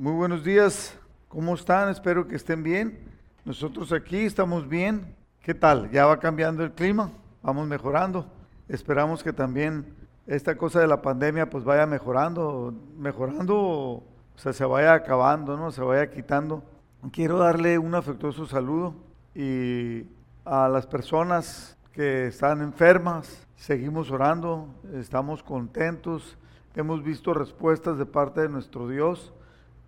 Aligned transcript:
Muy 0.00 0.12
buenos 0.12 0.44
días, 0.44 0.96
¿cómo 1.26 1.56
están? 1.56 1.88
Espero 1.88 2.28
que 2.28 2.36
estén 2.36 2.62
bien. 2.62 3.00
Nosotros 3.44 3.90
aquí 3.90 4.18
estamos 4.18 4.68
bien. 4.68 5.16
¿Qué 5.42 5.54
tal? 5.54 5.90
¿Ya 5.90 6.06
va 6.06 6.20
cambiando 6.20 6.62
el 6.62 6.70
clima? 6.70 7.10
Vamos 7.42 7.66
mejorando. 7.66 8.24
Esperamos 8.68 9.24
que 9.24 9.32
también 9.32 9.92
esta 10.28 10.56
cosa 10.56 10.78
de 10.78 10.86
la 10.86 11.02
pandemia 11.02 11.50
pues 11.50 11.64
vaya 11.64 11.84
mejorando, 11.84 12.72
mejorando, 12.96 13.56
o 13.56 14.04
sea, 14.36 14.52
se 14.52 14.64
vaya 14.64 14.94
acabando, 14.94 15.56
¿no? 15.56 15.72
Se 15.72 15.82
vaya 15.82 16.08
quitando. 16.08 16.62
Quiero 17.10 17.38
darle 17.38 17.76
un 17.76 17.96
afectuoso 17.96 18.46
saludo 18.46 18.94
y 19.34 20.04
a 20.44 20.68
las 20.68 20.86
personas 20.86 21.76
que 21.90 22.28
están 22.28 22.62
enfermas, 22.62 23.48
seguimos 23.56 24.12
orando, 24.12 24.68
estamos 24.94 25.42
contentos, 25.42 26.38
hemos 26.76 27.02
visto 27.02 27.34
respuestas 27.34 27.98
de 27.98 28.06
parte 28.06 28.42
de 28.42 28.48
nuestro 28.48 28.86
Dios 28.86 29.32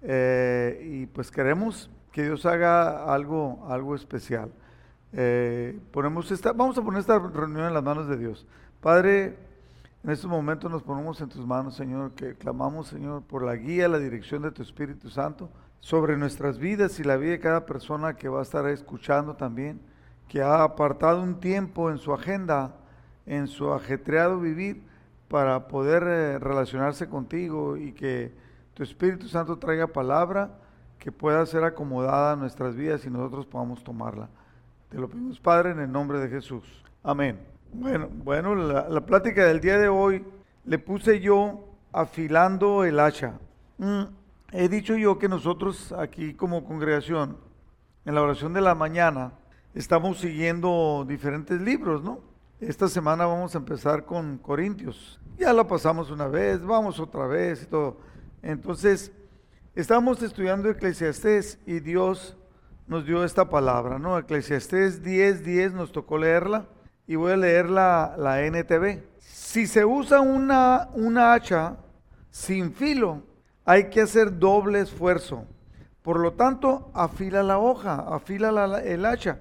eh, 0.02 0.80
y 0.84 1.06
pues 1.06 1.30
queremos 1.30 1.90
que 2.12 2.24
Dios 2.24 2.46
haga 2.46 3.12
algo, 3.12 3.66
algo 3.68 3.94
especial. 3.94 4.50
Eh, 5.12 5.78
ponemos 5.90 6.30
esta, 6.30 6.52
vamos 6.52 6.78
a 6.78 6.82
poner 6.82 7.00
esta 7.00 7.18
reunión 7.18 7.66
en 7.66 7.74
las 7.74 7.82
manos 7.82 8.08
de 8.08 8.16
Dios. 8.16 8.46
Padre, 8.80 9.36
en 10.02 10.10
estos 10.10 10.30
momentos 10.30 10.70
nos 10.70 10.82
ponemos 10.82 11.20
en 11.20 11.28
tus 11.28 11.46
manos, 11.46 11.76
Señor, 11.76 12.12
que 12.12 12.34
clamamos, 12.34 12.88
Señor, 12.88 13.22
por 13.22 13.42
la 13.42 13.56
guía, 13.56 13.88
la 13.88 13.98
dirección 13.98 14.42
de 14.42 14.50
tu 14.50 14.62
Espíritu 14.62 15.10
Santo 15.10 15.50
sobre 15.80 16.16
nuestras 16.16 16.58
vidas 16.58 16.98
y 17.00 17.04
la 17.04 17.16
vida 17.16 17.32
de 17.32 17.40
cada 17.40 17.66
persona 17.66 18.14
que 18.14 18.28
va 18.28 18.40
a 18.40 18.42
estar 18.42 18.66
escuchando 18.68 19.34
también, 19.34 19.80
que 20.28 20.42
ha 20.42 20.62
apartado 20.62 21.22
un 21.22 21.40
tiempo 21.40 21.90
en 21.90 21.98
su 21.98 22.12
agenda, 22.12 22.76
en 23.26 23.46
su 23.46 23.72
ajetreado 23.72 24.38
vivir, 24.38 24.82
para 25.28 25.68
poder 25.68 26.02
eh, 26.06 26.38
relacionarse 26.38 27.08
contigo 27.08 27.76
y 27.76 27.92
que 27.92 28.32
tu 28.74 28.82
Espíritu 28.82 29.28
Santo 29.28 29.58
traiga 29.58 29.86
palabra 29.86 30.58
que 30.98 31.10
pueda 31.10 31.44
ser 31.46 31.64
acomodada 31.64 32.32
a 32.32 32.36
nuestras 32.36 32.76
vidas 32.76 33.04
y 33.04 33.10
nosotros 33.10 33.46
podamos 33.46 33.82
tomarla. 33.82 34.28
Te 34.90 34.98
lo 34.98 35.08
pedimos, 35.08 35.40
Padre, 35.40 35.70
en 35.70 35.80
el 35.80 35.90
nombre 35.90 36.18
de 36.18 36.28
Jesús. 36.28 36.64
Amén. 37.02 37.38
Bueno, 37.72 38.08
bueno, 38.12 38.54
la, 38.54 39.06
plática 39.06 39.44
del 39.44 39.60
día 39.60 39.78
de 39.78 39.88
hoy 39.88 40.24
le 40.64 40.78
puse 40.78 41.20
yo 41.20 41.64
afilando 41.92 42.84
el 42.84 42.98
hacha. 42.98 43.38
Mm, 43.78 44.02
he 44.52 44.68
dicho 44.68 44.96
yo 44.96 45.18
que 45.18 45.28
nosotros 45.28 45.92
aquí 45.92 46.34
como 46.34 46.64
congregación, 46.64 47.36
en 48.04 48.14
la 48.14 48.22
oración 48.22 48.52
de 48.52 48.60
la 48.60 48.74
mañana, 48.74 49.32
estamos 49.74 50.18
siguiendo 50.18 51.04
diferentes 51.08 51.60
libros, 51.60 52.02
¿no? 52.02 52.20
Esta 52.60 52.88
semana 52.88 53.24
vamos 53.24 53.54
a 53.54 53.58
empezar 53.58 54.04
con 54.04 54.36
Corintios. 54.38 55.18
Ya 55.38 55.52
lo 55.52 55.66
pasamos 55.66 56.10
una 56.10 56.26
vez, 56.26 56.60
vamos 56.62 56.98
otra 56.98 57.26
vez 57.26 57.62
y 57.62 57.66
todo. 57.66 57.96
Entonces, 58.42 59.12
estamos 59.74 60.22
estudiando 60.22 60.70
Eclesiastés 60.70 61.58
y 61.66 61.80
Dios 61.80 62.36
nos 62.86 63.06
dio 63.06 63.24
esta 63.24 63.48
palabra, 63.48 63.98
¿no? 63.98 64.18
Eclesiastés 64.18 65.02
10, 65.02 65.44
10 65.44 65.72
nos 65.74 65.92
tocó 65.92 66.18
leerla 66.18 66.66
y 67.06 67.16
voy 67.16 67.32
a 67.32 67.36
leer 67.36 67.70
la, 67.70 68.14
la 68.18 68.42
NTV. 68.44 69.02
Si 69.18 69.66
se 69.66 69.84
usa 69.84 70.20
una, 70.20 70.88
una 70.94 71.34
hacha 71.34 71.76
sin 72.30 72.72
filo, 72.72 73.22
hay 73.64 73.90
que 73.90 74.00
hacer 74.00 74.38
doble 74.38 74.80
esfuerzo. 74.80 75.44
Por 76.02 76.18
lo 76.18 76.32
tanto, 76.32 76.90
afila 76.94 77.42
la 77.42 77.58
hoja, 77.58 77.94
afila 78.14 78.50
la, 78.50 78.80
el 78.80 79.04
hacha. 79.04 79.40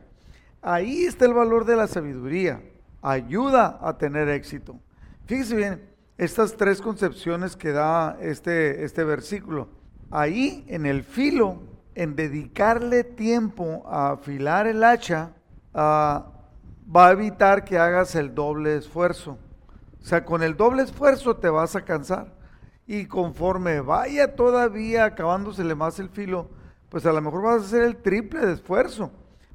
Ahí 0.61 1.05
está 1.05 1.25
el 1.25 1.33
valor 1.33 1.65
de 1.65 1.75
la 1.75 1.87
sabiduría. 1.87 2.61
Ayuda 3.01 3.79
a 3.81 3.97
tener 3.97 4.27
éxito. 4.29 4.77
Fíjese 5.25 5.55
bien, 5.55 5.89
estas 6.19 6.57
tres 6.57 6.81
concepciones 6.81 7.55
que 7.55 7.71
da 7.71 8.17
este, 8.19 8.83
este 8.83 9.05
versículo. 9.05 9.69
Ahí 10.11 10.65
en 10.67 10.85
el 10.85 11.03
filo, 11.03 11.63
en 11.95 12.17
dedicarle 12.17 13.05
tiempo 13.05 13.83
a 13.87 14.11
afilar 14.11 14.67
el 14.67 14.83
hacha, 14.83 15.31
ah, 15.73 16.25
va 16.93 17.07
a 17.07 17.11
evitar 17.11 17.63
que 17.63 17.77
hagas 17.77 18.15
el 18.15 18.35
doble 18.35 18.75
esfuerzo. 18.75 19.37
O 20.01 20.05
sea, 20.05 20.25
con 20.25 20.43
el 20.43 20.57
doble 20.57 20.83
esfuerzo 20.83 21.37
te 21.37 21.47
vas 21.47 21.77
a 21.77 21.85
cansar. 21.85 22.33
Y 22.85 23.05
conforme 23.05 23.79
vaya 23.79 24.35
todavía 24.35 25.05
acabándosele 25.05 25.73
más 25.73 25.99
el 25.99 26.09
filo, 26.09 26.49
pues 26.89 27.05
a 27.05 27.13
lo 27.13 27.21
mejor 27.21 27.43
vas 27.43 27.61
a 27.61 27.65
hacer 27.65 27.83
el 27.83 27.95
triple 27.95 28.45
de 28.45 28.53
esfuerzo 28.53 29.09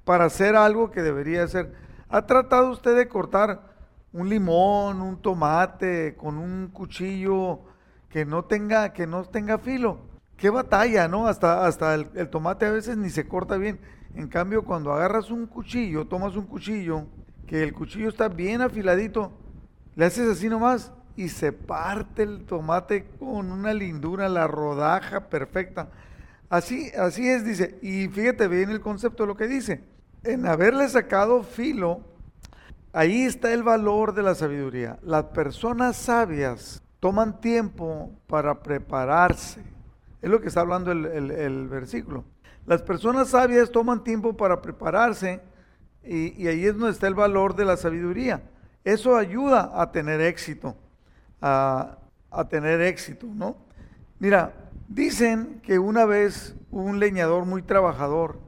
para 0.06 0.24
hacer 0.24 0.56
algo 0.56 0.90
que 0.90 1.02
debería 1.02 1.44
hacer. 1.44 1.74
¿Ha 2.08 2.24
tratado 2.24 2.70
usted 2.70 2.96
de 2.96 3.06
cortar 3.06 3.73
un 4.14 4.28
limón, 4.28 5.02
un 5.02 5.20
tomate, 5.20 6.14
con 6.16 6.38
un 6.38 6.68
cuchillo 6.68 7.60
que 8.08 8.24
no 8.24 8.44
tenga, 8.44 8.92
que 8.92 9.06
no 9.06 9.24
tenga 9.24 9.58
filo. 9.58 9.98
Qué 10.36 10.50
batalla, 10.50 11.08
¿no? 11.08 11.26
Hasta, 11.26 11.66
hasta 11.66 11.94
el, 11.94 12.08
el, 12.14 12.30
tomate 12.30 12.64
a 12.66 12.70
veces 12.70 12.96
ni 12.96 13.10
se 13.10 13.26
corta 13.26 13.56
bien. 13.56 13.80
En 14.14 14.28
cambio, 14.28 14.64
cuando 14.64 14.92
agarras 14.92 15.30
un 15.30 15.46
cuchillo, 15.46 16.06
tomas 16.06 16.36
un 16.36 16.46
cuchillo, 16.46 17.06
que 17.48 17.64
el 17.64 17.72
cuchillo 17.72 18.08
está 18.08 18.28
bien 18.28 18.62
afiladito, 18.62 19.32
le 19.96 20.04
haces 20.04 20.28
así 20.28 20.48
nomás 20.48 20.92
y 21.16 21.28
se 21.28 21.52
parte 21.52 22.22
el 22.22 22.44
tomate 22.44 23.06
con 23.18 23.50
una 23.50 23.74
lindura, 23.74 24.28
la 24.28 24.46
rodaja 24.46 25.28
perfecta. 25.28 25.88
Así, 26.48 26.92
así 26.96 27.28
es, 27.28 27.44
dice. 27.44 27.78
Y 27.82 28.06
fíjate 28.06 28.46
bien 28.46 28.70
el 28.70 28.80
concepto 28.80 29.24
de 29.24 29.26
lo 29.26 29.36
que 29.36 29.48
dice. 29.48 29.82
En 30.22 30.46
haberle 30.46 30.88
sacado 30.88 31.42
filo, 31.42 32.13
Ahí 32.96 33.22
está 33.22 33.52
el 33.52 33.64
valor 33.64 34.14
de 34.14 34.22
la 34.22 34.36
sabiduría. 34.36 35.00
Las 35.02 35.24
personas 35.24 35.96
sabias 35.96 36.80
toman 37.00 37.40
tiempo 37.40 38.12
para 38.28 38.62
prepararse. 38.62 39.60
Es 40.22 40.30
lo 40.30 40.40
que 40.40 40.46
está 40.46 40.60
hablando 40.60 40.92
el, 40.92 41.68
versículo. 41.68 42.24
Las 42.66 42.82
personas 42.82 43.30
sabias 43.30 43.72
toman 43.72 44.04
tiempo 44.04 44.36
para 44.36 44.62
prepararse 44.62 45.40
y, 46.04 46.46
ahí 46.46 46.66
es 46.66 46.74
donde 46.74 46.92
está 46.92 47.08
el 47.08 47.16
valor 47.16 47.56
de 47.56 47.64
la 47.64 47.76
sabiduría. 47.76 48.44
Eso 48.84 49.16
ayuda 49.16 49.72
a 49.74 49.90
tener 49.90 50.20
éxito, 50.20 50.76
a, 51.42 51.98
a 52.30 52.48
tener 52.48 52.80
éxito, 52.80 53.26
¿no? 53.26 53.56
Mira, 54.20 54.54
dicen 54.86 55.60
que 55.64 55.80
una 55.80 56.04
vez 56.04 56.54
un 56.70 57.00
leñador 57.00 57.44
muy 57.44 57.62
trabajador 57.62 58.38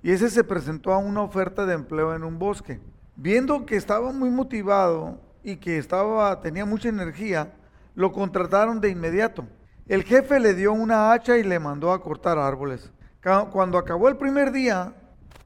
y 0.00 0.12
ese 0.12 0.30
se 0.30 0.44
presentó 0.44 0.92
a 0.92 0.98
una 0.98 1.22
oferta 1.22 1.66
de 1.66 1.74
empleo 1.74 2.14
en 2.14 2.22
un 2.22 2.38
bosque. 2.38 2.78
Viendo 3.16 3.66
que 3.66 3.76
estaba 3.76 4.12
muy 4.12 4.30
motivado 4.30 5.20
y 5.42 5.56
que 5.56 5.78
estaba, 5.78 6.40
tenía 6.40 6.64
mucha 6.64 6.88
energía, 6.88 7.52
lo 7.94 8.12
contrataron 8.12 8.80
de 8.80 8.90
inmediato. 8.90 9.46
El 9.86 10.04
jefe 10.04 10.38
le 10.40 10.54
dio 10.54 10.72
una 10.72 11.12
hacha 11.12 11.36
y 11.36 11.42
le 11.42 11.58
mandó 11.58 11.92
a 11.92 12.02
cortar 12.02 12.38
árboles. 12.38 12.92
Cuando 13.50 13.76
acabó 13.76 14.08
el 14.08 14.16
primer 14.16 14.52
día, 14.52 14.94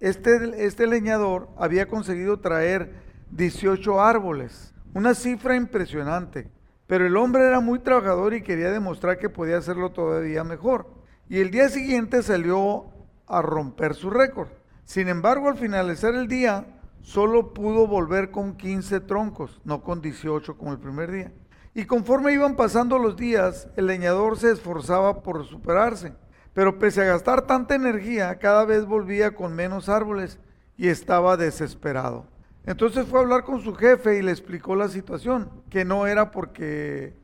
este, 0.00 0.64
este 0.64 0.86
leñador 0.86 1.48
había 1.56 1.88
conseguido 1.88 2.38
traer 2.38 2.92
18 3.30 4.00
árboles, 4.00 4.72
una 4.92 5.14
cifra 5.14 5.56
impresionante. 5.56 6.50
Pero 6.86 7.06
el 7.06 7.16
hombre 7.16 7.46
era 7.46 7.60
muy 7.60 7.78
trabajador 7.78 8.34
y 8.34 8.42
quería 8.42 8.70
demostrar 8.70 9.18
que 9.18 9.30
podía 9.30 9.56
hacerlo 9.56 9.90
todavía 9.90 10.44
mejor. 10.44 10.86
Y 11.28 11.40
el 11.40 11.50
día 11.50 11.68
siguiente 11.68 12.22
salió 12.22 12.86
a 13.26 13.40
romper 13.40 13.94
su 13.94 14.10
récord. 14.10 14.48
Sin 14.84 15.08
embargo, 15.08 15.48
al 15.48 15.56
finalizar 15.56 16.14
el 16.14 16.28
día, 16.28 16.66
solo 17.04 17.52
pudo 17.52 17.86
volver 17.86 18.30
con 18.30 18.56
15 18.56 19.00
troncos, 19.00 19.60
no 19.64 19.82
con 19.82 20.00
18 20.00 20.56
como 20.56 20.72
el 20.72 20.78
primer 20.78 21.12
día. 21.12 21.32
Y 21.74 21.84
conforme 21.84 22.32
iban 22.32 22.56
pasando 22.56 22.98
los 22.98 23.16
días, 23.16 23.68
el 23.76 23.86
leñador 23.86 24.38
se 24.38 24.50
esforzaba 24.50 25.22
por 25.22 25.44
superarse, 25.44 26.14
pero 26.54 26.78
pese 26.78 27.02
a 27.02 27.06
gastar 27.06 27.42
tanta 27.42 27.74
energía, 27.74 28.38
cada 28.38 28.64
vez 28.64 28.86
volvía 28.86 29.34
con 29.34 29.54
menos 29.54 29.88
árboles 29.88 30.38
y 30.78 30.88
estaba 30.88 31.36
desesperado. 31.36 32.26
Entonces 32.64 33.06
fue 33.06 33.18
a 33.18 33.22
hablar 33.22 33.44
con 33.44 33.60
su 33.60 33.74
jefe 33.74 34.18
y 34.18 34.22
le 34.22 34.30
explicó 34.30 34.74
la 34.74 34.88
situación, 34.88 35.50
que 35.68 35.84
no 35.84 36.06
era 36.06 36.30
porque 36.30 37.14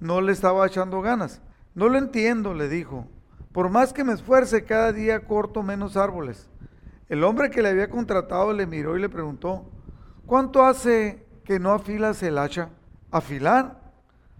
no 0.00 0.20
le 0.20 0.32
estaba 0.32 0.66
echando 0.66 1.00
ganas. 1.02 1.40
No 1.74 1.88
lo 1.88 1.98
entiendo, 1.98 2.52
le 2.52 2.68
dijo. 2.68 3.06
Por 3.52 3.68
más 3.68 3.92
que 3.92 4.02
me 4.02 4.12
esfuerce, 4.12 4.64
cada 4.64 4.92
día 4.92 5.20
corto 5.20 5.62
menos 5.62 5.96
árboles. 5.96 6.50
El 7.10 7.24
hombre 7.24 7.50
que 7.50 7.60
le 7.60 7.70
había 7.70 7.90
contratado 7.90 8.52
le 8.52 8.66
miró 8.66 8.96
y 8.96 9.00
le 9.00 9.08
preguntó, 9.08 9.68
¿cuánto 10.26 10.64
hace 10.64 11.26
que 11.44 11.58
no 11.58 11.72
afilas 11.72 12.22
el 12.22 12.38
hacha? 12.38 12.70
¿Afilar? 13.10 13.80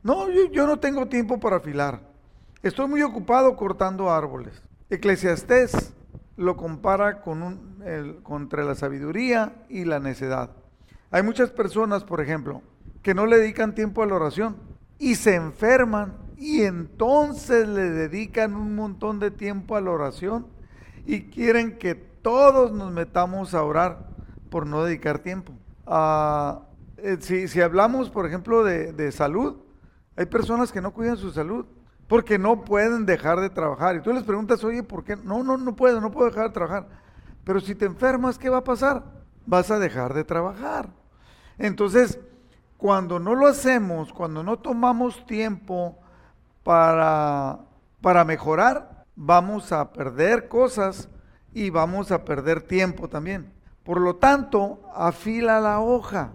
No, 0.05 0.31
yo, 0.31 0.69
no 0.69 0.79
tengo 0.79 1.09
tiempo 1.09 1.41
para 1.41 1.57
afilar. 1.57 2.01
Estoy 2.63 2.87
muy 2.87 3.03
ocupado 3.03 3.57
cortando 3.57 4.09
árboles. 4.09 4.63
Eclesiastés 4.89 5.93
lo 6.37 6.57
compara 6.57 7.23
con 7.23 7.43
un, 7.43 7.83
el, 7.85 8.23
contra 8.23 8.63
la 8.63 8.77
sabiduría 8.77 9.53
y 9.69 9.85
la 9.85 9.99
necedad. 9.99 10.51
Hay 11.11 11.25
muchas 11.25 11.51
personas, 11.51 12.05
por 12.05 12.21
ejemplo, 12.21 12.63
que 13.03 13.15
no 13.15 13.27
le 13.27 13.39
dedican 13.39 13.75
tiempo 13.75 14.05
a 14.05 14.07
la 14.07 14.15
oración 14.15 14.57
y 14.97 15.17
se 15.17 15.35
enferman 15.35 16.15
y 16.37 16.63
entonces 16.63 17.67
le 17.67 17.91
dedican 17.91 18.55
un 18.55 18.77
montón 18.77 19.19
de 19.19 19.33
tiempo 19.33 19.75
a 19.75 19.81
la 19.81 19.91
oración 19.91 20.47
y 21.05 21.23
quieren 21.23 21.77
que 21.77 22.10
todos 22.23 22.73
nos 22.73 22.93
metamos 22.93 23.55
a 23.55 23.63
orar 23.63 24.09
por 24.51 24.67
no 24.67 24.85
dedicar 24.85 25.21
tiempo. 25.21 25.53
Ah, 25.87 26.63
eh, 26.99 27.19
si, 27.21 27.61
hablamos, 27.61 28.11
por 28.11 28.27
ejemplo, 28.27 28.65
de, 28.65 29.13
salud, 29.13 29.57
hay 30.17 30.27
personas 30.27 30.73
que 30.73 30.81
no 30.81 30.93
cuidan 30.93 31.17
su 31.17 31.31
salud. 31.31 31.67
porque 32.07 32.41
no 32.41 32.65
pueden 32.65 33.07
dejar 33.07 33.39
de 33.39 33.51
trabajar. 33.51 33.95
Y 33.95 34.03
tú 34.03 34.13
les 34.13 34.25
preguntas, 34.25 34.65
oye, 34.65 34.83
¿por 34.83 35.05
qué? 35.05 35.15
No, 35.15 35.45
no, 35.45 35.57
no 35.57 35.77
puedo, 35.77 36.01
no 36.01 36.11
puedo 36.11 36.29
dejar 36.29 36.49
de 36.49 36.55
trabajar. 36.55 36.89
Pero 37.45 37.61
si 37.61 37.77
te 37.77 37.85
enfermas, 37.85 38.37
¿qué 38.37 38.49
va 38.51 38.59
a 38.59 38.65
pasar? 38.65 39.05
Vas 39.47 39.71
a 39.71 39.79
dejar 39.79 40.13
de 40.13 40.25
trabajar. 40.25 40.89
Entonces, 41.57 42.19
cuando 42.77 43.21
no 43.21 43.37
lo 43.37 43.47
hacemos, 43.47 44.13
cuando 44.13 44.43
no 44.43 44.59
tomamos 44.59 45.25
tiempo 45.25 46.01
para, 46.65 47.61
para 48.01 48.25
mejorar, 48.25 49.05
vamos 49.15 49.71
a 49.71 49.93
perder 49.93 50.49
cosas 50.49 51.09
y 51.53 51.71
vamos 51.71 52.13
a 52.13 52.25
perder 52.25 52.63
tiempo 52.63 53.09
también. 53.09 53.53
Por 53.85 54.01
lo 54.01 54.17
tanto, 54.17 54.83
afila 54.95 55.61
la 55.61 55.81
hoja. 55.81 56.33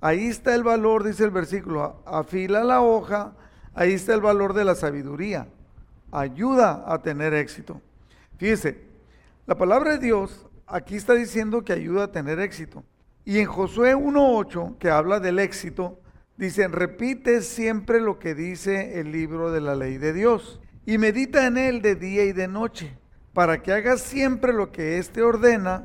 Ahí 0.00 0.28
está 0.28 0.54
el 0.54 0.62
valor, 0.62 1.04
dice 1.04 1.24
el 1.24 1.30
versículo, 1.30 2.02
afila 2.06 2.62
la 2.62 2.80
hoja, 2.80 3.32
ahí 3.74 3.92
está 3.92 4.14
el 4.14 4.20
valor 4.20 4.54
de 4.54 4.64
la 4.64 4.74
sabiduría. 4.74 5.48
Ayuda 6.12 6.84
a 6.86 7.02
tener 7.02 7.34
éxito. 7.34 7.80
Fíjese, 8.38 8.86
la 9.46 9.56
palabra 9.56 9.92
de 9.92 9.98
Dios 9.98 10.46
aquí 10.66 10.96
está 10.96 11.14
diciendo 11.14 11.64
que 11.64 11.72
ayuda 11.72 12.04
a 12.04 12.12
tener 12.12 12.38
éxito. 12.38 12.84
Y 13.24 13.40
en 13.40 13.46
Josué 13.46 13.94
1.8, 13.94 14.78
que 14.78 14.90
habla 14.90 15.20
del 15.20 15.38
éxito, 15.38 16.00
dice, 16.36 16.68
repite 16.68 17.42
siempre 17.42 18.00
lo 18.00 18.18
que 18.18 18.34
dice 18.34 19.00
el 19.00 19.12
libro 19.12 19.50
de 19.50 19.60
la 19.60 19.74
ley 19.74 19.98
de 19.98 20.12
Dios 20.12 20.60
y 20.86 20.96
medita 20.96 21.46
en 21.46 21.58
él 21.58 21.82
de 21.82 21.96
día 21.96 22.24
y 22.24 22.32
de 22.32 22.48
noche, 22.48 22.96
para 23.38 23.62
que 23.62 23.72
hagas 23.72 24.00
siempre 24.00 24.52
lo 24.52 24.72
que 24.72 24.98
éste 24.98 25.22
ordena, 25.22 25.84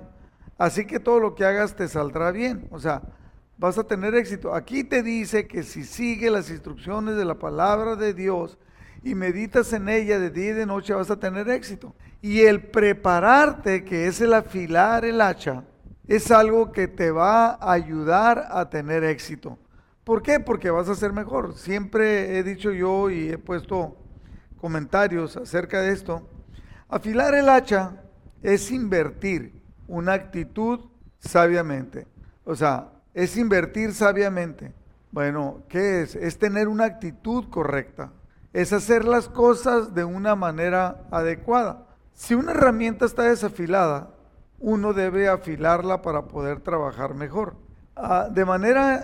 así 0.58 0.88
que 0.88 1.00
todo 1.00 1.20
lo 1.20 1.36
que 1.36 1.46
hagas 1.46 1.76
te 1.76 1.88
saldrá 1.88 2.32
bien. 2.32 2.68
O 2.72 2.80
sea, 2.80 3.04
vas 3.60 3.78
a 3.78 3.84
tener 3.84 4.16
éxito. 4.16 4.56
Aquí 4.56 4.84
te 4.84 5.04
dice 5.04 5.46
que 5.48 5.62
si 5.62 5.84
sigue 5.84 6.32
las 6.32 6.50
instrucciones 6.50 7.16
de 7.16 7.26
la 7.26 7.38
palabra 7.38 7.96
de 7.96 8.16
Dios 8.16 8.58
y 9.04 9.14
meditas 9.14 9.72
en 9.72 9.88
ella 9.88 10.18
de 10.18 10.32
día 10.32 10.50
y 10.50 10.54
de 10.54 10.66
noche, 10.66 10.96
vas 10.96 11.12
a 11.12 11.20
tener 11.20 11.48
éxito. 11.48 11.94
Y 12.24 12.40
el 12.40 12.60
prepararte, 12.60 13.84
que 13.84 14.08
es 14.08 14.20
el 14.20 14.34
afilar 14.34 15.06
el 15.06 15.22
hacha, 15.22 15.64
es 16.08 16.32
algo 16.32 16.72
que 16.72 16.88
te 16.88 17.12
va 17.12 17.50
a 17.50 17.72
ayudar 17.72 18.48
a 18.50 18.68
tener 18.72 19.04
éxito. 19.04 19.60
¿Por 20.04 20.24
qué? 20.24 20.40
Porque 20.40 20.72
vas 20.72 20.90
a 20.90 20.96
ser 20.96 21.14
mejor. 21.14 21.54
Siempre 21.54 22.40
he 22.40 22.42
dicho 22.42 22.72
yo 22.72 23.12
y 23.12 23.30
he 23.30 23.38
puesto 23.38 23.96
comentarios 24.60 25.38
acerca 25.38 25.82
de 25.82 25.92
esto. 25.92 26.32
Afilar 26.94 27.34
el 27.34 27.50
hacha 27.50 28.04
es 28.44 28.69
invertir 28.69 29.63
una 29.88 30.13
actitud 30.13 30.80
sabiamente. 31.18 32.06
O 32.45 32.56
sea, 32.56 32.92
es 33.16 33.36
invertir 33.36 33.95
sabiamente. 33.95 34.75
Bueno, 35.10 35.63
¿qué 35.69 36.04
es? 36.04 36.13
Es 36.13 36.38
tener 36.38 36.68
una 36.68 36.86
actitud 36.86 37.50
correcta. 37.50 38.12
Es 38.54 38.74
hacer 38.74 39.06
las 39.06 39.28
cosas 39.28 39.95
de 39.95 40.04
una 40.04 40.36
manera 40.36 41.07
adecuada. 41.10 41.88
Si 42.13 42.36
una 42.36 42.51
herramienta 42.51 43.06
está 43.06 43.24
desafilada, 43.24 44.12
uno 44.60 44.94
debe 44.94 45.30
afilarla 45.30 46.04
para 46.04 46.28
poder 46.28 46.60
trabajar 46.60 47.16
mejor. 47.16 47.56
Ah, 47.95 48.28
de, 48.30 48.45
manera, 48.45 49.04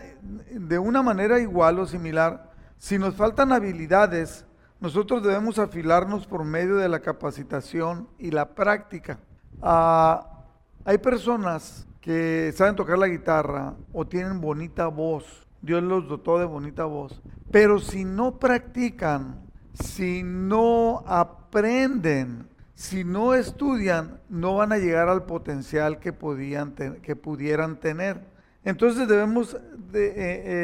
de 0.52 0.78
una 0.78 1.02
manera 1.02 1.40
igual 1.40 1.80
o 1.80 1.88
similar, 1.88 2.52
si 2.78 3.00
nos 3.00 3.16
faltan 3.16 3.52
habilidades, 3.52 4.46
nosotros 4.80 5.24
debemos 5.24 5.60
afilarnos 5.60 6.26
por 6.26 6.44
medio 6.44 6.78
de 6.78 6.90
la 6.90 7.00
capacitación 7.00 8.08
y 8.18 8.32
la 8.32 8.56
práctica. 8.56 9.20
Ah, 9.62 10.46
hay 10.86 10.98
personas 10.98 11.88
que 12.02 12.54
saben 12.56 12.76
tocar 12.76 12.98
la 12.98 13.08
guitarra 13.08 13.76
o 13.92 14.08
tienen 14.08 14.40
bonita 14.40 14.88
voz, 14.88 15.48
Dios 15.62 15.84
los 15.84 16.08
dotó 16.08 16.40
de 16.40 16.46
bonita 16.46 16.86
voz, 16.86 17.22
pero 17.52 17.80
si 17.80 18.06
no 18.06 18.40
practican, 18.40 19.42
si 19.74 20.24
no 20.24 21.04
aprenden 21.06 22.50
si 22.80 23.04
no 23.04 23.34
estudian, 23.34 24.22
no 24.30 24.56
van 24.56 24.72
a 24.72 24.78
llegar 24.78 25.10
al 25.10 25.26
potencial 25.26 26.00
que, 26.00 26.14
podían 26.14 26.74
que 27.02 27.14
pudieran 27.18 27.78
tener. 27.78 28.22
Entonces 28.64 29.06
debemos 29.06 29.58
de, 29.92 30.08
eh, 30.08 30.14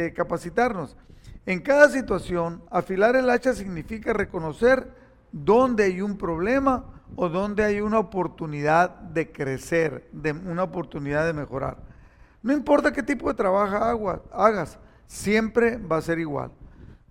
eh, 0.06 0.13
capacitarnos. 0.13 0.95
En 1.45 1.59
cada 1.59 1.89
situación, 1.89 2.63
afilar 2.71 3.15
el 3.15 3.30
hacha 3.30 3.53
significa 3.53 4.13
reconocer 4.13 4.92
dónde 5.31 5.83
hay 5.83 6.01
un 6.01 6.18
problema 6.18 6.86
o 7.15 7.30
dónde 7.30 7.63
hay 7.63 7.81
una 7.81 8.00
oportunidad 8.00 8.89
de 8.89 9.31
crecer, 9.31 10.09
de 10.12 10.31
una 10.31 10.63
oportunidad 10.63 11.25
de 11.25 11.33
mejorar. 11.33 11.77
No 12.42 12.51
importa 12.51 12.92
qué 12.92 13.03
tipo 13.03 13.27
de 13.27 13.36
trabajo 13.36 14.21
hagas, 14.31 14.80
siempre 15.06 15.77
va 15.77 15.97
a 15.97 16.01
ser 16.01 16.18
igual. 16.19 16.51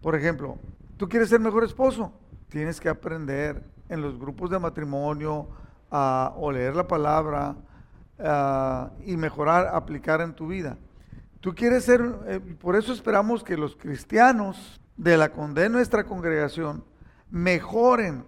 Por 0.00 0.16
ejemplo, 0.16 0.58
tú 0.96 1.08
quieres 1.08 1.28
ser 1.28 1.40
mejor 1.40 1.64
esposo, 1.64 2.12
tienes 2.48 2.80
que 2.80 2.88
aprender 2.88 3.62
en 3.88 4.00
los 4.00 4.18
grupos 4.18 4.50
de 4.50 4.58
matrimonio 4.58 5.48
o 5.90 6.50
leer 6.50 6.74
la 6.74 6.88
palabra 6.88 7.54
y 9.04 9.16
mejorar, 9.16 9.68
aplicar 9.68 10.20
en 10.20 10.34
tu 10.34 10.48
vida. 10.48 10.76
Tú 11.44 11.54
quieres 11.54 11.84
ser, 11.84 12.00
eh, 12.26 12.40
por 12.40 12.74
eso 12.74 12.94
esperamos 12.94 13.44
que 13.44 13.58
los 13.58 13.76
cristianos 13.76 14.80
de 14.96 15.18
la 15.18 15.28
de 15.28 15.68
nuestra 15.68 16.04
congregación 16.04 16.82
mejoren, 17.30 18.24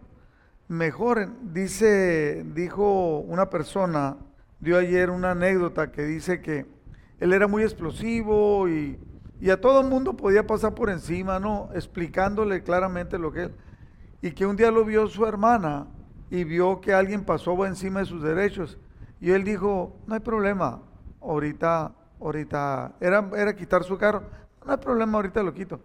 mejoren. 0.69 1.35
Dice, 1.55 2.45
dijo 2.55 3.21
una 3.21 3.49
persona, 3.49 4.19
dio 4.61 4.77
ayer 4.77 5.09
una 5.09 5.31
anécdota 5.31 5.91
que 5.93 6.05
dice 6.05 6.43
que 6.43 6.67
él 7.19 7.33
era 7.33 7.49
muy 7.49 7.63
explosivo 7.63 8.69
y, 8.69 8.99
y 9.41 9.49
a 9.49 9.63
todo 9.63 9.81
el 9.81 9.89
mundo 9.89 10.15
podía 10.15 10.47
pasar 10.47 10.75
por 10.75 10.91
encima, 10.91 11.41
¿no? 11.41 11.71
Explicándole 11.73 12.63
claramente 12.65 13.17
lo 13.17 13.33
que 13.33 13.45
él 13.45 13.55
y 14.21 14.33
que 14.33 14.45
un 14.45 14.57
día 14.57 14.71
lo 14.71 14.85
vio 14.85 15.07
su 15.07 15.25
hermana 15.25 15.87
y 16.29 16.45
vio 16.45 16.83
que 16.83 16.93
alguien 16.93 17.25
pasó 17.25 17.65
encima 17.65 18.01
de 18.01 18.05
sus 18.05 18.23
derechos. 18.23 18.77
Y 19.23 19.31
él 19.31 19.43
dijo, 19.43 19.97
no 20.07 20.13
hay 20.13 20.21
problema, 20.21 20.83
ahorita, 21.23 21.95
ahorita, 22.21 22.95
era, 23.01 23.29
era 23.37 23.55
quitar 23.55 23.85
su 23.85 23.97
carro, 23.99 24.23
no 24.65 24.73
hay 24.73 24.79
problema, 24.79 25.19
ahorita 25.19 25.43
lo 25.43 25.55
quito. 25.55 25.81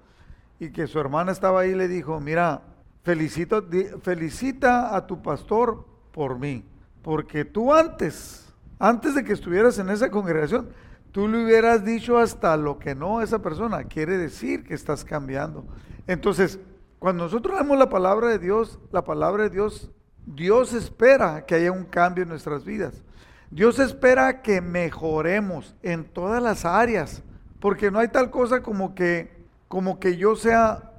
Y 0.60 0.72
que 0.72 0.88
su 0.88 1.00
hermana 1.00 1.32
estaba 1.32 1.62
ahí 1.62 1.72
y 1.72 1.76
le 1.76 1.88
dijo, 1.88 2.20
mira, 2.20 2.62
felicito, 3.04 3.64
felicita 4.02 4.96
a 4.96 5.08
tu 5.08 5.22
pastor 5.22 5.86
por 6.12 6.38
mí, 6.38 6.66
porque 7.02 7.46
tú 7.46 7.74
antes, 7.74 8.54
antes 8.80 9.16
de 9.16 9.24
que 9.24 9.34
estuvieras 9.34 9.80
en 9.80 9.90
esa 9.90 10.12
congregación, 10.12 10.70
tú 11.12 11.28
le 11.28 11.44
hubieras 11.44 11.84
dicho 11.84 12.18
hasta 12.18 12.56
lo 12.58 12.80
que 12.80 12.96
no 12.96 13.20
a 13.20 13.24
esa 13.24 13.40
persona, 13.40 13.84
quiere 13.86 14.18
decir 14.18 14.64
que 14.64 14.74
estás 14.74 15.04
cambiando. 15.04 15.66
Entonces, 16.08 16.60
cuando 17.00 17.24
nosotros 17.24 17.56
leemos 17.56 17.78
la 17.78 17.90
palabra 17.90 18.28
de 18.28 18.40
Dios, 18.40 18.80
la 18.92 19.04
palabra 19.04 19.44
de 19.44 19.50
Dios, 19.50 19.92
Dios 20.26 20.74
espera 20.74 21.46
que 21.46 21.56
haya 21.56 21.72
un 21.72 21.86
cambio 21.86 22.24
en 22.24 22.30
nuestras 22.30 22.64
vidas. 22.64 23.04
Dios 23.52 23.80
espera 23.80 24.42
que 24.42 24.62
mejoremos 24.62 25.76
en 25.84 26.06
todas 26.06 26.42
las 26.42 26.66
áreas, 26.66 27.22
porque 27.60 27.92
no 27.92 28.00
hay 28.00 28.08
tal 28.08 28.32
cosa 28.32 28.64
como 28.64 28.96
que 28.96 29.42
como 29.72 30.02
que 30.02 30.18
yo 30.18 30.36
sea 30.36 30.92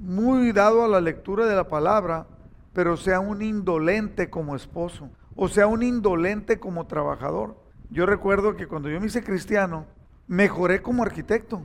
muy 0.00 0.50
dado 0.50 0.84
a 0.84 0.88
la 0.88 1.00
lectura 1.00 1.46
de 1.46 1.54
la 1.54 1.68
palabra, 1.68 2.26
pero 2.72 2.96
sea 2.96 3.20
un 3.20 3.40
indolente 3.40 4.30
como 4.30 4.56
esposo, 4.56 5.10
o 5.36 5.46
sea 5.48 5.68
un 5.68 5.84
indolente 5.84 6.58
como 6.58 6.88
trabajador. 6.88 7.56
Yo 7.88 8.04
recuerdo 8.04 8.56
que 8.56 8.66
cuando 8.66 8.88
yo 8.88 9.00
me 9.00 9.06
hice 9.06 9.22
cristiano, 9.22 9.86
mejoré 10.26 10.82
como 10.82 11.04
arquitecto, 11.04 11.62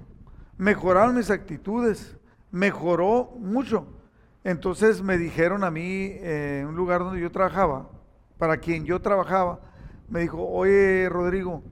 mejoraron 0.58 1.16
mis 1.16 1.32
actitudes, 1.32 2.16
mejoró 2.52 3.32
mucho. 3.40 3.88
Entonces 4.44 5.02
me 5.02 5.18
dijeron 5.18 5.64
a 5.64 5.72
mí, 5.72 5.82
eh, 5.84 6.60
en 6.62 6.68
un 6.68 6.76
lugar 6.76 7.00
donde 7.00 7.22
yo 7.22 7.32
trabajaba, 7.32 7.90
para 8.38 8.58
quien 8.58 8.86
yo 8.86 9.02
trabajaba, 9.02 9.60
me 10.12 10.20
dijo, 10.20 10.46
oye 10.46 11.08
Rodrigo, 11.10 11.64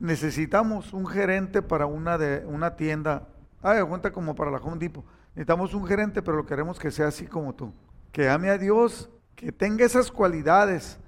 necesitamos 0.00 0.92
un 0.92 1.06
gerente 1.06 1.62
para 1.62 1.86
una, 1.86 2.18
de, 2.18 2.44
una 2.44 2.74
tienda, 2.74 3.28
ah, 3.62 3.82
cuenta 3.88 4.10
como 4.10 4.34
para 4.34 4.50
la 4.50 4.58
Home 4.58 4.78
Depot, 4.78 5.04
necesitamos 5.28 5.72
un 5.74 5.86
gerente, 5.86 6.20
pero 6.20 6.36
lo 6.36 6.44
queremos 6.44 6.78
que 6.78 6.90
sea 6.90 7.06
así 7.06 7.26
como 7.26 7.54
tú, 7.54 7.72
que 8.10 8.28
ame 8.28 8.50
a 8.50 8.58
Dios, 8.58 9.08
que 9.36 9.52
tenga 9.52 9.86
esas 9.86 10.10
cualidades, 10.10 10.98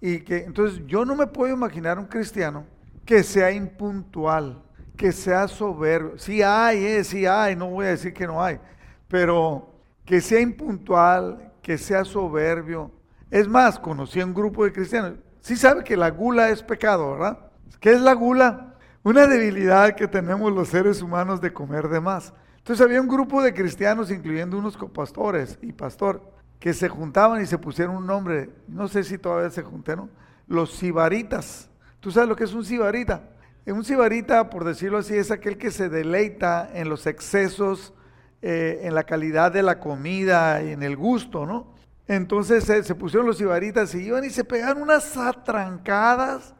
y 0.00 0.20
que 0.20 0.44
entonces 0.44 0.80
yo 0.86 1.04
no 1.04 1.16
me 1.16 1.26
puedo 1.26 1.52
imaginar 1.52 1.98
un 1.98 2.06
cristiano 2.06 2.64
que 3.04 3.24
sea 3.24 3.50
impuntual, 3.50 4.62
que 4.96 5.10
sea 5.10 5.48
soberbio. 5.48 6.18
Sí 6.18 6.40
hay, 6.40 6.84
eh, 6.84 7.02
sí 7.02 7.26
hay, 7.26 7.56
no 7.56 7.70
voy 7.70 7.86
a 7.86 7.90
decir 7.90 8.14
que 8.14 8.28
no 8.28 8.40
hay, 8.40 8.60
pero 9.08 9.74
que 10.04 10.20
sea 10.20 10.40
impuntual, 10.40 11.52
que 11.62 11.76
sea 11.76 12.04
soberbio. 12.04 12.92
Es 13.28 13.48
más, 13.48 13.76
conocí 13.76 14.20
a 14.20 14.24
un 14.24 14.34
grupo 14.34 14.64
de 14.64 14.72
cristianos. 14.72 15.14
Sí 15.40 15.56
sabe 15.56 15.84
que 15.84 15.96
la 15.96 16.10
gula 16.10 16.50
es 16.50 16.62
pecado, 16.62 17.12
¿verdad? 17.12 17.38
¿Qué 17.80 17.92
es 17.92 18.00
la 18.00 18.12
gula? 18.12 18.74
Una 19.02 19.26
debilidad 19.26 19.94
que 19.94 20.08
tenemos 20.08 20.52
los 20.52 20.68
seres 20.68 21.00
humanos 21.00 21.40
de 21.40 21.52
comer 21.52 21.88
de 21.88 22.00
más. 22.00 22.32
Entonces 22.58 22.84
había 22.84 23.00
un 23.00 23.08
grupo 23.08 23.42
de 23.42 23.54
cristianos, 23.54 24.10
incluyendo 24.10 24.58
unos 24.58 24.76
pastores 24.92 25.58
y 25.62 25.72
pastor, 25.72 26.20
que 26.58 26.74
se 26.74 26.88
juntaban 26.88 27.40
y 27.40 27.46
se 27.46 27.56
pusieron 27.56 27.96
un 27.96 28.06
nombre, 28.06 28.50
no 28.66 28.88
sé 28.88 29.04
si 29.04 29.16
todavía 29.16 29.50
se 29.50 29.62
juntaron, 29.62 30.10
los 30.46 30.72
sibaritas. 30.72 31.70
¿Tú 32.00 32.10
sabes 32.10 32.28
lo 32.28 32.36
que 32.36 32.44
es 32.44 32.52
un 32.52 32.64
sibarita? 32.64 33.30
Un 33.66 33.84
sibarita, 33.84 34.50
por 34.50 34.64
decirlo 34.64 34.98
así, 34.98 35.14
es 35.14 35.30
aquel 35.30 35.58
que 35.58 35.70
se 35.70 35.88
deleita 35.88 36.70
en 36.74 36.88
los 36.88 37.06
excesos 37.06 37.92
eh, 38.40 38.80
en 38.84 38.94
la 38.94 39.04
calidad 39.04 39.52
de 39.52 39.62
la 39.62 39.78
comida 39.78 40.62
y 40.62 40.72
en 40.72 40.82
el 40.82 40.96
gusto, 40.96 41.44
¿no? 41.44 41.74
Entonces 42.08 42.64
se 42.64 42.94
pusieron 42.94 43.26
los 43.26 43.38
ibaritas 43.40 43.94
y 43.94 43.98
iban 43.98 44.24
y 44.24 44.30
se 44.30 44.42
pegaron 44.42 44.82
unas 44.82 45.16
atrancadas. 45.16 46.54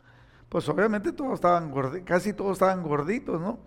Pues 0.51 0.69
obviamente 0.69 1.11
todos 1.11 1.35
estaban 1.35 1.73
casi 2.05 2.35
todos 2.35 2.53
estaban 2.53 2.83
gorditos, 2.83 3.41
¿no? 3.41 3.59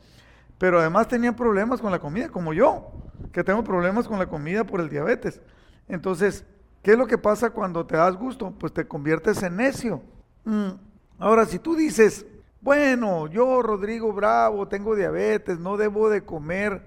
Pero 0.59 0.79
además 0.79 1.07
tenían 1.07 1.35
problemas 1.35 1.81
con 1.81 1.91
la 1.91 1.97
comida, 1.97 2.29
como 2.29 2.53
yo, 2.53 2.91
que 3.31 3.43
tengo 3.43 3.63
problemas 3.63 4.07
con 4.07 4.19
la 4.19 4.27
comida 4.27 4.63
por 4.63 4.79
el 4.79 4.89
diabetes. 4.89 5.41
Entonces, 5.87 6.45
¿qué 6.83 6.91
es 6.91 6.97
lo 6.99 7.07
que 7.07 7.17
pasa 7.17 7.49
cuando 7.49 7.85
te 7.87 7.97
das 7.97 8.15
gusto? 8.15 8.51
Pues 8.51 8.71
te 8.71 8.87
conviertes 8.87 9.41
en 9.41 9.55
necio. 9.55 10.03
Mm. 10.45 10.69
Ahora, 11.17 11.45
si 11.45 11.57
tú 11.57 11.75
dices, 11.75 12.27
bueno, 12.61 13.25
yo, 13.25 13.63
Rodrigo 13.63 14.13
Bravo, 14.13 14.67
tengo 14.67 14.95
diabetes, 14.95 15.57
no 15.57 15.77
debo 15.77 16.11
de 16.11 16.23
comer 16.23 16.83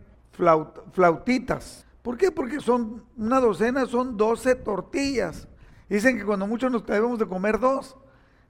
flautitas. 0.93 1.84
¿Por 2.05 2.19
qué? 2.19 2.31
Porque 2.31 2.61
son 2.61 3.03
una 3.17 3.41
docena, 3.41 3.87
son 3.87 4.19
12 4.19 4.57
tortillas. 4.57 5.49
Dicen 5.89 6.19
que 6.19 6.25
cuando 6.27 6.47
mucho 6.47 6.69
nos 6.69 6.85
debemos 6.85 7.19
de 7.19 7.27
comer 7.27 7.59
dos. 7.59 7.97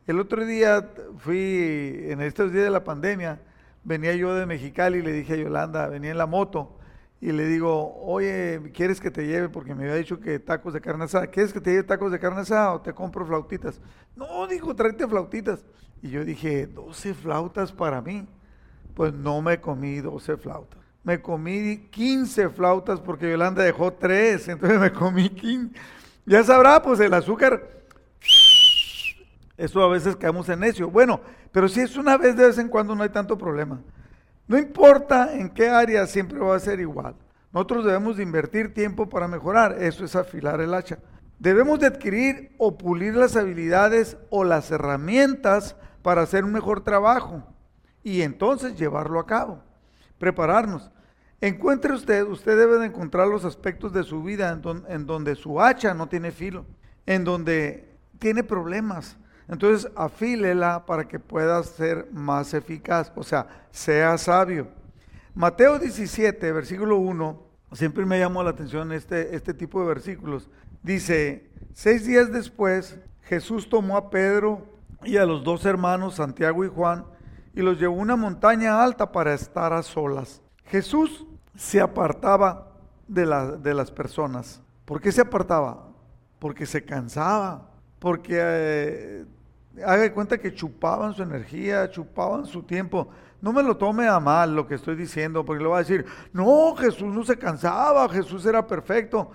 El 0.08 0.18
otro 0.18 0.44
día 0.44 0.90
fui, 1.18 2.00
en 2.08 2.20
estos 2.20 2.50
días 2.50 2.64
de 2.64 2.70
la 2.70 2.82
pandemia, 2.82 3.40
venía 3.84 4.12
yo 4.16 4.34
de 4.34 4.44
Mexicali 4.44 4.98
y 4.98 5.02
le 5.02 5.12
dije 5.12 5.34
a 5.34 5.36
Yolanda, 5.36 5.86
venía 5.86 6.10
en 6.10 6.18
la 6.18 6.26
moto, 6.26 6.80
y 7.20 7.30
le 7.30 7.46
digo, 7.46 7.94
oye, 8.02 8.72
¿quieres 8.74 9.00
que 9.00 9.12
te 9.12 9.24
lleve? 9.24 9.48
Porque 9.48 9.72
me 9.72 9.84
había 9.84 9.94
dicho 9.94 10.18
que 10.18 10.40
tacos 10.40 10.74
de 10.74 10.80
carne 10.80 11.04
asada. 11.04 11.28
¿Quieres 11.28 11.52
que 11.52 11.60
te 11.60 11.70
lleve 11.70 11.84
tacos 11.84 12.10
de 12.10 12.18
carne 12.18 12.40
asada 12.40 12.72
o 12.72 12.80
te 12.80 12.92
compro 12.92 13.24
flautitas? 13.24 13.80
No, 14.16 14.48
dijo, 14.48 14.74
tráete 14.74 15.06
flautitas. 15.06 15.64
Y 16.02 16.10
yo 16.10 16.24
dije, 16.24 16.66
12 16.66 17.14
flautas 17.14 17.70
para 17.70 18.02
mí. 18.02 18.26
Pues 18.94 19.14
no 19.14 19.40
me 19.42 19.60
comí 19.60 20.00
12 20.00 20.38
flautas. 20.38 20.83
Me 21.04 21.20
comí 21.20 21.86
15 21.90 22.48
flautas 22.48 22.98
porque 22.98 23.30
Yolanda 23.30 23.62
dejó 23.62 23.92
3, 23.92 24.48
entonces 24.48 24.80
me 24.80 24.90
comí 24.90 25.28
15. 25.28 25.74
Ya 26.26 26.42
sabrá, 26.42 26.80
pues 26.82 26.98
el 27.00 27.12
azúcar, 27.12 27.62
eso 29.56 29.82
a 29.82 29.88
veces 29.88 30.16
caemos 30.16 30.48
en 30.48 30.60
necio. 30.60 30.90
Bueno, 30.90 31.20
pero 31.52 31.68
si 31.68 31.80
es 31.80 31.96
una 31.96 32.16
vez 32.16 32.36
de 32.36 32.46
vez 32.46 32.58
en 32.58 32.68
cuando 32.68 32.94
no 32.94 33.02
hay 33.02 33.10
tanto 33.10 33.36
problema. 33.36 33.80
No 34.46 34.58
importa 34.58 35.34
en 35.34 35.50
qué 35.50 35.68
área, 35.68 36.06
siempre 36.06 36.38
va 36.38 36.56
a 36.56 36.60
ser 36.60 36.80
igual. 36.80 37.14
Nosotros 37.52 37.84
debemos 37.84 38.16
de 38.16 38.22
invertir 38.22 38.74
tiempo 38.74 39.08
para 39.08 39.28
mejorar, 39.28 39.76
eso 39.80 40.04
es 40.04 40.16
afilar 40.16 40.60
el 40.60 40.74
hacha. 40.74 40.98
Debemos 41.38 41.78
de 41.80 41.86
adquirir 41.86 42.54
o 42.58 42.76
pulir 42.76 43.14
las 43.14 43.36
habilidades 43.36 44.16
o 44.30 44.44
las 44.44 44.70
herramientas 44.70 45.76
para 46.02 46.22
hacer 46.22 46.44
un 46.44 46.52
mejor 46.52 46.82
trabajo 46.82 47.44
y 48.02 48.22
entonces 48.22 48.76
llevarlo 48.76 49.20
a 49.20 49.26
cabo. 49.26 49.62
Prepararnos. 50.18 50.90
Encuentre 51.44 51.92
usted, 51.92 52.26
usted 52.26 52.56
debe 52.56 52.78
de 52.78 52.86
encontrar 52.86 53.28
los 53.28 53.44
aspectos 53.44 53.92
de 53.92 54.02
su 54.02 54.22
vida 54.22 54.58
en, 54.88 55.04
donde 55.04 55.34
su 55.34 55.60
hacha 55.60 55.92
no 55.92 56.06
tiene 56.06 56.32
filo, 56.32 56.64
en 57.04 57.22
donde 57.22 57.86
tiene 58.18 58.42
problemas, 58.42 59.18
entonces, 59.46 59.92
afílela 59.94 60.86
para 60.86 61.06
que 61.06 61.18
pueda 61.18 61.62
ser 61.62 62.08
más 62.12 62.54
eficaz, 62.54 63.12
o 63.14 63.22
sea, 63.22 63.66
sea 63.70 64.16
sabio. 64.16 64.68
Mateo 65.34 65.78
17, 65.78 66.50
versículo 66.50 66.96
1, 66.96 67.42
siempre 67.72 68.06
me 68.06 68.18
llamó 68.18 68.42
la 68.42 68.48
atención 68.48 68.90
este, 68.92 69.36
este 69.36 69.52
tipo 69.52 69.82
de 69.82 69.88
versículos. 69.88 70.48
Dice, 70.82 71.50
seis 71.74 72.06
días 72.06 72.32
después, 72.32 72.96
Jesús 73.24 73.68
tomó 73.68 73.98
a 73.98 74.08
Pedro 74.08 74.64
y 75.02 75.18
a 75.18 75.26
los 75.26 75.44
dos 75.44 75.66
hermanos, 75.66 76.14
Santiago 76.14 76.64
y 76.64 76.68
Juan, 76.68 77.04
y 77.54 77.60
los 77.60 77.78
llevó 77.78 77.96
a 77.96 78.02
una 78.02 78.16
montaña 78.16 78.82
alta 78.82 79.12
para 79.12 79.34
estar 79.34 79.74
a 79.74 79.82
solas. 79.82 80.40
Jesús 80.64 81.26
se 81.56 81.80
apartaba 81.80 82.68
de, 83.06 83.24
de 83.60 83.74
las 83.74 83.90
personas. 83.90 84.62
¿Por 84.84 85.00
qué 85.00 85.12
se 85.12 85.20
apartaba? 85.20 85.88
Porque 86.38 86.66
se 86.66 86.84
cansaba 86.84 87.74
porque 88.04 88.38
eh, 88.38 89.24
haga 89.82 90.12
cuenta 90.12 90.36
que 90.36 90.54
chupaban 90.54 91.14
su 91.14 91.22
energía, 91.22 91.88
chupaban 91.88 92.44
su 92.44 92.62
tiempo. 92.62 93.08
No 93.40 93.50
me 93.50 93.62
lo 93.62 93.78
tome 93.78 94.06
a 94.06 94.20
mal 94.20 94.54
lo 94.54 94.66
que 94.66 94.74
estoy 94.74 94.94
diciendo, 94.94 95.42
porque 95.42 95.62
le 95.62 95.70
va 95.70 95.76
a 95.76 95.84
decir, 95.84 96.04
no, 96.30 96.76
Jesús 96.76 97.14
no 97.14 97.24
se 97.24 97.38
cansaba, 97.38 98.06
Jesús 98.10 98.44
era 98.44 98.66
perfecto. 98.66 99.30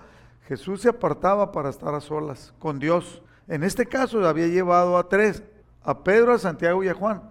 Jesús 0.46 0.82
se 0.82 0.88
apartaba 0.88 1.50
para 1.50 1.70
estar 1.70 1.92
a 1.96 2.00
solas 2.00 2.54
con 2.60 2.78
Dios. 2.78 3.20
En 3.48 3.64
este 3.64 3.86
caso 3.86 4.24
había 4.24 4.46
llevado 4.46 4.96
a 4.96 5.08
tres, 5.08 5.42
a 5.82 6.04
Pedro, 6.04 6.34
a 6.34 6.38
Santiago 6.38 6.84
y 6.84 6.88
a 6.88 6.94
Juan. 6.94 7.22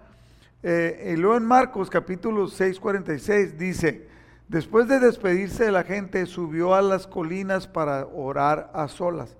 Eh, 0.62 1.14
y 1.14 1.16
luego 1.16 1.38
en 1.38 1.46
Marcos 1.46 1.90
capítulo 1.90 2.50
6, 2.50 2.82
46 2.82 3.58
dice, 3.58 4.10
después 4.50 4.88
de 4.88 5.00
despedirse 5.00 5.64
de 5.64 5.72
la 5.72 5.84
gente, 5.84 6.26
subió 6.26 6.76
a 6.76 6.82
las 6.82 7.08
colinas 7.08 7.68
para 7.68 8.06
orar 8.08 8.70
a 8.74 8.90
solas. 8.90 9.38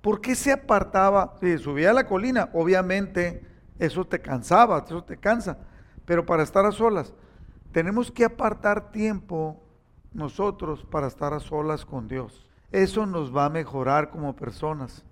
¿Por 0.00 0.20
qué 0.20 0.34
se 0.34 0.52
apartaba? 0.52 1.34
Si 1.40 1.58
subía 1.58 1.90
a 1.90 1.94
la 1.94 2.06
colina, 2.06 2.48
obviamente 2.52 3.46
eso 3.78 4.04
te 4.04 4.20
cansaba, 4.20 4.82
eso 4.84 5.04
te 5.04 5.18
cansa, 5.18 5.58
pero 6.04 6.24
para 6.24 6.42
estar 6.42 6.64
a 6.64 6.72
solas, 6.72 7.14
tenemos 7.70 8.10
que 8.10 8.24
apartar 8.24 8.90
tiempo 8.90 9.62
nosotros 10.12 10.84
para 10.90 11.06
estar 11.06 11.34
a 11.34 11.40
solas 11.40 11.84
con 11.84 12.08
Dios. 12.08 12.48
Eso 12.72 13.04
nos 13.04 13.34
va 13.34 13.44
a 13.44 13.50
mejorar 13.50 14.10
como 14.10 14.34
personas, 14.34 15.04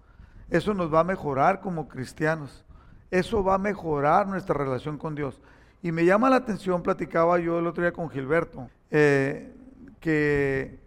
eso 0.49 0.73
nos 0.73 0.93
va 0.93 1.01
a 1.01 1.05
mejorar 1.05 1.61
como 1.61 1.89
cristianos, 1.89 2.65
eso 3.11 3.45
va 3.45 3.55
a 3.55 3.59
mejorar 3.59 4.27
nuestra 4.27 4.55
relación 4.55 4.97
con 4.97 5.15
Dios. 5.15 5.41
Y 5.83 5.93
me 5.93 6.07
llama 6.07 6.31
la 6.31 6.37
atención, 6.37 6.83
platicaba 6.83 7.39
yo 7.39 7.59
el 7.59 7.67
otro 7.67 7.83
día 7.83 7.93
con 7.93 8.09
Gilberto, 8.09 8.71
eh, 8.91 9.53
que 10.00 10.85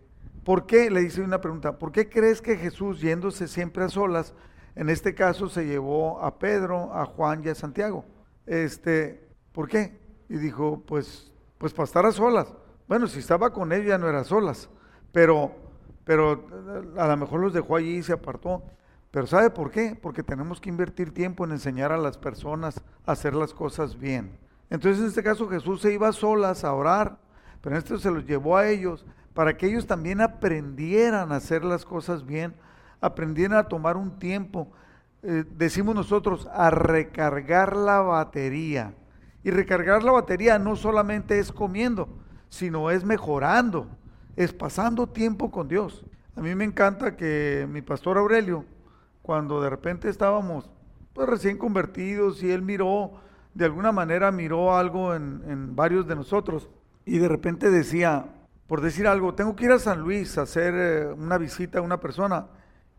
¿Por 0.48 0.66
qué? 0.66 0.90
Le 0.90 1.02
hice 1.02 1.20
una 1.22 1.42
pregunta. 1.42 1.78
¿Por 1.78 1.92
qué 1.92 2.08
crees 2.08 2.42
que 2.42 2.56
Jesús, 2.56 3.02
yéndose 3.02 3.50
siempre 3.50 3.84
a 3.84 3.90
solas, 3.90 4.34
en 4.76 4.90
este 4.90 5.14
caso 5.14 5.50
se 5.50 5.66
llevó 5.66 6.24
a 6.24 6.40
Pedro, 6.40 6.94
a 6.94 7.04
Juan 7.04 7.42
y 7.44 7.50
a 7.50 7.54
Santiago? 7.54 8.06
Este, 8.46 9.28
¿por 9.52 9.68
qué? 9.68 10.00
Y 10.30 10.38
dijo, 10.38 10.82
pues, 10.88 11.34
pues 11.58 11.74
para 11.74 11.84
estar 11.84 12.06
a 12.06 12.14
solas. 12.14 12.54
Bueno, 12.88 13.08
si 13.08 13.20
estaba 13.20 13.52
con 13.52 13.74
él 13.74 13.86
ya 13.86 13.98
no 13.98 14.08
era 14.08 14.22
a 14.22 14.24
solas, 14.24 14.70
pero, 15.12 15.52
pero 16.06 16.48
a 16.96 17.08
lo 17.08 17.18
mejor 17.18 17.42
los 17.42 17.52
dejó 17.52 17.76
allí 17.76 17.98
y 17.98 18.04
se 18.04 18.14
apartó. 18.14 18.64
Pero 19.12 19.28
¿sabe 19.28 19.50
por 19.50 19.70
qué? 19.70 20.00
Porque 20.02 20.24
tenemos 20.24 20.62
que 20.62 20.70
invertir 20.70 21.14
tiempo 21.14 21.44
en 21.44 21.52
enseñar 21.52 21.92
a 21.92 21.98
las 21.98 22.18
personas 22.18 22.82
a 23.06 23.12
hacer 23.12 23.36
las 23.36 23.54
cosas 23.54 24.00
bien. 24.00 24.38
Entonces 24.70 25.02
en 25.02 25.10
este 25.10 25.24
caso 25.24 25.50
Jesús 25.50 25.82
se 25.82 25.92
iba 25.92 26.08
a 26.08 26.14
solas 26.14 26.64
a 26.64 26.74
orar, 26.74 27.20
pero 27.62 27.76
en 27.76 27.80
este 27.80 27.98
se 27.98 28.12
los 28.12 28.26
llevó 28.26 28.58
a 28.58 28.68
ellos 28.68 29.06
para 29.38 29.56
que 29.56 29.68
ellos 29.68 29.86
también 29.86 30.20
aprendieran 30.20 31.32
a 31.32 31.36
hacer 31.36 31.64
las 31.64 31.86
cosas 31.86 32.26
bien, 32.26 32.56
aprendieran 33.00 33.60
a 33.60 33.68
tomar 33.68 33.96
un 33.96 34.18
tiempo, 34.18 34.72
eh, 35.22 35.44
decimos 35.56 35.94
nosotros, 35.94 36.50
a 36.54 36.72
recargar 36.72 37.76
la 37.76 38.02
batería. 38.02 38.96
Y 39.44 39.52
recargar 39.52 40.02
la 40.02 40.12
batería 40.12 40.58
no 40.58 40.76
solamente 40.76 41.38
es 41.38 41.52
comiendo, 41.52 42.10
sino 42.50 42.90
es 42.90 43.04
mejorando, 43.04 43.88
es 44.36 44.54
pasando 44.54 45.06
tiempo 45.06 45.52
con 45.52 45.68
Dios. 45.68 46.04
A 46.36 46.42
mí 46.42 46.56
me 46.56 46.64
encanta 46.64 47.16
que 47.16 47.68
mi 47.70 47.84
pastor 47.84 48.18
Aurelio, 48.18 48.66
cuando 49.22 49.62
de 49.62 49.70
repente 49.70 50.10
estábamos 50.10 50.68
pues, 51.14 51.30
recién 51.30 51.60
convertidos 51.60 52.42
y 52.42 52.50
él 52.50 52.64
miró, 52.64 53.12
de 53.54 53.66
alguna 53.66 53.92
manera 53.92 54.32
miró 54.32 54.76
algo 54.76 55.14
en, 55.14 55.44
en 55.48 55.76
varios 55.76 56.08
de 56.08 56.16
nosotros 56.16 56.70
y 57.08 57.20
de 57.20 57.30
repente 57.30 57.72
decía, 57.72 58.26
por 58.68 58.82
decir 58.82 59.08
algo, 59.08 59.34
tengo 59.34 59.56
que 59.56 59.66
ir 59.66 59.72
a 59.72 59.80
San 59.80 60.02
Luis 60.02 60.38
a 60.38 60.42
hacer 60.42 60.74
eh, 60.76 61.08
una 61.14 61.38
visita 61.38 61.80
a 61.80 61.82
una 61.82 62.02
persona 62.02 62.48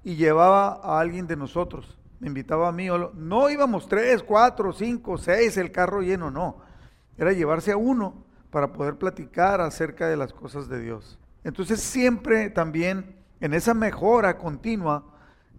y 0.03 0.17
llevaba 0.17 0.81
a 0.83 0.99
alguien 0.99 1.27
de 1.27 1.37
nosotros, 1.37 1.99
me 2.19 2.29
invitaba 2.29 2.69
a 2.69 2.73
mí, 2.73 2.88
no 3.15 3.50
íbamos 3.50 3.87
tres, 3.87 4.23
cuatro, 4.23 4.73
cinco, 4.73 5.19
seis, 5.19 5.59
el 5.59 5.71
carro 5.71 6.00
lleno, 6.00 6.31
no, 6.31 6.57
era 7.19 7.33
llevarse 7.33 7.71
a 7.71 7.77
uno 7.77 8.25
para 8.50 8.73
poder 8.73 8.97
platicar 8.97 9.61
acerca 9.61 10.09
de 10.09 10.17
las 10.17 10.33
cosas 10.33 10.69
de 10.69 10.81
Dios. 10.81 11.19
Entonces 11.45 11.81
siempre 11.81 12.49
también 12.49 13.15
en 13.41 13.53
esa 13.53 13.75
mejora 13.75 14.38
continua 14.38 15.05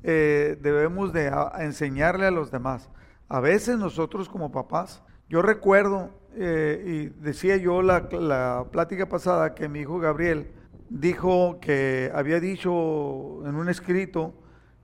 eh, 0.01 0.57
debemos 0.59 1.13
de 1.13 1.31
enseñarle 1.59 2.25
a 2.25 2.31
los 2.31 2.49
demás. 2.49 2.89
A 3.27 3.39
veces 3.39 3.77
nosotros 3.77 4.27
como 4.27 4.51
papás, 4.51 5.03
yo 5.29 5.41
recuerdo 5.41 6.09
eh, 6.35 6.83
y 6.85 7.21
decía 7.21 7.57
yo 7.57 7.81
la, 7.81 8.09
la 8.11 8.65
plática 8.71 9.07
pasada 9.07 9.53
que 9.53 9.69
mi 9.69 9.79
hijo 9.79 9.99
Gabriel 9.99 10.51
dijo 10.89 11.59
que 11.61 12.11
había 12.13 12.39
dicho 12.39 13.45
en 13.45 13.55
un 13.55 13.69
escrito 13.69 14.33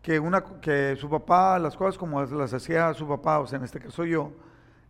que, 0.06 0.20
una, 0.20 0.44
que 0.62 0.96
su 0.98 1.10
papá, 1.10 1.58
las 1.58 1.76
cosas 1.76 1.98
como 1.98 2.24
las 2.24 2.54
hacía 2.54 2.94
su 2.94 3.08
papá, 3.08 3.40
o 3.40 3.48
sea, 3.48 3.58
en 3.58 3.66
este 3.66 3.80
caso 3.80 4.06
yo, 4.06 4.34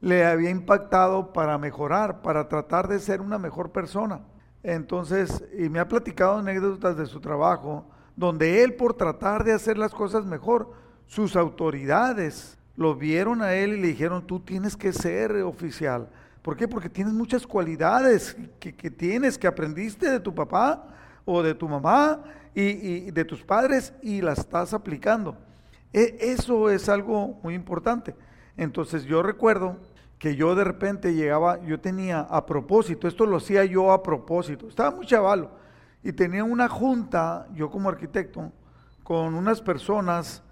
le 0.01 0.25
había 0.25 0.49
impactado 0.49 1.31
para 1.31 1.57
mejorar, 1.57 2.21
para 2.21 2.49
tratar 2.49 2.89
de 2.89 2.99
ser 2.99 3.21
una 3.21 3.37
mejor 3.37 3.71
persona. 3.71 4.21
Entonces, 4.61 5.41
y 5.57 5.69
me 5.69 5.79
ha 5.79 5.87
platicado 5.87 6.39
anécdotas 6.39 6.97
de 6.97 7.05
su 7.05 7.21
trabajo, 7.21 7.85
donde 8.17 8.61
él 8.61 8.73
por 8.73 8.93
tratar 8.93 9.45
de 9.45 9.53
hacer 9.53 9.77
las 9.77 9.93
cosas 9.93 10.25
mejor, 10.25 10.73
sus 11.05 11.37
autoridades 11.37 12.57
lo 12.75 12.95
vieron 12.95 13.41
a 13.41 13.53
él 13.53 13.73
y 13.73 13.81
le 13.81 13.87
dijeron, 13.87 14.25
tú 14.25 14.39
tienes 14.39 14.75
que 14.75 14.91
ser 14.93 15.31
oficial, 15.43 16.09
¿Por 16.45 16.55
qué? 16.55 16.67
Porque 16.67 16.91
tienes 16.91 17.11
muchas 17.11 17.47
cualidades 17.47 18.37
que, 18.59 18.71
tienes, 18.91 19.35
que 19.35 19.47
aprendiste 19.47 20.11
de 20.11 20.19
tu 20.19 20.35
papá 20.35 20.89
o 21.25 21.41
de 21.41 21.55
tu 21.55 21.67
mamá 21.67 22.21
y, 22.53 23.09
de 23.09 23.25
tus 23.25 23.41
padres 23.43 23.95
y 24.03 24.21
la 24.21 24.33
estás 24.33 24.71
aplicando. 24.71 25.35
E, 25.91 26.17
eso 26.19 26.69
es 26.69 26.87
algo 26.87 27.39
muy 27.41 27.55
importante. 27.55 28.15
Entonces 28.57 29.05
yo 29.05 29.23
recuerdo 29.23 29.77
que 30.19 30.35
yo 30.35 30.53
de 30.53 30.63
repente 30.63 31.15
llegaba, 31.15 31.59
yo 31.65 31.79
tenía 31.79 32.19
a 32.19 32.45
propósito, 32.45 33.07
esto 33.07 33.25
lo 33.25 33.37
hacía 33.37 33.65
yo 33.65 33.91
a 33.91 34.03
propósito, 34.03 34.67
estaba 34.67 34.91
muy 34.91 35.07
chavalo 35.07 35.49
y 36.03 36.13
tenía 36.13 36.43
una 36.43 36.69
junta, 36.69 37.47
yo 37.55 37.71
como 37.71 37.89
arquitecto, 37.89 38.51
con 39.01 39.33
unas 39.33 39.61
personas 39.61 40.43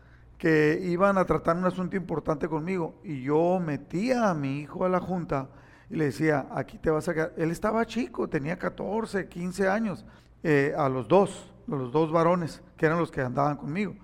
que 0.44 0.78
iban 0.84 1.18
a 1.18 1.24
tratar 1.24 1.56
un 1.56 1.64
asunto 1.64 1.96
importante 1.96 2.50
conmigo 2.50 3.00
y 3.02 3.22
yo 3.22 3.62
metía 3.66 4.30
a 4.30 4.34
mi 4.34 4.60
hijo 4.60 4.84
a 4.84 4.90
la 4.90 5.00
junta 5.00 5.48
y 5.90 5.96
le 5.96 6.04
decía, 6.04 6.48
aquí 6.52 6.78
te 6.78 6.90
vas 6.90 7.08
a 7.08 7.14
quedar. 7.14 7.34
Él 7.38 7.50
estaba 7.50 7.86
chico, 7.86 8.28
tenía 8.28 8.60
14, 8.60 9.30
15 9.30 9.70
años, 9.70 10.06
eh, 10.44 10.74
a 10.78 10.90
los 10.90 11.08
dos, 11.08 11.50
los 11.66 11.94
dos 11.94 12.12
varones, 12.12 12.62
que 12.76 12.86
eran 12.86 13.00
los 13.00 13.10
que 13.10 13.22
andaban 13.22 13.56
conmigo. 13.56 13.96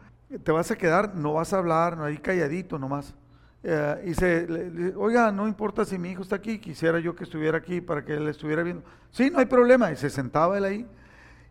Te 0.41 0.53
vas 0.53 0.71
a 0.71 0.77
quedar, 0.77 1.13
no 1.13 1.33
vas 1.33 1.51
a 1.51 1.57
hablar, 1.57 1.97
no 1.97 2.05
ahí 2.05 2.17
calladito 2.19 2.79
nomás. 2.79 3.13
Eh, 3.61 4.05
y 4.05 4.13
se, 4.13 4.47
oiga, 4.95 5.33
no 5.33 5.45
importa 5.45 5.83
si 5.83 5.99
mi 5.99 6.11
hijo 6.11 6.21
está 6.21 6.37
aquí, 6.37 6.57
quisiera 6.57 7.01
yo 7.01 7.17
que 7.17 7.25
estuviera 7.25 7.57
aquí 7.57 7.81
para 7.81 8.05
que 8.05 8.13
él 8.13 8.29
estuviera 8.29 8.63
viendo. 8.63 8.81
Sí, 9.11 9.29
no 9.29 9.39
hay 9.39 9.45
problema. 9.45 9.91
Y 9.91 9.97
se 9.97 10.09
sentaba 10.09 10.57
él 10.57 10.63
ahí 10.63 10.87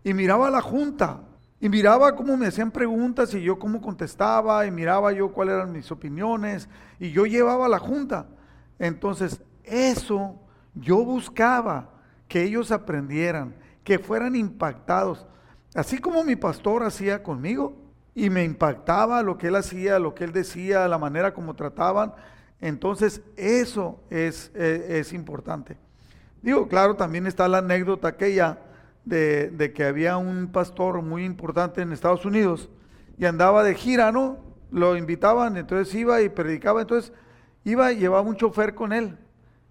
y 0.02 0.14
miraba 0.14 0.48
a 0.48 0.50
la 0.50 0.62
junta 0.62 1.20
y 1.60 1.68
miraba 1.68 2.14
cómo 2.14 2.36
me 2.36 2.46
hacían 2.46 2.70
preguntas 2.70 3.34
y 3.34 3.42
yo 3.42 3.58
cómo 3.58 3.80
contestaba 3.80 4.64
y 4.66 4.70
miraba 4.70 5.12
yo 5.12 5.32
cuáles 5.32 5.54
eran 5.56 5.72
mis 5.72 5.90
opiniones 5.90 6.68
y 7.00 7.10
yo 7.10 7.26
llevaba 7.26 7.68
la 7.68 7.78
junta. 7.78 8.26
Entonces, 8.78 9.40
eso 9.64 10.36
yo 10.74 11.04
buscaba 11.04 11.90
que 12.28 12.42
ellos 12.44 12.70
aprendieran, 12.70 13.54
que 13.82 13.98
fueran 13.98 14.36
impactados, 14.36 15.26
así 15.74 15.98
como 15.98 16.22
mi 16.22 16.36
pastor 16.36 16.84
hacía 16.84 17.22
conmigo 17.22 17.76
y 18.14 18.30
me 18.30 18.44
impactaba 18.44 19.22
lo 19.22 19.36
que 19.38 19.48
él 19.48 19.56
hacía, 19.56 19.98
lo 19.98 20.14
que 20.14 20.24
él 20.24 20.32
decía, 20.32 20.86
la 20.86 20.98
manera 20.98 21.34
como 21.34 21.54
trataban. 21.54 22.14
Entonces, 22.60 23.22
eso 23.36 24.00
es, 24.10 24.50
e, 24.54 24.98
es, 24.98 25.12
importante. 25.12 25.76
Digo, 26.42 26.68
claro, 26.68 26.96
también 26.96 27.26
está 27.26 27.48
la 27.48 27.58
anécdota 27.58 28.08
aquella 28.08 28.58
de, 29.08 29.72
que 29.74 29.84
había 29.84 30.16
un 30.16 30.48
pastor 30.48 31.02
muy 31.02 31.24
importante 31.24 31.80
en 31.80 31.92
Estados 31.92 32.24
Unidos 32.24 32.68
y 33.16 33.24
andaba 33.24 33.64
de 33.64 33.74
gira, 33.74 34.12
¿no? 34.12 34.38
Lo 34.70 34.96
invitaban, 34.96 35.56
entonces 35.56 35.94
iba 35.94 36.20
y 36.20 36.28
predicaba, 36.28 36.82
entonces 36.82 37.12
iba 37.64 37.90
y 37.92 37.98
llevaba 37.98 38.22
un 38.22 38.36
chofer 38.36 38.74
con 38.74 38.92
él. 38.92 39.16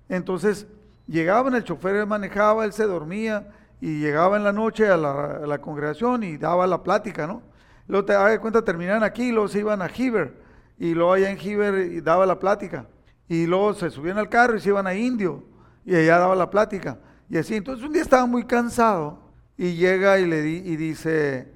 Entonces 0.10 0.68
llegaban, 1.06 1.54
el 1.54 1.64
chofer 1.64 2.06
manejaba, 2.08 2.66
él 2.66 2.74
se 2.74 2.86
dormía 2.86 3.50
y 3.80 4.00
llegaba 4.00 4.38
en 4.38 4.44
la 4.44 4.52
noche 4.52 4.88
a 4.88 4.98
la, 4.98 5.60
congregación 5.62 6.24
y 6.24 6.38
daba 6.38 6.66
la 6.66 6.82
plática, 6.82 7.28
¿no? 7.28 7.44
Luego 7.88 8.06
te 8.06 8.14
das 8.14 8.40
cuenta, 8.40 8.64
terminaban 8.64 9.04
aquí, 9.04 9.32
luego 9.32 9.48
se 9.48 9.60
iban 9.60 9.82
a 9.82 9.86
Heber 9.86 10.34
y 10.80 10.94
luego 10.94 11.14
allá 11.14 11.30
en 11.30 11.38
Heber 11.40 11.92
y 11.92 12.02
daba 12.02 12.26
la 12.26 12.40
plática. 12.40 12.88
Y 13.30 13.46
luego 13.46 13.74
se 13.74 13.90
subían 13.90 14.18
al 14.18 14.30
carro 14.30 14.58
y 14.58 14.62
se 14.62 14.70
iban 14.70 14.88
a 14.88 14.96
Indio 14.96 15.44
y 15.86 15.96
allá 15.96 16.18
daba 16.18 16.36
la 16.36 16.50
plática. 16.50 16.98
Y 17.30 17.38
así, 17.38 17.56
entonces 17.56 17.86
un 17.86 17.94
día 17.94 18.02
estaba 18.02 18.26
muy 18.26 18.46
cansado 18.46 19.27
y 19.58 19.74
llega 19.76 20.20
y 20.20 20.28
le 20.28 20.48
y 20.48 20.76
dice, 20.76 21.52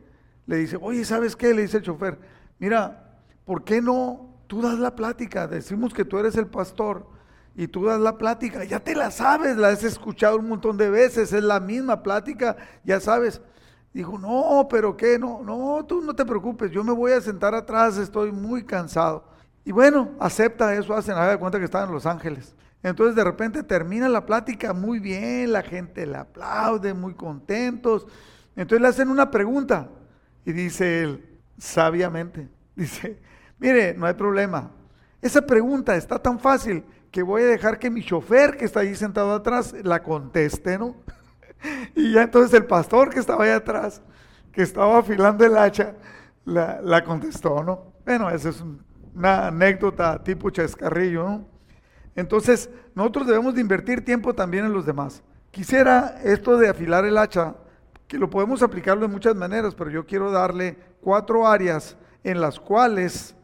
le 0.48 0.58
dice, 0.58 0.78
oye, 0.82 1.06
¿sabes 1.06 1.36
qué? 1.36 1.54
Le 1.54 1.62
dice 1.62 1.78
el 1.78 1.84
chofer, 1.84 2.18
mira, 2.60 3.20
¿por 3.46 3.64
qué 3.64 3.82
no 3.82 4.30
tú 4.48 4.62
das 4.62 4.80
la 4.80 4.96
plática? 4.96 5.48
Decimos 5.48 5.94
que 5.94 6.04
tú 6.04 6.18
eres 6.18 6.36
el 6.36 6.48
pastor 6.48 7.06
y 7.56 7.68
tú 7.68 7.86
das 7.86 8.00
la 8.00 8.18
plática, 8.18 8.64
ya 8.64 8.80
te 8.80 8.96
la 8.96 9.12
sabes, 9.12 9.58
la 9.58 9.70
has 9.70 9.84
escuchado 9.84 10.38
un 10.38 10.50
montón 10.50 10.78
de 10.78 10.90
veces, 10.90 11.32
es 11.32 11.44
la 11.44 11.60
misma 11.60 12.02
plática, 12.02 12.58
ya 12.84 13.00
sabes. 13.00 13.42
Dijo, 13.94 14.18
no, 14.18 14.68
pero 14.70 14.96
qué, 14.96 15.20
no, 15.20 15.42
no, 15.44 15.86
tú 15.86 16.02
no 16.02 16.16
te 16.16 16.26
preocupes, 16.26 16.72
yo 16.72 16.84
me 16.84 16.94
voy 16.94 17.12
a 17.12 17.22
sentar 17.22 17.54
atrás, 17.54 17.98
estoy 17.98 18.32
muy 18.32 18.64
cansado. 18.64 19.26
Y 19.66 19.72
bueno, 19.72 20.12
acepta 20.20 20.74
eso, 20.74 20.94
hacen, 20.96 21.16
a 21.16 21.28
de 21.28 21.38
cuenta 21.38 21.60
que 21.60 21.66
estaba 21.66 21.86
en 21.86 21.92
Los 21.92 22.06
Ángeles. 22.06 22.56
Entonces 22.84 23.16
de 23.16 23.24
repente 23.24 23.64
termina 23.64 24.10
la 24.10 24.26
plática 24.26 24.74
muy 24.74 25.00
bien, 25.00 25.52
la 25.52 25.62
gente 25.62 26.06
le 26.06 26.18
aplaude, 26.18 26.94
muy 26.94 27.14
contentos. 27.14 28.08
Entonces 28.56 28.82
le 28.82 28.88
hacen 28.88 29.10
una 29.10 29.30
pregunta 29.30 29.90
y 30.46 30.52
dice 30.52 31.04
él, 31.04 31.40
sabiamente, 31.58 32.50
dice, 32.76 33.20
mire, 33.60 33.94
no 33.94 34.08
hay 34.08 34.14
problema. 34.14 34.72
Esa 35.22 35.42
pregunta 35.42 35.96
está 35.96 36.18
tan 36.18 36.40
fácil 36.40 36.84
que 37.12 37.22
voy 37.22 37.44
a 37.44 37.48
dejar 37.48 37.78
que 37.78 37.92
mi 37.92 38.04
chofer 38.04 38.58
que 38.58 38.66
está 38.66 38.80
ahí 38.80 38.96
sentado 38.96 39.34
atrás 39.34 39.76
la 39.84 40.02
conteste, 40.02 40.80
¿no? 40.80 40.96
y 41.96 42.14
ya 42.14 42.24
entonces 42.24 42.54
el 42.54 42.66
pastor 42.66 43.12
que 43.12 43.20
estaba 43.20 43.44
ahí 43.44 43.52
atrás, 43.52 44.02
que 44.52 44.64
estaba 44.64 44.98
afilando 44.98 45.46
el 45.46 45.56
hacha, 45.56 45.94
la, 46.46 47.04
contestó, 47.04 47.64
¿no? 47.64 47.94
Bueno, 48.06 48.30
esa 48.30 48.50
es 48.50 48.64
una 49.14 49.48
anécdota 49.48 50.24
tipo 50.24 50.50
chascarrillo, 50.50 51.24
¿no? 51.24 51.51
Entonces, 52.16 52.70
nosotros 52.96 53.28
debemos 53.28 53.56
de 53.56 53.62
invertir 53.62 54.04
tiempo 54.04 54.34
también 54.34 54.66
en 54.66 54.74
los 54.74 54.86
demás. 54.86 55.24
Quisiera 55.52 56.20
esto 56.24 56.58
de 56.58 56.70
afilar 56.70 57.06
el 57.06 57.18
hacha, 57.18 57.56
que 58.08 58.18
lo 58.18 58.30
podemos 58.30 58.62
aplicarlo 58.62 59.08
de 59.08 59.14
muchas 59.14 59.36
maneras, 59.36 59.76
pero 59.76 59.90
yo 59.90 60.06
quiero 60.06 60.32
darle 60.32 60.78
cuatro 61.02 61.48
áreas 61.48 61.96
en 62.24 62.42
las 62.42 62.60
cuales 62.60 63.36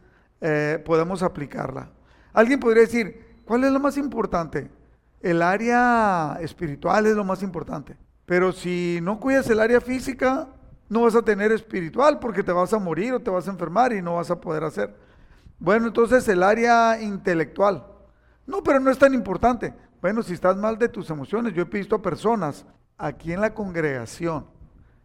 eh, 0.41 0.81
podemos 0.85 1.23
aplicarla. 1.23 1.89
Alguien 2.33 2.59
podría 2.59 2.81
decir, 2.81 3.27
¿Cuál 3.47 3.63
es 3.63 3.71
lo 3.71 3.79
más 3.79 3.95
importante? 3.95 4.69
El 5.21 5.41
área 5.41 6.37
espiritual 6.41 7.05
es 7.05 7.15
lo 7.15 7.23
más 7.23 7.41
importante. 7.41 7.95
Pero 8.25 8.51
si 8.51 8.99
no 9.01 9.21
cuidas 9.21 9.49
el 9.49 9.61
área 9.61 9.79
física, 9.79 10.49
no 10.89 11.03
vas 11.03 11.15
a 11.15 11.21
tener 11.21 11.53
espiritual 11.53 12.19
porque 12.19 12.43
te 12.43 12.51
vas 12.51 12.73
a 12.73 12.77
morir 12.77 13.13
o 13.13 13.21
te 13.21 13.31
vas 13.31 13.47
a 13.47 13.51
enfermar 13.51 13.93
y 13.93 14.01
no 14.01 14.15
vas 14.15 14.29
a 14.31 14.41
poder 14.41 14.65
hacer. 14.65 14.93
Bueno, 15.59 15.87
entonces 15.87 16.27
el 16.27 16.43
área 16.43 17.01
intelectual. 17.01 17.85
No, 18.47 18.63
pero 18.63 18.79
no 18.79 18.89
es 18.89 18.97
tan 18.97 19.13
importante. 19.13 19.73
Bueno, 20.01 20.23
si 20.23 20.33
estás 20.33 20.57
mal 20.57 20.79
de 20.79 20.89
tus 20.89 21.09
emociones, 21.09 21.53
yo 21.53 21.63
he 21.63 21.65
visto 21.65 21.95
a 21.95 22.01
personas 22.01 22.65
aquí 22.97 23.33
en 23.33 23.41
la 23.41 23.53
congregación 23.53 24.47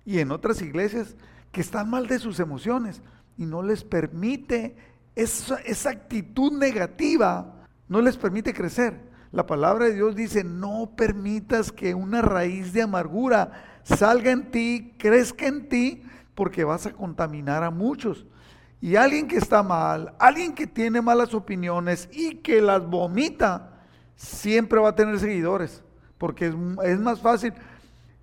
y 0.04 0.20
en 0.20 0.30
otras 0.30 0.62
iglesias 0.62 1.16
que 1.50 1.60
están 1.60 1.90
mal 1.90 2.06
de 2.06 2.18
sus 2.18 2.40
emociones 2.40 3.02
y 3.36 3.44
no 3.44 3.62
les 3.62 3.84
permite 3.84 4.76
esa, 5.14 5.90
actitud 5.90 6.52
negativa 6.52 7.68
no 7.88 8.00
les 8.00 8.16
permite 8.16 8.54
crecer. 8.54 9.12
La 9.32 9.46
palabra 9.46 9.86
de 9.86 9.94
Dios 9.94 10.14
dice, 10.14 10.44
no 10.44 10.92
permitas 10.96 11.72
que 11.72 11.94
una 11.94 12.22
raíz 12.22 12.72
de 12.72 12.82
amargura 12.82 13.80
salga 13.82 14.30
en 14.30 14.50
ti, 14.50 14.94
crezca 14.98 15.46
en 15.46 15.68
ti, 15.68 16.02
porque 16.34 16.64
vas 16.64 16.86
a 16.86 16.92
contaminar 16.92 17.62
a 17.62 17.70
muchos. 17.70 18.26
Y 18.82 18.96
alguien 18.96 19.28
que 19.28 19.36
está 19.36 19.62
mal, 19.62 20.12
alguien 20.18 20.52
que 20.52 20.66
tiene 20.66 21.00
malas 21.00 21.32
opiniones 21.34 22.08
y 22.10 22.34
que 22.38 22.60
las 22.60 22.84
vomita, 22.84 23.70
siempre 24.16 24.80
va 24.80 24.88
a 24.88 24.94
tener 24.96 25.20
seguidores, 25.20 25.84
porque 26.18 26.52
es, 26.82 26.98
más 26.98 27.20
fácil. 27.20 27.54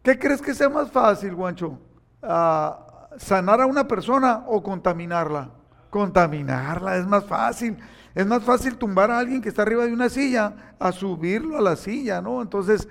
¿Qué 0.03 0.19
crees 0.19 0.41
que 0.41 0.53
sea 0.53 0.67
más 0.67 0.91
fácil, 0.91 1.33
Guancho? 1.33 1.79
Ah, 2.21 3.07
¿Sanar 3.15 3.61
a 3.61 3.65
una 3.67 3.87
persona 3.87 4.43
o 4.47 4.61
contaminarla? 4.61 5.49
Contaminarla 5.89 6.97
es 6.97 7.07
más 7.07 7.23
fácil. 7.23 7.77
Es 8.13 8.25
más 8.27 8.43
fácil 8.43 8.75
tumbar 8.75 9.11
a 9.11 9.19
alguien 9.19 9.41
que 9.41 9.47
está 9.47 9.61
arriba 9.61 9.85
de 9.85 9.93
una 9.93 10.09
silla 10.09 10.75
a 10.77 10.91
subirlo 10.91 11.57
a 11.57 11.61
la 11.61 11.77
silla, 11.77 12.21
¿no? 12.21 12.41
Entonces, 12.41 12.85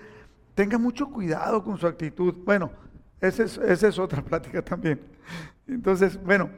tenga 0.55 0.79
mucho 0.79 1.07
cuidado 1.11 1.63
con 1.63 1.77
su 1.77 1.87
actitud. 1.87 2.35
Bueno, 2.47 2.71
esa 3.21 3.43
es, 3.43 3.59
esa 3.59 3.89
es 3.89 3.99
otra 3.99 4.23
plática 4.25 4.63
también. 4.63 5.03
Entonces, 5.67 6.19
bueno, 6.25 6.49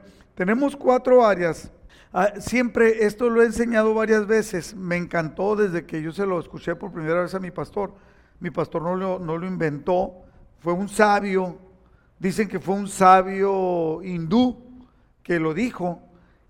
tenemos 0.40 0.74
cuatro 0.74 1.22
áreas. 1.22 1.70
Ah, 2.14 2.32
siempre, 2.38 3.04
esto 3.04 3.28
lo 3.28 3.42
he 3.42 3.44
enseñado 3.44 3.92
varias 3.92 4.26
veces, 4.26 4.74
me 4.74 4.96
encantó 4.96 5.54
desde 5.54 5.84
que 5.84 6.00
yo 6.00 6.12
se 6.12 6.24
lo 6.24 6.40
escuché 6.40 6.74
por 6.74 6.92
primera 6.92 7.20
vez 7.20 7.34
a 7.34 7.40
mi 7.40 7.50
pastor. 7.50 7.92
Mi 8.38 8.50
pastor 8.50 8.80
no 8.80 8.96
lo, 8.96 9.18
no 9.18 9.36
lo 9.36 9.46
inventó, 9.46 10.14
fue 10.60 10.72
un 10.72 10.88
sabio, 10.88 11.58
dicen 12.18 12.48
que 12.48 12.58
fue 12.58 12.74
un 12.74 12.88
sabio 12.88 14.02
hindú 14.02 14.56
que 15.22 15.38
lo 15.38 15.52
dijo, 15.52 16.00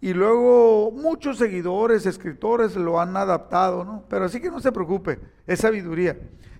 y 0.00 0.14
luego 0.14 0.92
muchos 0.92 1.38
seguidores, 1.38 2.06
escritores 2.06 2.76
lo 2.76 3.00
han 3.00 3.16
adaptado, 3.16 3.84
¿no? 3.84 4.04
Pero 4.08 4.26
así 4.26 4.40
que 4.40 4.52
no 4.52 4.60
se 4.60 4.70
preocupe, 4.70 5.18
es 5.48 5.58
sabiduría. 5.58 6.16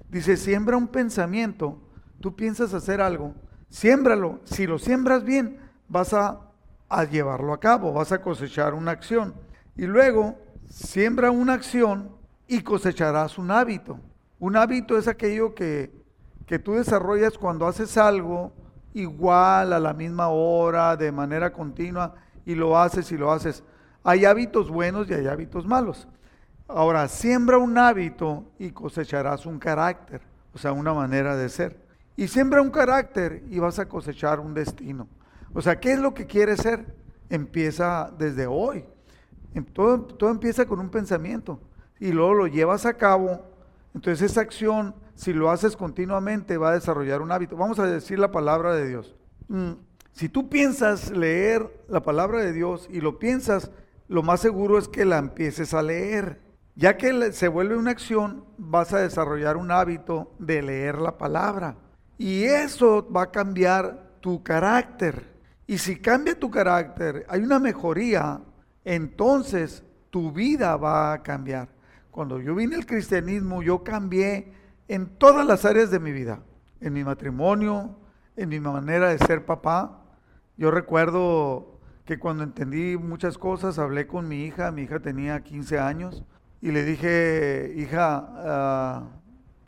Dice, 0.09 0.37
siembra 0.37 0.77
un 0.77 0.89
pensamiento, 0.89 1.79
tú 2.21 2.35
piensas 2.35 2.75
hacer 2.75 3.01
algo, 3.01 3.37
siémbralo. 3.69 4.41
Si 4.43 4.67
lo 4.67 4.81
siembras 4.81 5.23
bien, 5.23 5.61
vas 5.87 6.13
a, 6.13 6.50
llevarlo 7.09 7.53
a 7.53 7.61
cabo, 7.61 7.93
vas 7.93 8.13
a 8.13 8.21
cosechar 8.21 8.75
una 8.75 8.91
acción. 8.91 9.35
Y 9.77 9.87
luego, 9.87 10.37
siembra 10.69 11.31
una 11.31 11.55
acción 11.55 12.11
y 12.47 12.63
cosecharás 12.63 13.39
un 13.39 13.51
hábito. 13.51 13.99
Un 14.39 14.57
hábito 14.57 14.99
es 14.99 15.07
aquello 15.07 15.55
que, 15.55 15.93
que 16.47 16.59
tú 16.59 16.75
desarrollas 16.75 17.39
cuando 17.39 17.67
haces 17.67 17.97
algo 17.97 18.53
igual, 18.93 19.73
a 19.73 19.79
la 19.79 19.93
misma 19.93 20.29
hora, 20.29 20.97
de 20.97 21.13
manera 21.13 21.53
continua 21.53 22.15
y 22.45 22.55
lo 22.55 22.79
haces 22.79 23.11
y 23.13 23.17
lo 23.17 23.31
haces. 23.31 23.63
Hay 24.03 24.25
hábitos 24.25 24.71
buenos 24.71 25.09
y 25.09 25.15
hay 25.15 25.27
hábitos 25.27 25.67
malos. 25.67 26.09
Ahora, 26.67 27.07
siembra 27.09 27.59
un 27.59 27.77
hábito 27.79 28.45
y 28.59 28.71
cosecharás 28.71 29.47
un 29.47 29.59
carácter, 29.59 30.23
o 30.53 30.59
sea, 30.59 30.73
una 30.73 30.95
manera 30.95 31.37
de 31.37 31.49
ser. 31.49 31.81
Y 32.17 32.29
siembra 32.29 32.63
un 32.63 32.71
carácter 32.71 33.45
y 33.49 33.59
vas 33.59 33.79
a 33.79 33.87
cosechar 33.87 34.41
un 34.41 34.55
destino. 34.55 35.09
O 35.55 35.63
sea, 35.63 35.81
¿qué 35.81 35.93
es 35.93 35.99
lo 35.99 36.15
que 36.15 36.27
quieres 36.27 36.61
ser? 36.61 36.95
Empieza 37.29 38.13
desde 38.19 38.47
hoy. 38.47 38.85
Em, 39.55 39.65
todo, 39.65 40.03
todo 40.03 40.31
empieza 40.31 40.67
con 40.67 40.81
un 40.81 40.91
pensamiento 40.91 41.61
y 41.99 42.13
luego 42.13 42.35
lo 42.35 42.47
llevas 42.47 42.87
a 42.87 42.95
cabo. 42.95 43.45
Entonces 43.95 44.31
esa 44.31 44.41
acción, 44.41 44.95
si 45.15 45.33
lo 45.33 45.51
haces 45.51 45.77
continuamente, 45.77 46.57
va 46.57 46.71
a 46.71 46.75
desarrollar 46.75 47.23
un 47.23 47.33
hábito. 47.33 47.57
Vamos 47.57 47.79
a 47.79 47.87
decir 47.87 48.19
la 48.19 48.31
palabra 48.31 48.75
de 48.75 48.89
Dios. 48.89 49.17
Mm, 49.49 49.73
si 50.13 50.29
tú 50.29 50.49
piensas 50.49 51.11
leer 51.11 51.69
la 51.89 52.03
palabra 52.03 52.41
de 52.41 52.53
Dios 52.53 52.89
y 52.91 53.01
lo 53.01 53.19
piensas, 53.19 53.71
lo 54.09 54.23
más 54.23 54.41
seguro 54.41 54.79
es 54.79 54.89
que 54.89 55.05
la 55.05 55.19
empieces 55.19 55.75
a 55.75 55.83
leer. 55.83 56.41
Ya 56.77 56.97
que 56.97 57.33
se 57.33 57.49
vuelve 57.49 57.77
una 57.77 57.91
acción, 57.91 58.45
vas 58.57 58.93
a 58.93 58.99
desarrollar 58.99 59.57
un 59.57 59.71
hábito 59.71 60.33
de 60.39 60.63
leer 60.63 60.99
la 60.99 61.19
palabra. 61.19 61.77
Y 62.17 62.45
eso 62.45 63.07
va 63.11 63.23
a 63.23 63.31
cambiar 63.31 64.19
tu 64.21 64.43
carácter. 64.43 65.30
Y 65.71 65.79
si 65.79 66.01
cambia 66.01 66.37
tu 66.37 66.51
carácter, 66.51 67.25
hay 67.29 67.43
una 67.45 67.61
mejoría, 67.61 68.41
entonces 68.85 69.85
tu 70.11 70.33
vida 70.33 70.77
va 70.77 71.13
a 71.13 71.23
cambiar. 71.23 71.69
Cuando 72.11 72.41
yo 72.41 72.57
vine 72.57 72.75
al 72.75 72.87
cristianismo, 72.87 73.63
yo 73.63 73.85
cambié 73.85 74.53
en 74.89 75.07
todas 75.07 75.47
las 75.47 75.65
áreas 75.65 75.93
de 75.93 76.01
mi 76.01 76.11
vida. 76.11 76.41
En 76.81 76.93
mi 76.93 77.05
matrimonio, 77.05 77.95
en 78.35 78.49
mi 78.49 78.59
manera 78.59 79.11
de 79.11 79.19
ser 79.19 79.47
papá. 79.47 80.03
Yo 80.57 80.73
recuerdo 80.73 81.79
que 82.05 82.19
cuando 82.19 82.43
entendí 82.43 82.97
muchas 82.97 83.39
cosas, 83.39 83.79
hablé 83.79 84.09
con 84.09 84.27
mi 84.27 84.43
hija, 84.47 84.73
mi 84.73 84.83
hija 84.83 84.99
tenía 84.99 85.39
15 85.45 85.79
años, 85.79 86.25
y 86.61 86.73
le 86.73 86.85
dije, 86.85 87.75
hija, 87.77 88.29
ah, 88.39 89.09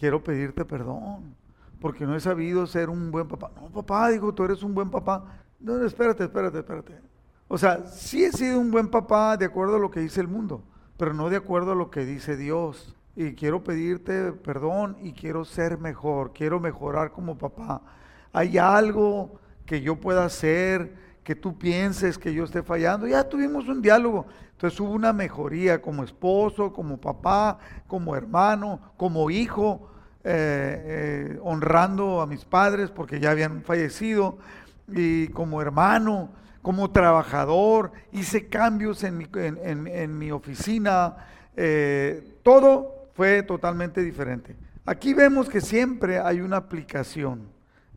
quiero 0.01 0.25
pedirte 0.25 0.65
perdón, 0.65 1.37
porque 1.81 2.07
no 2.07 2.17
he 2.17 2.21
sabido 2.21 2.67
ser 2.67 2.91
un 2.91 3.12
buen 3.12 3.29
papá. 3.29 3.53
No, 3.55 3.71
papá, 3.71 4.09
digo, 4.09 4.35
tú 4.35 4.43
eres 4.43 4.65
un 4.65 4.75
buen 4.75 4.91
papá. 4.91 5.38
No, 5.62 5.85
espérate, 5.85 6.25
espérate, 6.25 6.59
espérate. 6.59 7.01
O 7.46 7.57
sea, 7.57 7.87
sí 7.87 8.25
he 8.25 8.33
sido 8.33 8.59
un 8.59 8.70
buen 8.70 8.88
papá 8.88 9.37
de 9.37 9.44
acuerdo 9.44 9.77
a 9.77 9.79
lo 9.79 9.90
que 9.90 10.01
dice 10.01 10.20
el 10.20 10.29
mundo, 10.29 10.64
pero 10.96 11.14
no 11.14 11.31
de 11.31 11.37
acuerdo 11.37 11.72
a 11.72 11.77
lo 11.77 11.90
que 11.90 12.05
dice 12.05 12.37
Dios. 12.37 12.96
Y 13.14 13.35
quiero 13.35 13.62
pedirte 13.62 14.33
perdón 14.33 14.96
y 15.03 15.12
quiero 15.12 15.44
ser 15.44 15.79
mejor, 15.79 16.33
quiero 16.33 16.59
mejorar 16.59 17.12
como 17.12 17.38
papá. 17.38 17.83
Hay 18.33 18.59
algo 18.59 19.38
que 19.66 19.83
yo 19.83 20.01
pueda 20.01 20.25
hacer, 20.25 20.94
que 21.22 21.37
tú 21.37 21.59
pienses 21.59 22.18
que 22.18 22.35
yo 22.35 22.44
esté 22.44 22.62
fallando. 22.62 23.07
Ya 23.07 23.29
tuvimos 23.29 23.68
un 23.68 23.83
diálogo. 23.83 24.27
Entonces 24.53 24.81
hubo 24.81 24.92
una 24.92 25.12
mejoría 25.12 25.81
como 25.81 26.03
esposo, 26.03 26.72
como 26.72 27.01
papá, 27.01 27.59
como 27.87 28.16
hermano, 28.16 28.81
como 28.96 29.31
hijo, 29.31 29.90
eh, 30.25 31.33
eh, 31.35 31.38
honrando 31.42 32.20
a 32.20 32.27
mis 32.27 32.44
padres 32.44 32.90
porque 32.90 33.18
ya 33.18 33.33
habían 33.33 33.62
fallecido, 33.62 34.38
y 34.88 35.29
como 35.29 35.61
hermano, 35.62 36.31
como 36.62 36.90
trabajador, 36.90 37.92
hice 38.12 38.49
cambios 38.49 39.03
en 39.05 39.18
mi, 39.18 39.27
en, 39.35 40.18
mi 40.18 40.31
oficina, 40.31 41.16
eh, 41.57 42.38
todo 42.42 43.09
fue 43.14 43.42
totalmente 43.42 44.01
diferente. 44.03 44.57
Aquí 44.87 45.12
vemos 45.14 45.49
que 45.49 45.61
siempre 45.61 46.18
hay 46.18 46.40
una 46.40 46.57
aplicación. 46.57 47.49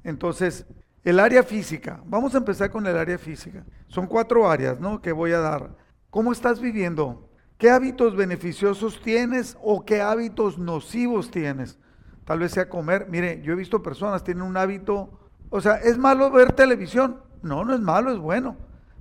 Entonces, 0.03 0.65
el 1.03 1.19
área 1.19 1.43
física, 1.43 2.01
vamos 2.05 2.33
a 2.33 2.39
empezar 2.39 2.71
con 2.71 2.85
el 2.87 2.97
área 2.97 3.17
física. 3.17 3.63
Son 3.87 4.07
cuatro 4.07 4.49
áreas, 4.49 4.79
¿no? 4.79 5.01
Que 5.01 5.11
voy 5.11 5.31
a 5.31 5.39
dar. 5.39 5.69
¿Cómo 6.09 6.31
estás 6.31 6.59
viviendo? 6.59 7.29
¿Qué 7.57 7.69
hábitos 7.69 8.15
beneficiosos 8.15 9.01
tienes 9.01 9.57
o 9.61 9.85
qué 9.85 10.01
hábitos 10.01 10.57
nocivos 10.57 11.31
tienes? 11.31 11.77
Tal 12.25 12.39
vez 12.39 12.51
sea 12.51 12.69
comer. 12.69 13.07
Mire, 13.09 13.41
yo 13.41 13.53
he 13.53 13.55
visto 13.55 13.83
personas 13.83 14.23
tienen 14.23 14.43
un 14.43 14.57
hábito, 14.57 15.24
o 15.49 15.61
sea, 15.61 15.75
¿es 15.75 15.97
malo 15.97 16.31
ver 16.31 16.53
televisión? 16.53 17.21
No, 17.41 17.63
no 17.63 17.73
es 17.73 17.79
malo, 17.79 18.11
es 18.11 18.17
bueno. 18.17 18.57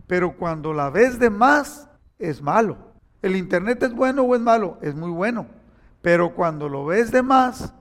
Pero 0.06 0.36
cuando 0.36 0.72
la 0.72 0.90
ves 0.90 1.18
de 1.18 1.30
más, 1.30 1.88
es 2.18 2.42
malo. 2.42 2.76
¿El 3.22 3.36
internet 3.36 3.82
es 3.82 3.94
bueno 3.94 4.22
o 4.22 4.34
es 4.34 4.40
malo? 4.40 4.78
Es 4.82 4.94
muy 4.94 5.10
bueno. 5.10 5.46
Pero 6.02 6.34
cuando 6.34 6.68
lo 6.68 6.84
ves 6.84 7.10
de 7.10 7.22
más, 7.22 7.72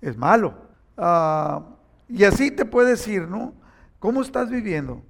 es 0.00 0.16
malo. 0.16 0.54
Ah, 0.96 1.62
y 2.08 2.24
así 2.24 2.50
te 2.50 2.64
puedes 2.64 3.06
ir, 3.08 3.26
¿no? 3.28 3.52
¿Cómo 3.98 4.22
estás 4.22 4.48
viviendo? 4.48 5.02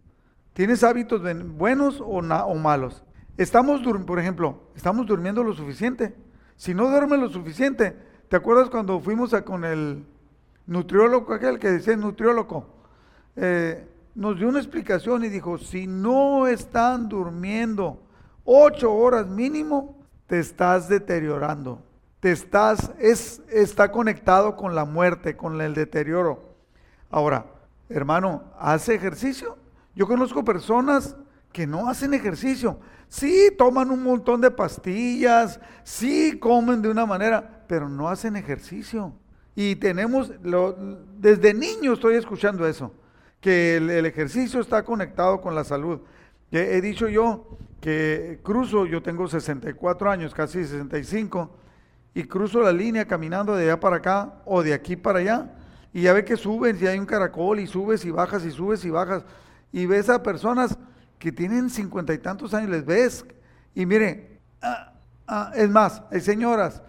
¿Tienes 0.55 0.83
hábitos 0.83 1.21
buenos 1.57 2.01
o, 2.01 2.21
o 2.21 2.55
malos? 2.55 3.05
Estamos, 3.37 3.83
por 4.07 4.19
ejemplo, 4.19 4.63
estamos 4.75 5.07
durmiendo 5.07 5.45
lo 5.45 5.53
suficiente. 5.53 6.17
Si 6.57 6.73
no 6.73 6.89
duermes 6.89 7.21
lo 7.21 7.29
suficiente, 7.29 7.95
¿te 8.29 8.37
acuerdas 8.37 8.71
cuando 8.71 8.99
fuimos 9.01 9.35
a, 9.35 9.45
con 9.45 9.65
el 9.65 10.07
nutriólogo, 10.67 11.35
aquel 11.35 11.59
que 11.59 11.71
decía 11.71 11.95
nutriólogo? 11.97 12.76
Eh, 13.37 13.87
nos 14.15 14.39
dio 14.39 14.49
una 14.49 14.59
explicación 14.59 15.25
y 15.25 15.29
dijo, 15.29 15.59
si 15.59 15.87
no 15.87 16.47
están 16.47 17.09
durmiendo 17.09 18.03
ocho 18.45 18.93
horas 18.93 19.27
mínimo, 19.27 19.97
te 20.27 20.39
estás 20.39 20.89
deteriorando. 20.89 21.83
Te 22.21 22.33
estás, 22.33 22.93
es, 22.99 23.43
está 23.51 23.93
conectado 23.93 24.57
con 24.57 24.75
la 24.75 24.85
muerte, 24.85 25.37
con 25.37 25.61
el 25.61 25.75
deterioro. 25.75 26.55
Ahora, 27.11 27.47
hermano, 27.89 28.45
¿hace 28.59 28.95
ejercicio? 28.95 29.59
Yo 29.95 30.07
conozco 30.07 30.45
personas 30.45 31.15
que 31.53 31.67
no 31.67 31.89
hacen 31.89 32.15
ejercicio. 32.15 32.79
Sí, 33.09 33.51
toman 33.57 33.91
un 33.91 34.03
montón 34.03 34.41
de 34.41 34.51
pastillas, 34.51 35.61
sí 35.85 36.39
comen 36.39 36.83
de 36.83 36.91
una 36.91 37.07
manera, 37.07 37.65
pero 37.69 37.89
no 37.89 38.09
hacen 38.09 38.37
ejercicio. 38.37 39.13
Y 39.55 39.77
tenemos, 39.77 40.33
desde 41.19 41.55
niño 41.55 41.95
estoy 41.95 42.17
escuchando 42.17 42.67
eso, 42.67 42.93
que 43.47 43.77
el, 43.77 44.05
ejercicio 44.07 44.59
está 44.59 44.83
conectado 44.83 45.41
con 45.41 45.55
la 45.55 45.63
salud. 45.63 46.01
He, 46.51 46.81
dicho 46.81 47.07
yo 47.07 47.57
que 47.81 48.41
cruzo, 48.43 48.87
yo 48.87 49.05
tengo 49.05 49.29
64 49.29 50.11
años, 50.11 50.35
casi 50.35 50.65
65, 50.65 51.57
y 52.13 52.25
cruzo 52.25 52.61
la 52.61 52.73
línea 52.73 53.05
caminando 53.05 53.55
de 53.55 53.63
allá 53.63 53.79
para 53.79 53.99
acá 53.99 54.43
o 54.47 54.65
de 54.65 54.75
aquí 54.75 54.97
para 54.97 55.21
allá, 55.21 55.55
y 55.93 56.03
ya 56.03 56.13
ve 56.13 56.25
que 56.25 56.37
subes 56.37 56.83
y 56.83 56.89
hay 56.89 56.99
un 56.99 57.07
caracol 57.07 57.61
y 57.61 57.69
subes 57.69 58.05
y 58.05 58.11
bajas 58.11 58.45
y 58.45 58.51
subes 58.51 58.85
y 58.85 58.91
bajas, 58.91 59.25
y 59.71 59.87
ves 59.87 60.09
a 60.09 60.25
personas 60.25 60.77
que 61.17 61.31
tienen 61.31 61.71
cincuenta 61.71 62.13
y 62.13 62.19
tantos 62.19 62.53
años, 62.53 62.71
les 62.71 62.85
ves. 62.85 63.25
Y 63.77 63.87
mire, 63.87 64.41
ah, 64.61 64.93
ah, 65.29 65.53
es 65.55 65.71
más, 65.71 66.03
hay 66.11 66.21
señoras, 66.21 66.83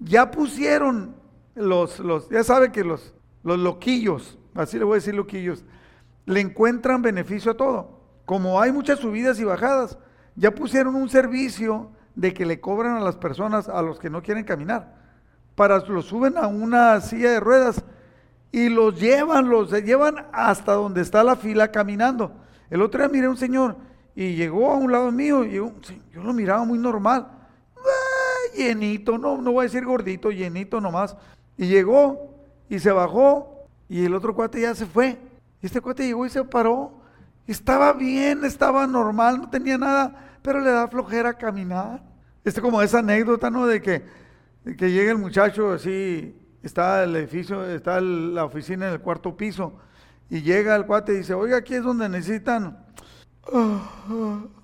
ya 0.00 0.28
pusieron 0.32 1.14
los, 1.54 2.00
los, 2.00 2.28
ya 2.30 2.42
sabe 2.42 2.72
que 2.72 2.82
los, 2.82 3.14
los 3.44 3.60
loquillos, 3.60 4.40
así 4.56 4.76
le 4.76 4.82
voy 4.82 4.94
a 4.94 4.96
decir 4.96 5.14
loquillos, 5.14 5.64
le 6.30 6.40
encuentran 6.40 7.02
beneficio 7.02 7.52
a 7.52 7.56
todo. 7.56 8.00
Como 8.24 8.60
hay 8.60 8.72
muchas 8.72 9.00
subidas 9.00 9.38
y 9.40 9.44
bajadas, 9.44 9.98
ya 10.36 10.54
pusieron 10.54 10.94
un 10.94 11.08
servicio 11.08 11.90
de 12.14 12.32
que 12.32 12.46
le 12.46 12.60
cobran 12.60 12.96
a 12.96 13.00
las 13.00 13.16
personas, 13.16 13.68
a 13.68 13.82
los 13.82 13.98
que 13.98 14.10
no 14.10 14.22
quieren 14.22 14.44
caminar, 14.44 14.94
para 15.54 15.78
los 15.80 16.06
suben 16.06 16.38
a 16.38 16.46
una 16.46 17.00
silla 17.00 17.32
de 17.32 17.40
ruedas 17.40 17.84
y 18.52 18.68
los 18.68 18.98
llevan, 18.98 19.48
los 19.48 19.70
llevan 19.70 20.26
hasta 20.32 20.72
donde 20.72 21.02
está 21.02 21.24
la 21.24 21.36
fila 21.36 21.70
caminando. 21.70 22.32
El 22.68 22.82
otro 22.82 23.00
día 23.00 23.08
miré 23.08 23.26
a 23.26 23.30
un 23.30 23.36
señor 23.36 23.76
y 24.14 24.34
llegó 24.34 24.70
a 24.70 24.76
un 24.76 24.92
lado 24.92 25.10
mío 25.10 25.44
y 25.44 25.54
yo, 25.54 25.72
lo 26.14 26.32
miraba 26.32 26.64
muy 26.64 26.78
normal. 26.78 27.26
Ah, 27.76 28.56
llenito, 28.56 29.18
no, 29.18 29.40
no 29.40 29.52
voy 29.52 29.62
a 29.62 29.68
decir 29.68 29.84
gordito, 29.84 30.30
llenito 30.30 30.80
nomás. 30.80 31.16
Y 31.56 31.66
llegó 31.66 32.36
y 32.68 32.78
se 32.78 32.92
bajó 32.92 33.66
y 33.88 34.04
el 34.04 34.14
otro 34.14 34.34
cuate 34.34 34.60
ya 34.60 34.74
se 34.74 34.86
fue. 34.86 35.18
Y 35.62 35.66
este 35.66 35.80
cuate 35.80 36.06
llegó 36.06 36.26
y 36.26 36.30
se 36.30 36.44
paró. 36.44 37.00
Estaba 37.46 37.92
bien, 37.92 38.44
estaba 38.44 38.86
normal, 38.86 39.38
no 39.38 39.50
tenía 39.50 39.76
nada, 39.76 40.38
pero 40.42 40.60
le 40.60 40.70
da 40.70 40.88
flojera 40.88 41.34
caminar. 41.34 42.02
Este 42.44 42.60
como 42.60 42.80
esa 42.80 43.00
anécdota, 43.00 43.50
¿no? 43.50 43.66
De 43.66 43.82
que, 43.82 44.04
que 44.76 44.90
llega 44.90 45.10
el 45.10 45.18
muchacho 45.18 45.72
así, 45.72 46.34
está 46.62 47.02
el 47.02 47.16
edificio, 47.16 47.64
está 47.64 48.00
la 48.00 48.44
oficina 48.44 48.86
en 48.86 48.94
el 48.94 49.00
cuarto 49.00 49.36
piso 49.36 49.74
y 50.30 50.42
llega 50.42 50.76
el 50.76 50.86
cuate 50.86 51.12
y 51.12 51.16
dice, 51.18 51.34
oiga, 51.34 51.58
aquí 51.58 51.74
es 51.74 51.82
donde 51.82 52.08
necesitan... 52.08 52.78
Ah, 53.52 54.58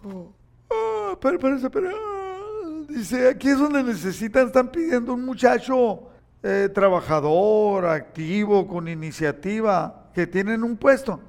dice, 2.89 3.29
aquí 3.29 3.49
es 3.49 3.59
donde 3.59 3.83
necesitan, 3.83 4.47
están 4.47 4.71
pidiendo 4.71 5.15
un 5.15 5.25
muchacho 5.25 6.09
eh, 6.43 6.69
trabajador, 6.73 7.87
activo, 7.87 8.69
con 8.69 8.87
iniciativa, 8.87 10.06
que 10.17 10.27
tienen 10.27 10.65
un 10.65 10.79
puesto. 10.79 11.21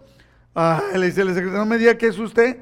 Ah, 0.55 0.81
le 0.95 1.07
dice 1.07 1.19
el 1.19 1.27
secretario, 1.33 1.59
no 1.59 1.65
me 1.65 1.77
diga 1.77 1.97
que 1.97 2.07
es 2.07 2.17
usted. 2.17 2.57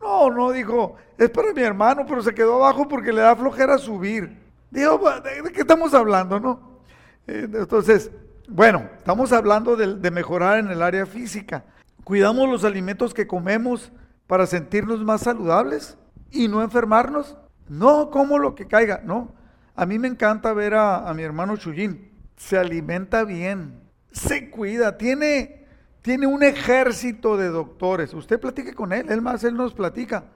No, 0.00 0.30
no, 0.30 0.50
dijo, 0.50 0.96
es 1.18 1.28
para 1.28 1.52
mi 1.52 1.60
hermano, 1.60 2.06
pero 2.08 2.22
se 2.22 2.32
quedó 2.32 2.54
abajo 2.54 2.88
porque 2.88 3.12
le 3.12 3.20
da 3.20 3.36
flojera 3.36 3.76
subir. 3.76 4.40
Digo, 4.70 4.98
¿de 5.20 5.52
qué 5.52 5.60
estamos 5.60 5.92
hablando, 5.92 6.40
no? 6.40 6.80
Eh, 7.26 7.46
entonces, 7.52 8.10
bueno, 8.48 8.88
estamos 8.96 9.32
hablando 9.32 9.76
de, 9.76 10.10
mejorar 10.10 10.60
en 10.60 10.70
el 10.70 10.80
área 10.80 11.04
física. 11.04 11.66
¿Cuidamos 12.04 12.48
los 12.48 12.64
alimentos 12.64 13.12
que 13.12 13.26
comemos 13.26 13.92
para 14.26 14.46
sentirnos 14.46 15.04
más 15.04 15.20
saludables 15.20 15.98
y 16.30 16.48
no 16.48 16.62
enfermarnos? 16.62 17.36
No 17.68 18.08
como 18.10 18.38
lo 18.38 18.54
que 18.54 18.66
caiga, 18.66 19.02
no. 19.04 19.34
A 19.74 19.84
mí 19.84 19.98
me 19.98 20.08
encanta 20.08 20.54
ver 20.54 20.74
a, 20.74 21.12
mi 21.12 21.22
hermano 21.22 21.58
Chuyín. 21.58 22.12
Se 22.38 22.56
alimenta 22.56 23.24
bien, 23.24 23.82
se 24.10 24.48
cuida, 24.48 24.96
tiene 24.96 25.65
tiene 26.06 26.28
un 26.28 26.44
ejército 26.44 27.36
de 27.36 27.48
doctores. 27.48 28.14
Usted 28.14 28.38
platique 28.38 28.74
con 28.74 28.92
él, 28.92 29.10
él 29.10 29.20
más, 29.20 29.42
él 29.42 29.56
nos 29.56 29.74
platica. 29.74 30.26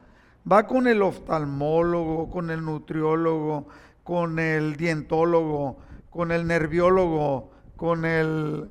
Va 0.51 0.67
con 0.67 0.89
el 0.89 1.01
oftalmólogo, 1.01 2.29
con 2.29 2.51
el 2.51 2.65
nutriólogo, 2.65 3.69
con 4.03 4.41
el 4.41 4.75
dientólogo, 4.75 5.79
con 6.11 6.33
el 6.33 6.45
nerviólogo, 6.49 7.53
con 7.77 8.05
el, 8.05 8.69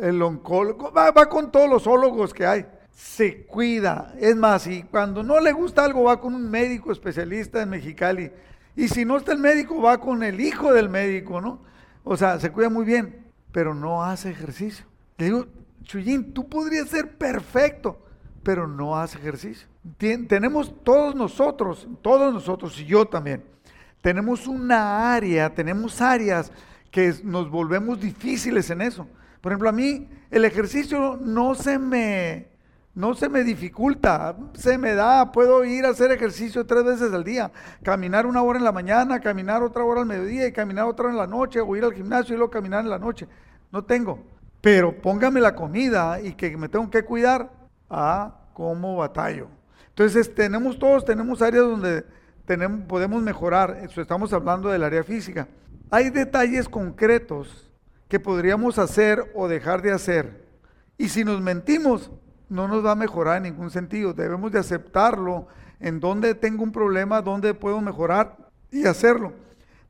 el, 0.00 0.22
oncólogo, 0.22 0.90
va, 0.90 1.10
va, 1.10 1.28
con 1.28 1.52
todos 1.52 1.68
los 1.68 1.86
ólogos 1.86 2.32
que 2.32 2.46
hay. 2.46 2.64
Se 2.90 3.44
cuida. 3.44 4.14
Es 4.18 4.36
más, 4.36 4.66
y 4.66 4.84
cuando 4.84 5.22
no 5.22 5.40
le 5.40 5.52
gusta 5.52 5.84
algo, 5.84 6.04
va 6.04 6.22
con 6.22 6.34
un 6.34 6.50
médico 6.50 6.90
especialista 6.90 7.60
en 7.60 7.68
Mexicali. 7.68 8.32
Y 8.76 8.88
si 8.88 9.04
no 9.04 9.18
está 9.18 9.32
el 9.32 9.40
médico, 9.40 9.82
va 9.82 9.98
con 9.98 10.22
el 10.22 10.40
hijo 10.40 10.72
del 10.72 10.88
médico, 10.88 11.42
¿no? 11.42 11.60
O 12.02 12.16
sea, 12.16 12.40
se 12.40 12.50
cuida 12.50 12.70
muy 12.70 12.86
bien, 12.86 13.26
pero 13.52 13.74
no 13.74 14.02
hace 14.02 14.30
ejercicio. 14.30 14.86
Le 15.16 15.26
digo, 15.26 15.46
Chuyín, 15.84 16.32
tú 16.32 16.48
podrías 16.48 16.88
ser 16.88 17.16
perfecto, 17.16 17.98
pero 18.42 18.66
no 18.66 18.96
hace 18.96 19.18
ejercicio. 19.18 19.68
tenemos 19.98 20.74
todos 20.82 21.14
nosotros, 21.14 21.86
todos 22.02 22.32
nosotros 22.32 22.78
y 22.80 22.86
yo 22.86 23.06
también, 23.06 23.44
tenemos 24.00 24.46
una 24.46 25.14
área, 25.14 25.54
tenemos 25.54 26.00
áreas 26.00 26.50
que 26.90 27.14
nos 27.22 27.50
volvemos 27.50 28.00
difíciles 28.00 28.70
en 28.70 28.82
eso. 28.82 29.06
Por 29.40 29.52
ejemplo, 29.52 29.68
a 29.68 29.72
mí 29.72 30.08
el 30.30 30.44
ejercicio 30.44 31.18
no 31.20 31.54
se 31.54 31.78
me, 31.78 32.48
no 32.94 33.14
se 33.14 33.28
me 33.28 33.44
dificulta, 33.44 34.36
se 34.54 34.78
me 34.78 34.94
da, 34.94 35.32
puedo 35.32 35.64
ir 35.64 35.84
a 35.84 35.90
hacer 35.90 36.10
ejercicio 36.12 36.66
tres 36.66 36.84
veces 36.84 37.12
al 37.12 37.24
día, 37.24 37.52
caminar 37.82 38.26
una 38.26 38.42
hora 38.42 38.58
en 38.58 38.64
la 38.64 38.72
mañana, 38.72 39.20
caminar 39.20 39.62
otra 39.62 39.84
hora 39.84 40.00
al 40.00 40.06
mediodía 40.06 40.46
y 40.46 40.52
caminar 40.52 40.86
otra 40.86 41.10
en 41.10 41.16
la 41.16 41.26
noche, 41.26 41.60
o 41.60 41.76
ir 41.76 41.84
al 41.84 41.92
gimnasio 41.92 42.34
y 42.34 42.38
luego 42.38 42.50
caminar 42.50 42.84
en 42.84 42.90
la 42.90 42.98
noche. 42.98 43.28
No 43.70 43.84
tengo. 43.84 44.33
Pero 44.64 44.98
póngame 44.98 45.42
la 45.42 45.54
comida 45.54 46.22
y 46.22 46.32
que 46.32 46.56
me 46.56 46.70
tengo 46.70 46.88
que 46.88 47.02
cuidar, 47.02 47.50
a 47.90 48.34
cómo 48.54 48.96
batallo. 48.96 49.48
Entonces 49.90 50.34
tenemos 50.34 50.78
todos, 50.78 51.04
tenemos 51.04 51.42
áreas 51.42 51.64
donde 51.64 52.02
tenemos, 52.46 52.86
podemos 52.86 53.22
mejorar. 53.22 53.86
Estamos 53.94 54.32
hablando 54.32 54.70
del 54.70 54.82
área 54.82 55.04
física. 55.04 55.46
Hay 55.90 56.08
detalles 56.08 56.66
concretos 56.66 57.70
que 58.08 58.18
podríamos 58.18 58.78
hacer 58.78 59.30
o 59.34 59.48
dejar 59.48 59.82
de 59.82 59.92
hacer. 59.92 60.46
Y 60.96 61.10
si 61.10 61.24
nos 61.24 61.42
mentimos, 61.42 62.10
no 62.48 62.66
nos 62.66 62.82
va 62.82 62.92
a 62.92 62.96
mejorar 62.96 63.36
en 63.36 63.42
ningún 63.42 63.70
sentido. 63.70 64.14
Debemos 64.14 64.50
de 64.50 64.60
aceptarlo 64.60 65.46
en 65.78 66.00
donde 66.00 66.34
tengo 66.34 66.62
un 66.62 66.72
problema, 66.72 67.20
donde 67.20 67.52
puedo 67.52 67.82
mejorar 67.82 68.38
y 68.70 68.86
hacerlo. 68.86 69.34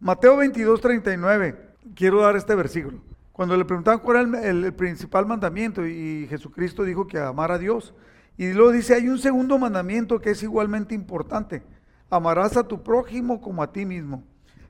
Mateo 0.00 0.36
22, 0.36 0.80
39. 0.80 1.76
Quiero 1.94 2.22
dar 2.22 2.34
este 2.34 2.56
versículo. 2.56 3.13
Cuando 3.34 3.56
le 3.56 3.64
preguntaban 3.64 3.98
cuál 3.98 4.32
era 4.32 4.48
el, 4.48 4.72
principal 4.74 5.26
mandamiento 5.26 5.84
y 5.84 6.28
Jesucristo 6.30 6.84
dijo 6.84 7.08
que 7.08 7.18
amar 7.18 7.50
a 7.50 7.58
Dios. 7.58 7.92
Y 8.36 8.52
luego 8.52 8.70
dice, 8.70 8.94
hay 8.94 9.08
un 9.08 9.18
segundo 9.18 9.58
mandamiento 9.58 10.20
que 10.20 10.30
es 10.30 10.42
igualmente 10.44 10.94
importante. 10.94 11.64
Amarás 12.08 12.56
a 12.56 12.62
tu 12.62 12.80
prójimo 12.84 13.40
como 13.40 13.60
a 13.60 13.72
ti 13.72 13.84
mismo. 13.84 14.22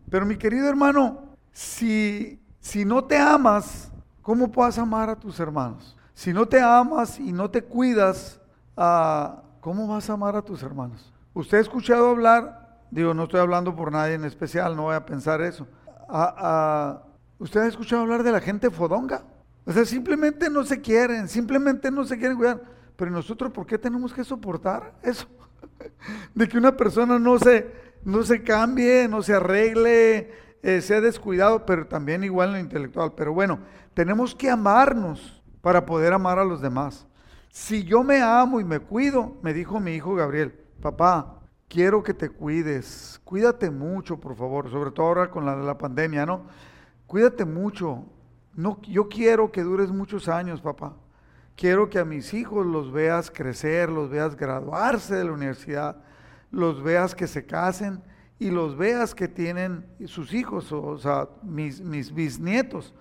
Pero 0.09 0.25
mi 0.25 0.39
querido 0.39 0.67
hermano, 0.67 1.37
si, 1.53 2.41
si 2.59 2.87
no 2.87 3.05
te 3.05 3.19
amas, 3.19 3.93
¿cómo 4.23 4.51
puedes 4.51 4.79
amar 4.79 5.11
a 5.11 5.17
tus 5.17 5.39
hermanos? 5.39 5.95
Si 6.15 6.33
no 6.33 6.47
te 6.47 6.59
amas 6.59 7.21
y 7.21 7.35
no 7.35 7.51
te 7.51 7.63
cuidas, 7.63 8.41
ah, 8.79 9.43
¿cómo 9.61 9.87
vas 9.87 10.09
a 10.09 10.15
amar 10.15 10.37
a 10.37 10.43
tus 10.43 10.63
hermanos? 10.63 11.13
¿Usted 11.35 11.59
ha 11.59 11.61
escuchado 11.61 12.09
hablar? 12.09 12.79
Digo, 12.91 13.13
no 13.13 13.25
estoy 13.25 13.41
hablando 13.41 13.77
por 13.77 13.93
nadie 13.93 14.15
en 14.15 14.25
especial, 14.25 14.75
no 14.75 14.85
voy 14.85 14.95
a 14.95 15.05
pensar 15.05 15.43
eso. 15.43 15.67
¿Usted 17.39 17.61
ha 17.61 17.67
escuchado 17.67 18.03
hablar 18.03 18.23
de 18.23 18.33
la 18.33 18.41
gente 18.41 18.71
fodonga? 18.71 19.25
O 19.67 19.73
sea, 19.73 19.85
simplemente 19.85 20.51
no 20.51 20.65
se 20.65 20.81
quieren, 20.81 21.29
simplemente 21.29 21.91
no 21.91 22.05
se 22.05 22.19
quieren 22.19 22.37
cuidar. 22.37 22.61
Pero 22.97 23.11
nosotros, 23.11 23.51
¿por 23.51 23.67
qué 23.67 23.79
tenemos 23.79 24.13
que 24.13 24.25
soportar 24.25 24.95
eso? 25.03 25.27
De 26.35 26.49
que 26.49 26.59
una 26.59 26.77
persona 26.77 27.19
no 27.19 27.39
se, 27.39 27.73
no 28.05 28.23
se 28.23 28.43
cambie, 28.43 29.09
no 29.09 29.23
se 29.23 29.35
arregle, 29.35 30.33
eh, 30.63 30.81
sea 30.81 31.01
descuidado, 31.01 31.67
pero 31.67 31.87
también 31.87 32.25
igual 32.25 32.51
en 32.51 32.55
lo 32.55 32.61
intelectual. 32.61 33.13
Pero 33.17 33.33
bueno, 33.33 33.59
tenemos 33.95 34.35
que 34.35 34.51
amarnos 34.51 35.43
para 35.61 35.85
poder 35.87 36.13
amar 36.13 36.39
a 36.39 36.45
los 36.45 36.61
demás. 36.61 37.07
Si 37.51 37.85
yo 37.85 38.03
me 38.03 38.21
amo 38.21 38.61
y 38.61 38.65
me 38.65 38.81
cuido, 38.81 39.37
me 39.43 39.55
dijo 39.55 39.81
mi 39.81 39.93
hijo 39.93 40.15
Gabriel, 40.15 40.53
papá, 40.81 41.41
quiero 41.69 42.03
que 42.03 42.13
te 42.13 42.29
cuides, 42.29 43.21
cuídate 43.25 43.71
mucho, 43.71 44.19
por 44.19 44.37
favor, 44.37 44.71
sobre 44.71 44.91
todo 44.91 45.07
ahora 45.07 45.31
con 45.31 45.47
la, 45.47 45.57
la 45.57 45.79
pandemia, 45.79 46.27
¿no? 46.27 46.47
Cuídate 47.07 47.45
mucho. 47.45 48.05
No, 48.55 48.81
yo 48.83 49.09
quiero 49.09 49.51
que 49.51 49.63
dures 49.63 49.91
muchos 49.91 50.29
años, 50.29 50.61
papá. 50.61 50.95
Quiero 51.57 51.89
que 51.89 51.99
a 51.99 52.05
mis 52.05 52.35
hijos 52.35 52.67
los 52.67 52.93
veas 52.93 53.31
crecer, 53.31 53.89
los 53.89 54.11
veas 54.11 54.37
graduarse 54.37 55.15
de 55.15 55.25
la 55.25 55.33
universidad, 55.33 55.97
los 56.51 56.83
veas 56.83 57.15
que 57.15 57.27
se 57.27 57.47
casen 57.47 58.03
y 58.39 58.51
los 58.51 58.77
veas 58.77 59.15
que 59.15 59.29
tienen 59.29 59.87
sus 60.07 60.35
hijos, 60.35 60.73
o, 60.73 60.99
sea, 60.99 61.29
mis, 61.43 61.81
mis 61.81 62.13
bisnietos. 62.13 62.93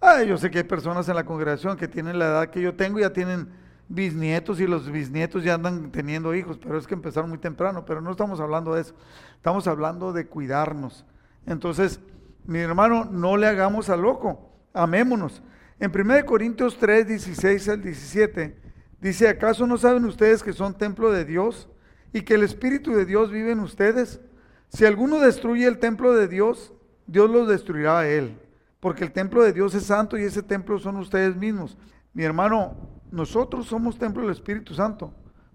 Ah, 0.00 0.22
yo 0.22 0.38
sé 0.38 0.50
que 0.50 0.58
hay 0.58 0.64
personas 0.64 1.08
en 1.08 1.16
la 1.16 1.24
congregación 1.24 1.76
que 1.76 1.88
tienen 1.88 2.18
la 2.18 2.26
edad 2.26 2.50
que 2.50 2.60
yo 2.60 2.74
tengo 2.76 2.98
y 2.98 3.02
ya 3.02 3.12
tienen 3.12 3.48
bisnietos 3.88 4.60
y 4.60 4.66
los 4.66 4.90
bisnietos 4.90 5.42
ya 5.42 5.54
andan 5.54 5.90
teniendo 5.90 6.34
hijos, 6.34 6.58
pero 6.58 6.78
es 6.78 6.86
que 6.86 6.94
empezaron 6.94 7.30
muy 7.30 7.38
temprano, 7.38 7.84
pero 7.84 8.00
no 8.00 8.10
estamos 8.10 8.40
hablando 8.40 8.74
de 8.74 8.82
eso, 8.82 8.94
estamos 9.36 9.66
hablando 9.66 10.12
de 10.12 10.26
cuidarnos. 10.26 11.04
Entonces, 11.46 12.00
mi 12.46 12.60
hermano, 12.60 13.04
no 13.04 13.36
le 13.36 13.46
hagamos 13.46 13.90
a 13.90 13.96
loco, 13.96 14.50
amémonos. 14.72 15.42
En 15.80 15.90
1 15.90 16.24
Corintios 16.24 16.78
3, 16.78 17.08
16 17.08 17.68
al 17.68 17.82
17, 17.82 18.56
dice, 19.00 19.28
¿acaso 19.28 19.66
no 19.66 19.76
saben 19.76 20.04
ustedes 20.04 20.42
que 20.42 20.52
son 20.52 20.78
templo 20.78 21.10
de 21.10 21.24
Dios 21.24 21.68
y 22.12 22.22
que 22.22 22.34
el 22.34 22.44
Espíritu 22.44 22.92
de 22.92 23.04
Dios 23.04 23.30
vive 23.30 23.52
en 23.52 23.60
ustedes? 23.60 24.20
Si 24.68 24.84
alguno 24.84 25.20
destruye 25.20 25.66
el 25.66 25.78
templo 25.78 26.14
de 26.14 26.28
Dios, 26.28 26.72
Dios 27.06 27.30
lo 27.30 27.46
destruirá 27.46 28.00
a 28.00 28.08
él, 28.08 28.38
porque 28.80 29.04
el 29.04 29.12
templo 29.12 29.42
de 29.42 29.52
Dios 29.52 29.74
es 29.74 29.84
santo 29.84 30.16
y 30.16 30.22
ese 30.22 30.42
templo 30.42 30.78
son 30.78 30.96
ustedes 30.96 31.36
mismos. 31.36 31.76
Mi 32.14 32.24
hermano, 32.24 32.76
nosotros 33.10 33.66
somos 33.66 33.98
templo 33.98 34.22
del 34.22 34.32
Espíritu 34.32 34.72
Santo. 34.74 35.12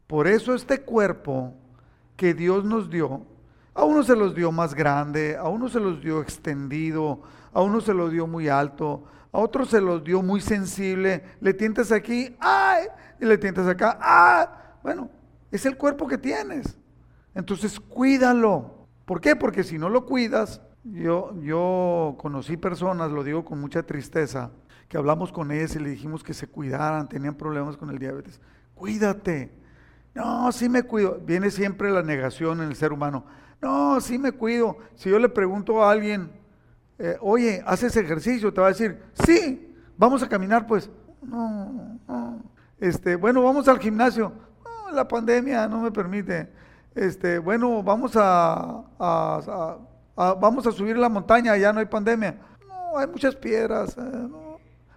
Por 0.07 0.27
eso 0.27 0.53
este 0.53 0.81
cuerpo 0.81 1.53
que 2.15 2.33
Dios 2.33 2.65
nos 2.65 2.89
dio 2.89 3.25
a 3.73 3.83
uno 3.83 4.03
se 4.03 4.15
los 4.15 4.35
dio 4.35 4.51
más 4.51 4.73
grande, 4.73 5.37
a 5.37 5.47
uno 5.47 5.69
se 5.69 5.79
los 5.79 6.01
dio 6.01 6.21
extendido, 6.21 7.21
a 7.53 7.61
uno 7.61 7.81
se 7.81 7.93
los 7.93 8.11
dio 8.11 8.27
muy 8.27 8.49
alto, 8.49 9.05
a 9.31 9.39
otro 9.39 9.65
se 9.65 9.79
los 9.79 10.03
dio 10.03 10.21
muy 10.21 10.41
sensible. 10.41 11.23
Le 11.39 11.53
tientas 11.53 11.91
aquí, 11.91 12.35
¡ay! 12.39 12.87
Y 13.19 13.25
le 13.25 13.37
tientas 13.37 13.67
acá, 13.67 13.97
¡ay! 14.01 14.47
Bueno, 14.83 15.09
es 15.51 15.65
el 15.65 15.77
cuerpo 15.77 16.07
que 16.07 16.17
tienes. 16.17 16.77
Entonces 17.33 17.79
cuídalo. 17.79 18.87
¿Por 19.05 19.21
qué? 19.21 19.35
Porque 19.35 19.63
si 19.63 19.77
no 19.77 19.89
lo 19.89 20.05
cuidas, 20.05 20.61
yo, 20.83 21.33
yo 21.41 22.15
conocí 22.19 22.57
personas, 22.57 23.11
lo 23.11 23.23
digo 23.23 23.45
con 23.45 23.59
mucha 23.59 23.83
tristeza, 23.83 24.51
que 24.89 24.97
hablamos 24.97 25.31
con 25.31 25.51
ellas 25.51 25.75
y 25.75 25.79
le 25.79 25.89
dijimos 25.89 26.23
que 26.23 26.33
se 26.33 26.47
cuidaran, 26.47 27.07
tenían 27.07 27.35
problemas 27.35 27.77
con 27.77 27.89
el 27.89 27.99
diabetes. 27.99 28.41
Cuídate. 28.75 29.51
No, 30.13 30.51
sí 30.51 30.67
me 30.67 30.83
cuido. 30.83 31.19
Viene 31.23 31.51
siempre 31.51 31.89
la 31.91 32.03
negación 32.03 32.61
en 32.61 32.69
el 32.69 32.75
ser 32.75 32.91
humano. 32.91 33.25
No, 33.61 34.01
sí 34.01 34.17
me 34.17 34.31
cuido. 34.31 34.77
Si 34.95 35.09
yo 35.09 35.19
le 35.19 35.29
pregunto 35.29 35.83
a 35.83 35.91
alguien, 35.91 36.31
eh, 36.97 37.17
oye, 37.21 37.63
¿haces 37.65 37.95
ejercicio? 37.95 38.53
Te 38.53 38.61
va 38.61 38.67
a 38.67 38.71
decir, 38.71 39.01
sí, 39.25 39.75
vamos 39.97 40.23
a 40.23 40.29
caminar, 40.29 40.65
pues. 40.65 40.89
No, 41.21 41.99
no. 42.07 42.43
Este, 42.79 43.15
bueno, 43.15 43.43
vamos 43.43 43.67
al 43.67 43.79
gimnasio. 43.79 44.33
No, 44.63 44.91
la 44.91 45.07
pandemia 45.07 45.67
no 45.67 45.81
me 45.81 45.91
permite. 45.91 46.49
Este, 46.95 47.37
bueno, 47.37 47.83
vamos 47.83 48.13
a, 48.15 48.83
vamos 50.15 50.67
a 50.67 50.71
subir 50.71 50.97
la 50.97 51.09
montaña, 51.09 51.55
ya 51.57 51.71
no 51.71 51.79
hay 51.79 51.85
pandemia. 51.85 52.37
No, 52.67 52.97
hay 52.97 53.07
muchas 53.07 53.35
piedras. 53.35 53.95
Eh, 53.97 54.27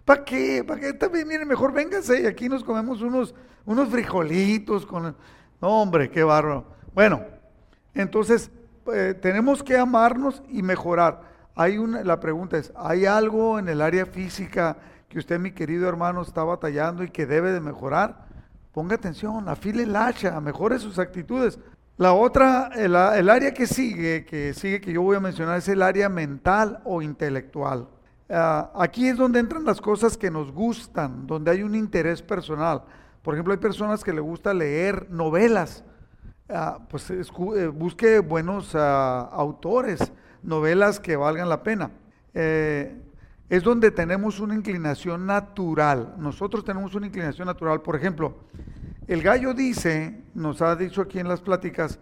¿Para 0.05 0.25
qué? 0.25 0.65
¿Para 0.65 0.81
qué? 0.81 0.93
También, 0.95 1.29
miren, 1.29 1.47
mejor 1.47 1.73
vénganse 1.73 2.23
y 2.23 2.27
aquí 2.27 2.49
nos 2.49 2.65
comemos 2.65 3.03
unos, 3.03 3.35
unos 3.65 3.89
frijolitos 3.89 4.85
con... 4.87 5.17
No, 5.61 5.83
hombre, 5.83 6.11
qué 6.11 6.23
barro. 6.23 6.67
Bueno, 6.93 7.23
entonces, 7.95 8.51
eh, 8.93 9.15
tenemos 9.21 9.63
que 9.63 9.77
amarnos 9.77 10.43
y 10.49 10.63
mejorar. 10.63 11.23
Hay 11.55 11.79
una, 11.79 12.03
la 12.03 12.21
pregunta 12.21 12.59
es, 12.59 12.73
¿hay 12.77 13.07
algo 13.07 13.59
en 13.59 13.69
el 13.69 13.81
área 13.81 14.07
física 14.07 14.77
que 15.09 15.19
usted, 15.19 15.39
mi 15.39 15.53
querido 15.53 15.89
hermano, 15.89 16.23
está 16.23 16.43
batallando 16.43 17.05
y 17.05 17.11
que 17.11 17.27
debe 17.27 17.53
de 17.53 17.61
mejorar? 17.61 18.27
Ponga 18.73 18.97
atención, 18.97 19.49
afile 19.49 19.85
el 19.85 19.95
hacha, 19.95 20.41
mejore 20.41 20.79
sus 20.81 20.99
actitudes. 20.99 21.59
La 21.97 22.13
otra, 22.13 22.71
el, 22.75 22.97
área 22.97 23.55
que 23.55 23.69
sigue, 23.69 24.25
que 24.25 24.53
sigue 24.53 24.81
que 24.81 24.93
yo 24.93 25.03
voy 25.03 25.17
a 25.17 25.21
mencionar, 25.21 25.59
es 25.59 25.69
el 25.69 25.81
área 25.81 26.09
mental 26.09 26.81
o 26.85 27.01
intelectual. 27.01 27.87
Ah, 28.29 28.73
aquí 28.75 29.07
es 29.07 29.17
donde 29.17 29.39
entran 29.39 29.65
las 29.65 29.81
cosas 29.81 30.17
que 30.17 30.29
nos 30.29 30.51
gustan, 30.51 31.29
donde 31.29 31.53
hay 31.53 31.63
un 31.63 31.77
interés 31.77 32.21
personal. 32.21 32.83
Por 33.23 33.35
ejemplo, 33.35 33.53
hay 33.53 33.61
personas 33.61 34.03
que 34.03 34.13
le 34.13 34.21
gusta 34.21 34.53
leer 34.53 35.09
novelas 35.09 35.85
Ah, 36.49 36.79
pues 36.91 37.11
eh, 37.11 37.69
busque 37.69 38.19
buenos 38.19 38.75
ah, 38.75 39.31
autores, 39.33 40.13
novelas 40.43 41.01
que 41.01 41.17
valgan 41.17 41.49
la 41.49 41.63
pena. 41.63 41.91
Eh, 42.35 43.01
es 43.49 43.63
donde 43.63 43.91
tenemos 43.91 44.41
una 44.41 44.55
inclinación 44.55 45.27
natural. 45.27 46.15
Nosotros 46.19 46.65
tenemos 46.65 46.95
una 46.95 47.07
inclinación 47.07 47.47
natural. 47.47 47.81
Por 47.81 47.97
ejemplo, 47.97 48.35
el 49.07 49.23
gallo 49.23 49.55
dice, 49.55 50.23
nos 50.35 50.61
ha 50.61 50.77
dicho 50.77 51.01
aquí 51.01 51.19
en 51.19 51.29
las 51.29 51.41
pláticas, 51.41 51.99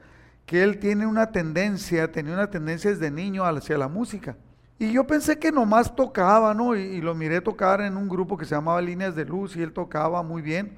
que 0.46 0.62
él 0.62 0.78
tiene 0.78 1.06
una 1.06 1.30
tendencia, 1.30 2.10
tenía 2.10 2.34
una 2.34 2.50
tendencia 2.50 2.90
desde 2.90 3.10
niño 3.10 3.44
hacia 3.44 3.78
la 3.78 3.88
música. 3.88 4.36
Y 4.78 4.92
yo 4.92 5.06
pensé 5.06 5.38
que 5.38 5.52
nomás 5.52 5.94
tocaba, 5.94 6.54
¿no? 6.54 6.74
Y, 6.74 7.00
lo 7.00 7.14
miré 7.14 7.40
tocar 7.40 7.80
en 7.80 7.96
un 7.96 8.08
grupo 8.08 8.36
que 8.36 8.44
se 8.44 8.54
llamaba 8.56 8.80
Líneas 8.80 9.14
de 9.14 9.24
Luz 9.24 9.56
y 9.56 9.62
él 9.62 9.72
tocaba 9.72 10.24
muy 10.24 10.42
bien. 10.42 10.76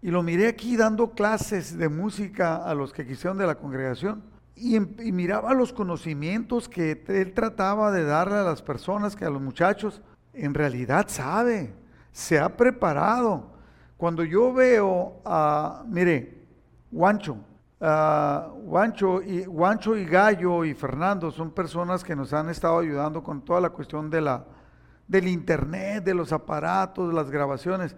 Y 0.00 0.10
lo 0.10 0.22
miré 0.22 0.48
aquí 0.48 0.76
dando 0.76 1.10
clases 1.10 1.76
de 1.76 1.88
música 1.88 2.56
a 2.56 2.74
los 2.74 2.92
que 2.92 3.06
quisieron 3.06 3.38
de 3.38 3.46
la 3.46 3.56
congregación. 3.56 4.22
Y, 4.54 4.76
em, 4.76 4.94
y, 5.00 5.12
miraba 5.12 5.54
los 5.54 5.72
conocimientos 5.72 6.68
que 6.68 7.04
él 7.08 7.32
trataba 7.32 7.90
de 7.90 8.04
darle 8.04 8.36
a 8.36 8.42
las 8.42 8.62
personas, 8.62 9.16
que 9.16 9.24
a 9.24 9.30
los 9.30 9.40
muchachos, 9.42 10.02
en 10.32 10.54
realidad 10.54 11.06
sabe, 11.08 11.74
se 12.12 12.38
ha 12.38 12.56
preparado. 12.56 13.52
Cuando 13.96 14.24
yo 14.24 14.52
veo 14.52 15.20
a, 15.24 15.84
mire, 15.86 16.46
Guancho, 16.90 17.38
Uh, 17.80 18.68
Juancho, 18.68 19.22
y, 19.22 19.44
Juancho 19.44 19.96
y 19.96 20.04
Gallo 20.04 20.64
y 20.64 20.74
Fernando 20.74 21.30
son 21.30 21.52
personas 21.52 22.02
que 22.02 22.16
nos 22.16 22.32
han 22.32 22.48
estado 22.48 22.80
ayudando 22.80 23.22
con 23.22 23.44
toda 23.44 23.60
la 23.60 23.70
cuestión 23.70 24.10
de 24.10 24.20
la, 24.20 24.44
del 25.06 25.28
internet, 25.28 26.02
de 26.02 26.12
los 26.12 26.32
aparatos, 26.32 27.08
de 27.08 27.14
las 27.14 27.30
grabaciones. 27.30 27.94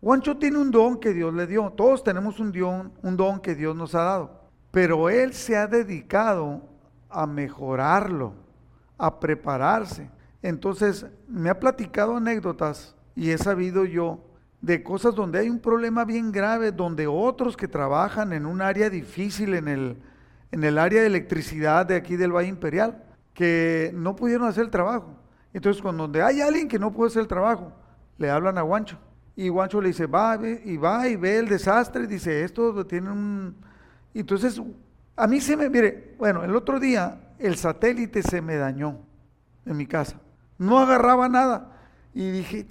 Juancho 0.00 0.36
tiene 0.36 0.58
un 0.58 0.70
don 0.70 0.98
que 0.98 1.12
Dios 1.12 1.34
le 1.34 1.46
dio, 1.46 1.70
todos 1.70 2.04
tenemos 2.04 2.38
un 2.38 2.52
don, 2.52 2.92
un 3.02 3.16
don 3.16 3.40
que 3.40 3.54
Dios 3.54 3.74
nos 3.74 3.94
ha 3.94 4.02
dado, 4.02 4.42
pero 4.70 5.10
él 5.10 5.32
se 5.32 5.56
ha 5.56 5.66
dedicado 5.66 6.62
a 7.10 7.26
mejorarlo, 7.26 8.34
a 8.96 9.18
prepararse. 9.18 10.10
Entonces 10.40 11.06
me 11.26 11.50
ha 11.50 11.58
platicado 11.58 12.16
anécdotas 12.16 12.94
y 13.16 13.30
he 13.30 13.38
sabido 13.38 13.84
yo 13.84 14.20
de 14.60 14.82
cosas 14.82 15.14
donde 15.14 15.40
hay 15.40 15.50
un 15.50 15.58
problema 15.58 16.04
bien 16.04 16.30
grave, 16.30 16.70
donde 16.70 17.06
otros 17.06 17.56
que 17.56 17.66
trabajan 17.68 18.32
en 18.32 18.46
un 18.46 18.60
área 18.62 18.90
difícil, 18.90 19.54
en 19.54 19.68
el, 19.68 19.96
en 20.52 20.64
el 20.64 20.78
área 20.78 21.00
de 21.00 21.06
electricidad 21.06 21.86
de 21.86 21.96
aquí 21.96 22.16
del 22.16 22.32
Valle 22.32 22.48
Imperial, 22.48 23.04
que 23.34 23.92
no 23.94 24.16
pudieron 24.16 24.46
hacer 24.48 24.64
el 24.64 24.70
trabajo. 24.70 25.16
Entonces, 25.52 25.80
cuando 25.82 26.04
donde 26.04 26.22
hay 26.22 26.40
alguien 26.40 26.68
que 26.68 26.78
no 26.78 26.92
puede 26.92 27.08
hacer 27.08 27.22
el 27.22 27.28
trabajo, 27.28 27.72
le 28.16 28.30
hablan 28.30 28.58
a 28.58 28.62
Guancho. 28.62 28.98
Y 29.38 29.50
Guancho 29.50 29.80
le 29.80 29.86
dice, 29.90 30.06
va 30.06 30.36
y 30.64 30.76
va 30.76 31.06
y 31.06 31.14
ve 31.14 31.38
el 31.38 31.48
desastre, 31.48 32.08
dice, 32.08 32.42
esto 32.42 32.84
tiene 32.84 33.08
un... 33.12 33.54
Entonces, 34.12 34.60
a 35.14 35.28
mí 35.28 35.40
se 35.40 35.56
me, 35.56 35.70
mire, 35.70 36.16
bueno, 36.18 36.42
el 36.42 36.56
otro 36.56 36.80
día 36.80 37.20
el 37.38 37.54
satélite 37.54 38.20
se 38.20 38.42
me 38.42 38.56
dañó 38.56 38.98
en 39.64 39.76
mi 39.76 39.86
casa. 39.86 40.16
No 40.58 40.80
agarraba 40.80 41.28
nada. 41.28 41.70
Y 42.12 42.28
dije, 42.32 42.66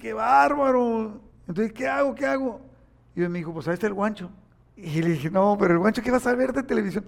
qué 0.00 0.12
bárbaro. 0.12 1.20
Entonces, 1.48 1.72
¿qué 1.72 1.88
hago? 1.88 2.14
¿Qué 2.14 2.24
hago? 2.24 2.60
Y 3.16 3.22
me 3.22 3.38
dijo, 3.40 3.52
pues 3.52 3.66
ahí 3.66 3.74
está 3.74 3.88
el 3.88 3.94
guancho. 3.94 4.30
Y 4.76 5.02
le 5.02 5.08
dije, 5.10 5.28
no, 5.28 5.56
pero 5.58 5.74
el 5.74 5.80
guancho, 5.80 6.02
¿qué 6.02 6.12
vas 6.12 6.28
a 6.28 6.36
ver 6.36 6.52
de 6.52 6.62
televisión? 6.62 7.04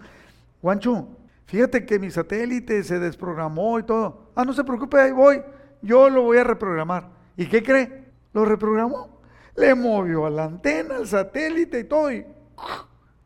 Guancho, 0.60 1.06
fíjate 1.46 1.86
que 1.86 2.00
mi 2.00 2.10
satélite 2.10 2.82
se 2.82 2.98
desprogramó 2.98 3.78
y 3.78 3.84
todo. 3.84 4.32
Ah, 4.34 4.44
no 4.44 4.52
se 4.52 4.64
preocupe, 4.64 5.00
ahí 5.00 5.12
voy. 5.12 5.40
Yo 5.82 6.10
lo 6.10 6.22
voy 6.22 6.38
a 6.38 6.42
reprogramar. 6.42 7.10
¿Y 7.36 7.46
qué 7.46 7.62
cree? 7.62 7.99
Lo 8.32 8.44
reprogramó. 8.44 9.20
Le 9.56 9.74
movió 9.74 10.26
a 10.26 10.30
la 10.30 10.44
antena, 10.44 10.96
al 10.96 11.06
satélite 11.06 11.80
y 11.80 11.84
todo. 11.84 12.12
Y 12.12 12.24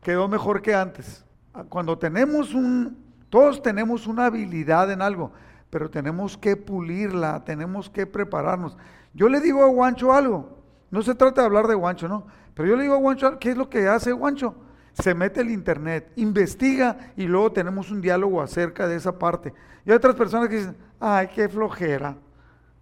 quedó 0.01 0.27
mejor 0.27 0.61
que 0.61 0.73
antes. 0.73 1.25
Cuando 1.69 1.97
tenemos 1.97 2.53
un, 2.53 2.97
todos 3.29 3.61
tenemos 3.61 4.07
una 4.07 4.25
habilidad 4.25 4.91
en 4.91 5.01
algo, 5.01 5.31
pero 5.69 5.89
tenemos 5.89 6.37
que 6.37 6.57
pulirla, 6.57 7.43
tenemos 7.43 7.89
que 7.89 8.05
prepararnos. 8.05 8.77
Yo 9.13 9.29
le 9.29 9.39
digo 9.39 9.63
a 9.63 9.67
Guancho 9.67 10.13
algo, 10.13 10.59
no 10.91 11.01
se 11.01 11.15
trata 11.15 11.41
de 11.41 11.47
hablar 11.47 11.67
de 11.67 11.75
Guancho, 11.75 12.07
¿no? 12.07 12.27
Pero 12.53 12.69
yo 12.69 12.75
le 12.75 12.83
digo 12.83 12.95
a 12.95 12.99
Guancho, 12.99 13.39
¿qué 13.39 13.51
es 13.51 13.57
lo 13.57 13.69
que 13.69 13.87
hace 13.87 14.11
Guancho? 14.11 14.55
Se 14.93 15.13
mete 15.13 15.41
el 15.41 15.49
internet, 15.49 16.11
investiga 16.15 17.11
y 17.17 17.25
luego 17.25 17.51
tenemos 17.51 17.91
un 17.91 18.01
diálogo 18.01 18.41
acerca 18.41 18.87
de 18.87 18.95
esa 18.95 19.17
parte. 19.17 19.53
Y 19.85 19.91
hay 19.91 19.97
otras 19.97 20.15
personas 20.15 20.47
que 20.49 20.57
dicen, 20.57 20.77
ay, 20.99 21.27
qué 21.33 21.49
flojera. 21.49 22.17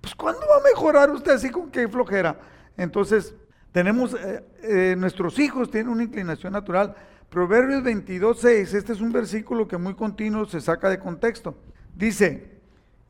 Pues 0.04 0.16
¿cuándo 0.16 0.42
va 0.42 0.58
a 0.58 0.70
mejorar 0.76 1.10
usted 1.12 1.32
así 1.32 1.50
con 1.50 1.72
qué 1.72 1.88
flojera? 1.88 2.38
Entonces, 2.76 3.34
tenemos, 3.72 4.14
eh, 4.14 4.44
eh, 4.62 4.96
nuestros 4.98 5.40
hijos 5.40 5.72
tienen 5.72 5.94
una 5.94 6.04
inclinación 6.04 6.52
natural. 6.52 6.94
Proverbios 7.30 7.82
22, 7.84 8.38
6, 8.38 8.74
este 8.74 8.92
es 8.92 9.00
un 9.00 9.14
versículo 9.14 9.66
que 9.66 9.78
muy 9.78 9.96
continuo 9.96 10.46
se 10.46 10.60
saca 10.60 10.90
de 10.90 11.00
contexto. 11.00 11.56
Dice, 11.96 12.60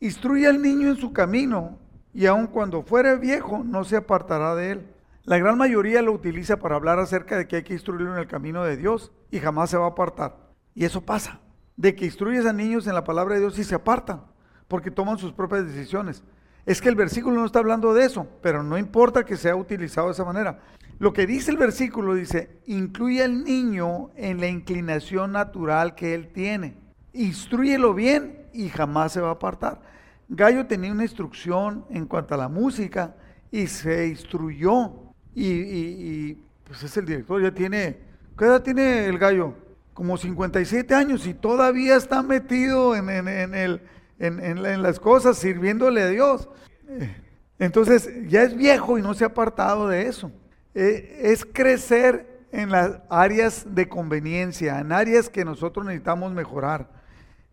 instruye 0.02 0.46
al 0.46 0.62
niño 0.62 0.90
en 0.90 0.98
su 0.98 1.12
camino 1.12 1.80
y 2.14 2.28
aun 2.28 2.46
cuando 2.46 2.84
fuere 2.84 3.18
viejo 3.18 3.64
no 3.66 3.84
se 3.86 3.96
apartará 3.96 4.54
de 4.54 4.74
él. 4.74 4.88
La 5.24 5.40
gran 5.40 5.58
mayoría 5.58 6.04
lo 6.04 6.12
utiliza 6.12 6.58
para 6.58 6.76
hablar 6.76 7.00
acerca 7.00 7.40
de 7.40 7.48
que 7.48 7.56
hay 7.56 7.64
que 7.64 7.74
instruirlo 7.74 8.14
en 8.14 8.20
el 8.20 8.28
camino 8.28 8.64
de 8.64 8.78
Dios 8.78 9.12
y 9.32 9.40
jamás 9.40 9.72
se 9.72 9.78
va 9.78 9.86
a 9.86 9.90
apartar. 9.90 10.38
Y 10.76 10.86
eso 10.86 11.02
pasa, 11.02 11.40
de 11.76 11.96
que 11.96 12.06
instruyes 12.06 12.46
a 12.46 12.54
niños 12.54 12.86
en 12.86 12.94
la 12.94 13.04
palabra 13.04 13.34
de 13.34 13.40
Dios 13.40 13.58
y 13.58 13.64
se 13.64 13.74
apartan, 13.74 14.26
porque 14.68 14.92
toman 14.92 15.18
sus 15.18 15.34
propias 15.34 15.66
decisiones. 15.66 16.24
Es 16.66 16.82
que 16.82 16.90
el 16.90 16.96
versículo 16.96 17.38
no 17.38 17.46
está 17.46 17.60
hablando 17.60 17.94
de 17.94 18.06
eso, 18.06 18.28
pero 18.42 18.64
no 18.64 18.78
importa 18.78 19.26
que 19.26 19.38
sea 19.38 19.56
utilizado 19.56 20.08
de 20.08 20.14
esa 20.14 20.24
manera. 20.24 20.60
Lo 21.00 21.12
que 21.12 21.28
dice 21.28 21.52
el 21.52 21.58
versículo 21.58 22.14
dice, 22.14 22.62
incluye 22.66 23.24
al 23.24 23.44
niño 23.44 24.12
en 24.16 24.40
la 24.40 24.48
inclinación 24.48 25.34
natural 25.34 25.96
que 25.96 26.14
él 26.14 26.32
tiene. 26.32 26.78
Instruyelo 27.12 27.94
bien 27.94 28.48
y 28.54 28.70
jamás 28.70 29.12
se 29.12 29.22
va 29.22 29.30
a 29.30 29.34
apartar. 29.34 29.82
Gallo 30.30 30.66
tenía 30.66 30.92
una 30.92 31.04
instrucción 31.04 31.86
en 31.90 32.06
cuanto 32.06 32.36
a 32.36 32.38
la 32.38 32.48
música 32.48 33.16
y 33.52 33.68
se 33.68 34.08
instruyó. 34.08 34.94
Y, 35.36 36.36
pues 36.64 36.84
es 36.84 36.96
el 36.98 37.06
director, 37.06 37.42
ya 37.42 37.52
tiene, 37.52 37.98
¿qué 38.38 38.46
edad 38.46 38.62
tiene 38.62 39.06
el 39.06 39.18
gallo? 39.18 39.56
Como 39.94 40.18
57 40.18 40.94
años 40.96 41.28
y 41.28 41.34
todavía 41.34 41.96
está 41.96 42.24
metido 42.24 42.96
en, 42.96 43.10
el, 43.28 43.82
en, 44.28 44.82
las 44.82 45.00
cosas, 45.00 45.38
sirviéndole 45.38 46.02
a 46.02 46.08
Dios. 46.08 46.48
Eh, 46.88 47.16
entonces 47.60 48.10
ya 48.28 48.44
es 48.44 48.56
viejo 48.56 48.98
y 48.98 49.02
no 49.02 49.14
se 49.14 49.24
ha 49.24 49.28
apartado 49.28 49.88
de 49.88 50.08
eso. 50.08 50.32
Eh, 50.74 51.20
es 51.24 51.46
crecer 51.46 52.48
en 52.52 52.72
las 52.72 53.00
áreas 53.10 53.66
de 53.76 53.90
conveniencia, 53.90 54.80
en 54.80 54.92
áreas 54.92 55.30
que 55.30 55.44
nosotros 55.44 55.86
necesitamos 55.86 56.32
mejorar. 56.32 56.90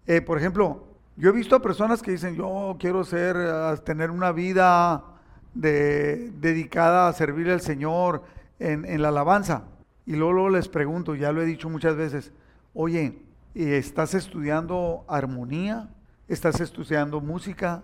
Eh, 0.06 0.20
por 0.20 0.38
ejemplo, 0.38 0.86
yo 1.16 1.30
he 1.30 1.32
visto 1.32 1.56
a 1.56 1.62
personas 1.62 2.02
que 2.02 2.12
dicen, 2.12 2.34
yo 2.36 2.76
quiero 2.78 3.04
ser, 3.04 3.36
tener 3.80 4.10
una 4.10 4.32
vida 4.32 5.04
dedicada 5.52 7.08
a 7.08 7.12
servir 7.12 7.50
al 7.50 7.60
Señor 7.60 8.22
en, 8.58 9.02
la 9.02 9.08
alabanza. 9.08 9.64
Y 10.06 10.16
luego, 10.16 10.48
les 10.48 10.68
pregunto, 10.68 11.14
ya 11.14 11.32
lo 11.32 11.42
he 11.42 11.44
dicho 11.44 11.68
muchas 11.68 11.96
veces, 11.96 12.32
oye, 12.72 13.18
¿estás 13.54 14.14
estudiando 14.14 15.04
armonía? 15.08 15.90
¿Estás 16.30 16.60
estudiando 16.60 17.20
música? 17.20 17.82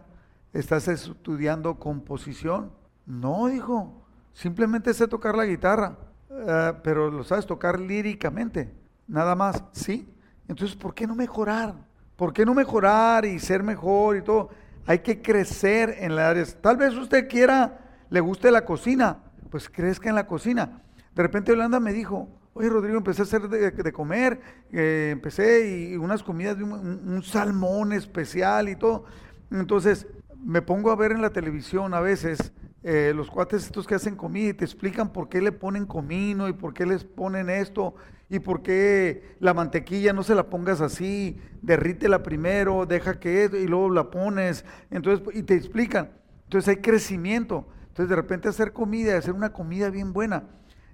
¿Estás 0.52 0.86
estudiando 0.86 1.80
composición? 1.80 2.70
No, 3.04 3.48
dijo, 3.48 4.06
simplemente 4.32 4.94
sé 4.94 5.08
tocar 5.08 5.34
la 5.34 5.46
guitarra, 5.46 5.98
eh, 6.30 6.72
pero 6.84 7.10
lo 7.10 7.24
sabes 7.24 7.44
tocar 7.44 7.80
líricamente, 7.80 8.72
nada 9.08 9.34
más, 9.34 9.64
¿sí? 9.72 10.08
Entonces, 10.46 10.76
¿por 10.76 10.94
qué 10.94 11.08
no 11.08 11.16
mejorar? 11.16 11.74
¿Por 12.14 12.32
qué 12.32 12.46
no 12.46 12.54
mejorar 12.54 13.24
y 13.24 13.40
ser 13.40 13.64
mejor 13.64 14.16
y 14.16 14.22
todo? 14.22 14.50
Hay 14.86 15.00
que 15.00 15.20
crecer 15.20 15.96
en 15.98 16.14
las 16.14 16.26
áreas. 16.26 16.56
Tal 16.60 16.76
vez 16.76 16.94
usted 16.94 17.28
quiera, 17.28 17.80
le 18.10 18.20
guste 18.20 18.52
la 18.52 18.64
cocina, 18.64 19.24
pues 19.50 19.68
crezca 19.68 20.08
en 20.08 20.14
la 20.14 20.28
cocina. 20.28 20.82
De 21.16 21.22
repente 21.24 21.50
Yolanda 21.50 21.80
me 21.80 21.92
dijo, 21.92 22.28
oye 22.56 22.70
Rodrigo, 22.70 22.96
empecé 22.96 23.22
a 23.22 23.24
hacer 23.24 23.48
de, 23.48 23.92
comer, 23.92 24.40
eh, 24.72 25.10
empecé 25.12 25.90
y 25.90 25.96
unas 25.96 26.22
comidas 26.22 26.56
de 26.56 26.64
un, 26.64 27.22
salmón 27.22 27.92
especial 27.92 28.68
y 28.68 28.76
todo. 28.76 29.04
Entonces 29.50 30.06
me 30.42 30.62
pongo 30.62 30.90
a 30.90 30.96
ver 30.96 31.12
en 31.12 31.20
la 31.20 31.30
televisión 31.30 31.92
a 31.92 32.00
veces 32.00 32.52
eh, 32.82 33.12
los 33.14 33.30
cuates 33.30 33.64
estos 33.64 33.86
que 33.86 33.94
hacen 33.94 34.16
comida 34.16 34.48
y 34.48 34.54
te 34.54 34.64
explican 34.64 35.12
por 35.12 35.28
qué 35.28 35.42
le 35.42 35.52
ponen 35.52 35.86
comino 35.86 36.48
y 36.48 36.54
por 36.54 36.72
qué 36.72 36.86
les 36.86 37.04
ponen 37.04 37.50
esto 37.50 37.94
y 38.30 38.38
por 38.38 38.62
qué 38.62 39.36
la 39.38 39.52
mantequilla 39.52 40.12
no 40.12 40.22
se 40.22 40.34
la 40.34 40.48
pongas 40.48 40.80
así, 40.80 41.38
derrítela 41.62 42.22
primero, 42.22 42.86
deja 42.86 43.20
que 43.20 43.50
y 43.52 43.66
luego 43.66 43.90
la 43.90 44.10
pones, 44.10 44.64
entonces 44.90 45.26
y 45.34 45.42
te 45.42 45.54
explican. 45.54 46.10
Entonces 46.44 46.68
hay 46.68 46.76
crecimiento. 46.76 47.66
Entonces 47.88 48.08
de 48.08 48.16
repente 48.16 48.48
hacer 48.48 48.72
comida, 48.72 49.16
hacer 49.16 49.34
una 49.34 49.52
comida 49.52 49.90
bien 49.90 50.12
buena, 50.12 50.44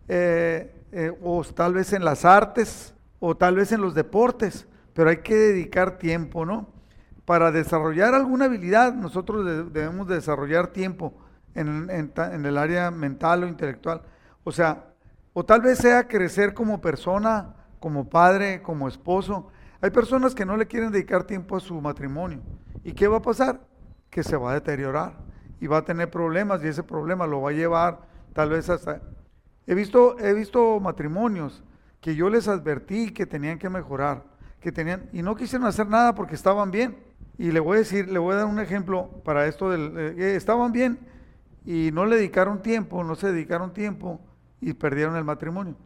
eh, 0.09 0.82
eh, 0.93 1.13
o 1.23 1.43
tal 1.45 1.75
vez 1.75 1.93
en 1.93 2.05
las 2.05 2.25
artes, 2.25 2.95
o 3.19 3.37
tal 3.37 3.57
vez 3.57 3.73
en 3.73 3.81
los 3.81 3.95
deportes, 3.95 4.67
pero 4.95 5.11
hay 5.11 5.19
que 5.19 5.35
dedicar 5.35 5.99
tiempo, 5.99 6.45
¿no? 6.45 6.69
Para 7.25 7.51
desarrollar 7.51 8.15
alguna 8.15 8.47
habilidad, 8.47 8.95
nosotros 8.95 9.45
debemos 9.73 10.09
desarrollar 10.09 10.69
tiempo 10.69 11.15
en, 11.55 11.89
en 11.91 12.47
el 12.47 12.59
área 12.59 12.91
mental 12.91 13.45
o 13.45 13.49
intelectual. 13.49 14.03
O 14.45 14.53
sea, 14.53 14.87
o 15.33 15.45
tal 15.45 15.63
vez 15.63 15.79
sea 15.79 16.09
crecer 16.09 16.53
como 16.53 16.81
persona, 16.81 17.55
como 17.81 18.09
padre, 18.09 18.61
como 18.63 18.89
esposo. 18.89 19.49
Hay 19.81 19.91
personas 19.91 20.35
que 20.35 20.45
no 20.45 20.57
le 20.57 20.67
quieren 20.67 20.91
dedicar 20.91 21.25
tiempo 21.25 21.57
a 21.57 21.61
su 21.61 21.81
matrimonio. 21.81 22.41
¿Y 22.85 22.93
qué 22.93 23.07
va 23.07 23.19
a 23.19 23.23
pasar? 23.23 23.61
que 24.13 24.23
se 24.23 24.37
va 24.37 24.51
a 24.51 24.55
deteriorar 24.55 25.15
y 25.59 25.67
va 25.67 25.79
a 25.79 25.85
tener 25.85 26.11
problemas 26.11 26.63
y 26.63 26.69
ese 26.69 26.83
problema 26.83 27.27
lo 27.27 27.41
va 27.41 27.51
a 27.51 27.55
llevar 27.55 28.01
tal 28.35 28.51
vez 28.51 28.69
hasta... 28.69 29.01
He 29.67 29.75
visto, 29.75 30.19
he 30.19 30.35
visto 30.35 30.81
matrimonios 30.81 31.63
que 32.01 32.17
yo 32.17 32.29
les 32.29 32.49
advertí 32.49 33.13
que 33.13 33.27
tenían 33.27 33.59
que 33.59 33.71
mejorar, 33.71 34.25
que 34.61 34.73
tenían, 34.73 35.09
y 35.13 35.23
no 35.23 35.37
quisieron 35.37 35.67
hacer 35.67 35.89
nada 35.89 36.15
porque 36.15 36.35
estaban 36.35 36.71
bien. 36.71 36.97
Y 37.39 37.53
le 37.53 37.61
voy 37.61 37.77
a 37.77 37.81
decir, 37.81 38.09
le 38.09 38.19
voy 38.19 38.35
a 38.35 38.39
dar 38.39 38.47
un 38.47 38.61
ejemplo 38.61 39.09
para 39.25 39.47
esto 39.47 39.71
del, 39.71 39.97
eh, 39.97 40.37
estaban 40.37 40.73
bien 40.73 40.99
y 41.65 41.91
no 41.93 42.05
le 42.07 42.17
dedicaron 42.17 42.61
tiempo, 42.61 43.05
no 43.05 43.15
se 43.15 43.31
dedicaron 43.33 43.73
tiempo 43.73 44.21
y 44.61 44.75
perdieron 44.75 45.17
el 45.17 45.25
matrimonio. 45.25 45.77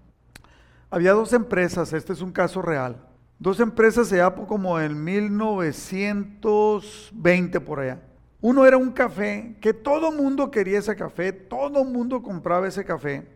Había 0.91 1.13
dos 1.13 1.33
empresas, 1.33 1.93
este 1.93 2.13
es 2.13 2.21
un 2.23 2.33
caso 2.33 2.61
real, 2.63 2.97
dos 3.39 3.61
empresas 3.61 4.09
se 4.09 4.21
como 4.49 4.81
en 4.81 5.05
1920 5.05 7.61
por 7.61 7.79
allá. 7.81 8.01
Uno 8.41 8.65
era 8.67 8.77
un 8.77 8.93
café, 8.93 9.57
que 9.61 9.75
todo 9.75 10.13
mundo 10.13 10.51
quería 10.51 10.79
ese 10.79 10.95
café, 10.95 11.33
todo 11.33 11.85
mundo 11.85 12.23
compraba 12.23 12.69
ese 12.69 12.85
café. 12.85 13.27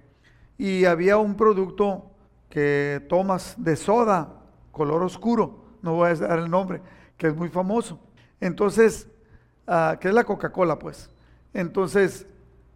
Y 0.60 0.84
había 0.84 1.16
un 1.16 1.36
producto 1.36 2.10
que 2.50 3.02
tomas 3.08 3.54
de 3.56 3.76
soda, 3.76 4.42
color 4.70 5.02
oscuro, 5.02 5.64
no 5.80 5.94
voy 5.94 6.10
a 6.10 6.14
dar 6.14 6.38
el 6.38 6.50
nombre, 6.50 6.82
que 7.16 7.28
es 7.28 7.34
muy 7.34 7.48
famoso. 7.48 7.98
Entonces, 8.42 9.08
uh, 9.66 9.98
que 9.98 10.08
es 10.08 10.14
la 10.14 10.24
Coca-Cola, 10.24 10.78
pues. 10.78 11.08
Entonces, 11.54 12.26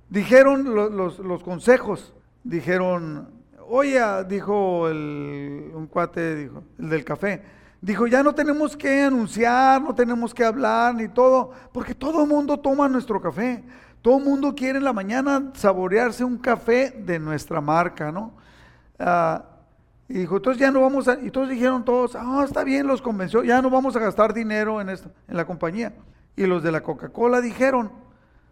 dijeron 0.08 0.74
los, 0.74 1.18
los, 1.18 1.42
consejos, 1.42 2.14
dijeron, 2.42 3.28
oye, 3.68 4.00
dijo 4.28 4.88
el, 4.88 5.70
un 5.74 5.86
cuate, 5.86 6.36
dijo, 6.36 6.62
el 6.78 6.88
del 6.88 7.04
café, 7.04 7.42
dijo, 7.82 8.06
ya 8.06 8.22
no 8.22 8.34
tenemos 8.34 8.78
que 8.78 9.02
anunciar, 9.02 9.82
no 9.82 9.94
tenemos 9.94 10.32
que 10.32 10.42
hablar 10.42 10.94
ni 10.94 11.08
todo, 11.08 11.50
porque 11.70 11.94
todo 11.94 12.22
el 12.22 12.30
mundo 12.30 12.58
toma 12.58 12.88
nuestro 12.88 13.20
café. 13.20 13.62
Todo 14.04 14.18
el 14.18 14.24
mundo 14.24 14.54
quiere 14.54 14.76
en 14.76 14.84
la 14.84 14.92
mañana 14.92 15.50
saborearse 15.54 16.24
un 16.24 16.36
café 16.36 16.90
de 16.90 17.18
nuestra 17.18 17.62
marca, 17.62 18.12
¿no? 18.12 18.34
Uh, 19.00 19.42
y 20.10 20.18
dijo, 20.18 20.36
entonces 20.36 20.60
ya 20.60 20.70
no 20.70 20.82
vamos 20.82 21.08
a, 21.08 21.18
y 21.22 21.30
todos 21.30 21.48
dijeron 21.48 21.86
todos, 21.86 22.14
ah, 22.14 22.42
está 22.44 22.64
bien, 22.64 22.86
los 22.86 23.00
convenció, 23.00 23.42
ya 23.42 23.62
no 23.62 23.70
vamos 23.70 23.96
a 23.96 24.00
gastar 24.00 24.34
dinero 24.34 24.78
en 24.82 24.90
esto, 24.90 25.10
en 25.26 25.38
la 25.38 25.46
compañía. 25.46 25.94
Y 26.36 26.44
los 26.44 26.62
de 26.62 26.70
la 26.70 26.82
Coca-Cola 26.82 27.40
dijeron, 27.40 27.92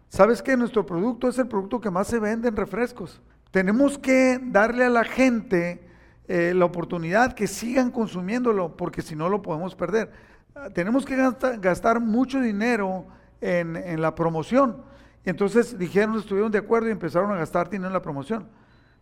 ¿sabes 0.09 0.41
que 0.41 0.57
nuestro 0.57 0.87
producto 0.87 1.27
es 1.27 1.37
el 1.37 1.47
producto 1.47 1.79
que 1.79 1.91
más 1.91 2.07
se 2.07 2.17
vende 2.17 2.47
en 2.47 2.55
refrescos? 2.55 3.21
Tenemos 3.51 3.99
que 3.99 4.39
darle 4.41 4.85
a 4.85 4.89
la 4.89 5.03
gente 5.03 5.87
eh, 6.27 6.53
la 6.55 6.65
oportunidad 6.65 7.33
que 7.33 7.45
sigan 7.45 7.91
consumiéndolo, 7.91 8.75
porque 8.75 9.03
si 9.03 9.15
no 9.15 9.29
lo 9.29 9.43
podemos 9.43 9.75
perder. 9.75 10.11
Ah, 10.55 10.71
tenemos 10.71 11.05
que 11.05 11.15
gastar, 11.61 11.99
mucho 11.99 12.39
dinero 12.39 13.05
en 13.39 14.01
la 14.01 14.15
promoción. 14.15 14.91
Entonces 15.25 15.77
dijeron, 15.77 16.17
estuvieron 16.17 16.51
de 16.51 16.59
acuerdo 16.59 16.89
y 16.89 16.91
empezaron 16.91 17.31
a 17.31 17.37
gastar 17.37 17.69
dinero 17.69 17.87
en 17.87 17.93
la 17.93 18.01
promoción. 18.01 18.47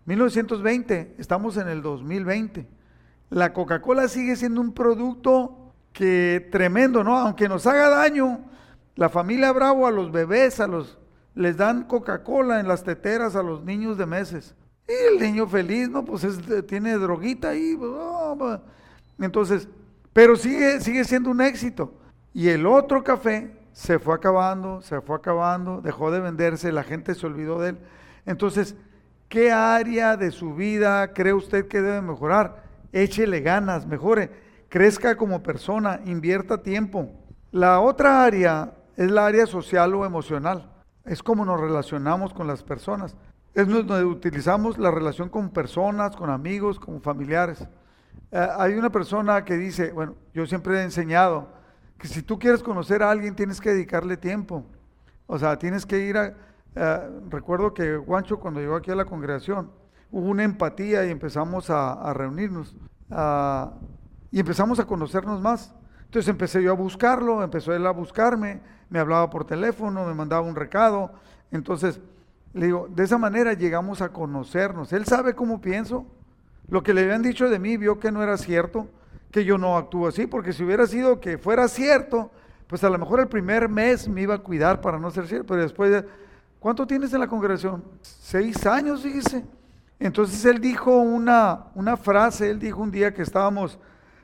1920, 0.06 1.16
estamos 1.18 1.58
en 1.58 1.68
el 1.68 1.82
2020. 1.82 2.68
La 3.30 3.54
Coca-Cola 3.54 4.08
sigue 4.08 4.36
siendo 4.36 4.62
un 4.62 4.74
producto 4.74 5.74
que 5.94 6.48
tremendo, 6.52 7.04
¿no? 7.04 7.18
Aunque 7.18 7.48
nos 7.48 7.66
haga 7.66 7.90
daño, 7.90 8.46
la 8.96 9.10
familia 9.10 9.52
Bravo 9.52 9.88
a 9.88 9.92
los 9.92 10.12
bebés, 10.12 10.60
a 10.60 10.68
los 10.68 10.98
les 11.34 11.58
dan 11.58 11.84
Coca-Cola 11.84 12.60
en 12.60 12.68
las 12.68 12.84
teteras 12.84 13.36
a 13.36 13.44
los 13.44 13.64
niños 13.64 13.98
de 13.98 14.06
meses. 14.06 14.54
Y 14.88 15.14
el 15.14 15.20
niño 15.22 15.48
feliz, 15.48 15.90
¿no? 15.90 16.04
Pues 16.04 16.28
tiene 16.68 16.98
droguita 16.98 17.50
ahí. 17.50 17.76
Pues, 17.78 17.92
pues. 18.38 18.60
Entonces, 19.20 19.68
pero 20.12 20.36
sigue, 20.36 20.82
sigue 20.82 21.04
siendo 21.06 21.30
un 21.30 21.42
éxito. 21.42 21.94
Y 22.34 22.50
el 22.50 22.66
otro 22.66 23.04
café 23.04 23.52
se 23.74 24.00
fue 24.00 24.16
acabando, 24.16 24.82
se 24.82 25.02
fue 25.02 25.16
acabando, 25.16 25.82
dejó 25.82 26.12
de 26.12 26.20
venderse, 26.20 26.72
la 26.72 26.84
gente 26.84 27.16
se 27.16 27.26
olvidó 27.26 27.60
de 27.60 27.70
él. 27.70 27.78
Entonces, 28.26 28.76
¿Qué 29.32 29.50
área 29.50 30.18
de 30.18 30.30
su 30.30 30.56
vida 30.56 31.14
cree 31.14 31.32
usted 31.32 31.70
que 31.70 31.82
debe 31.82 32.02
mejorar? 32.02 32.66
Échele 32.92 33.40
ganas, 33.40 33.88
mejore, 33.88 34.30
crezca 34.68 35.16
como 35.16 35.42
persona, 35.42 36.02
invierta 36.04 36.62
tiempo. 36.62 37.10
La 37.50 37.80
otra 37.80 38.26
área 38.26 38.74
es 38.98 39.10
la 39.10 39.26
área 39.26 39.46
social 39.46 39.96
o 39.96 40.06
emocional. 40.06 40.70
Es 41.06 41.24
como 41.24 41.46
nos 41.46 41.62
relacionamos 41.62 42.34
con 42.34 42.46
las 42.46 42.62
personas. 42.62 43.16
Es 43.54 43.70
donde 43.70 44.04
utilizamos 44.04 44.78
la 44.78 44.92
relación 44.92 45.30
con 45.30 45.50
personas, 45.50 46.14
con 46.14 46.30
amigos, 46.30 46.78
con 46.78 47.02
familiares. 47.02 47.66
Eh, 48.32 48.48
hay 48.58 48.74
una 48.74 48.90
persona 48.90 49.46
que 49.46 49.56
dice, 49.56 49.94
bueno, 49.94 50.16
yo 50.34 50.46
siempre 50.46 50.78
he 50.78 50.84
enseñado 50.84 51.48
que 52.02 52.08
si 52.08 52.24
tú 52.24 52.40
quieres 52.40 52.64
conocer 52.64 53.04
a 53.04 53.12
alguien 53.12 53.36
tienes 53.36 53.62
que 53.62 53.70
dedicarle 53.70 54.18
tiempo. 54.18 54.66
O 55.28 55.38
sea, 55.38 55.60
tienes 55.60 55.86
que 55.86 56.00
ir 56.00 56.18
a, 56.18 56.34
recuerdo 57.30 57.76
que 57.76 57.96
Juancho 57.96 58.40
cuando 58.40 58.60
llegó 58.60 58.76
aquí 58.76 58.90
a 58.90 58.96
la 58.96 59.06
congregación 59.06 59.70
hubo 60.10 60.28
una 60.28 60.44
empatía 60.44 61.06
y 61.06 61.12
empezamos 61.12 61.70
a, 61.70 62.12
reunirnos 62.14 62.76
y 64.32 64.40
empezamos 64.40 64.80
a 64.80 64.86
conocernos 64.86 65.42
más. 65.42 65.76
Entonces 66.06 66.28
empecé 66.28 66.64
yo 66.64 66.72
a 66.72 66.76
buscarlo, 66.76 67.44
empezó 67.44 67.72
él 67.72 67.86
a 67.86 67.92
buscarme, 67.92 68.62
me 68.90 68.98
hablaba 68.98 69.30
por 69.30 69.46
teléfono, 69.46 70.04
me 70.04 70.16
mandaba 70.16 70.42
un 70.42 70.56
recado. 70.56 71.12
Entonces 71.52 72.02
le 72.54 72.66
digo, 72.66 72.88
de 72.90 73.04
esa 73.04 73.20
manera 73.20 73.54
llegamos 73.54 74.02
a 74.02 74.10
conocernos. 74.10 74.92
Él 74.92 75.06
sabe 75.06 75.36
cómo 75.36 75.62
pienso. 75.62 76.08
Lo 76.68 76.82
que 76.82 76.96
le 76.96 77.04
habían 77.04 77.22
dicho 77.22 77.48
de 77.48 77.60
mí 77.60 77.78
vio 77.78 78.00
que 78.00 78.12
no 78.12 78.24
era 78.24 78.38
cierto, 78.38 78.88
que 79.32 79.46
yo 79.46 79.58
no 79.58 79.78
actúo 79.78 80.08
así, 80.08 80.28
porque 80.28 80.54
si 80.54 80.64
hubiera 80.64 80.86
sido 80.88 81.20
que 81.20 81.38
fuera 81.38 81.68
cierto, 81.68 82.32
pues 82.68 82.84
a 82.84 82.90
lo 82.90 82.98
mejor 82.98 83.20
el 83.20 83.28
primer 83.28 83.70
mes 83.70 84.08
me 84.08 84.22
iba 84.22 84.36
a 84.36 84.40
cuidar 84.40 84.82
para 84.82 85.00
no 85.00 85.10
ser 85.12 85.28
cierto, 85.28 85.48
pero 85.48 85.62
después 85.62 86.04
¿Cuánto 86.62 86.86
tienes 86.86 87.12
en 87.12 87.20
la 87.22 87.28
congregación? 87.28 87.84
Seis 88.04 88.68
años, 88.68 89.02
fíjese. 89.02 89.44
Entonces 90.00 90.46
él 90.46 90.62
dijo 90.62 90.96
una, 90.96 91.72
una 91.74 91.98
frase, 91.98 92.52
él 92.52 92.60
dijo 92.60 92.80
un 92.80 92.92
día 92.92 93.16
que 93.16 93.24
estábamos 93.24 93.80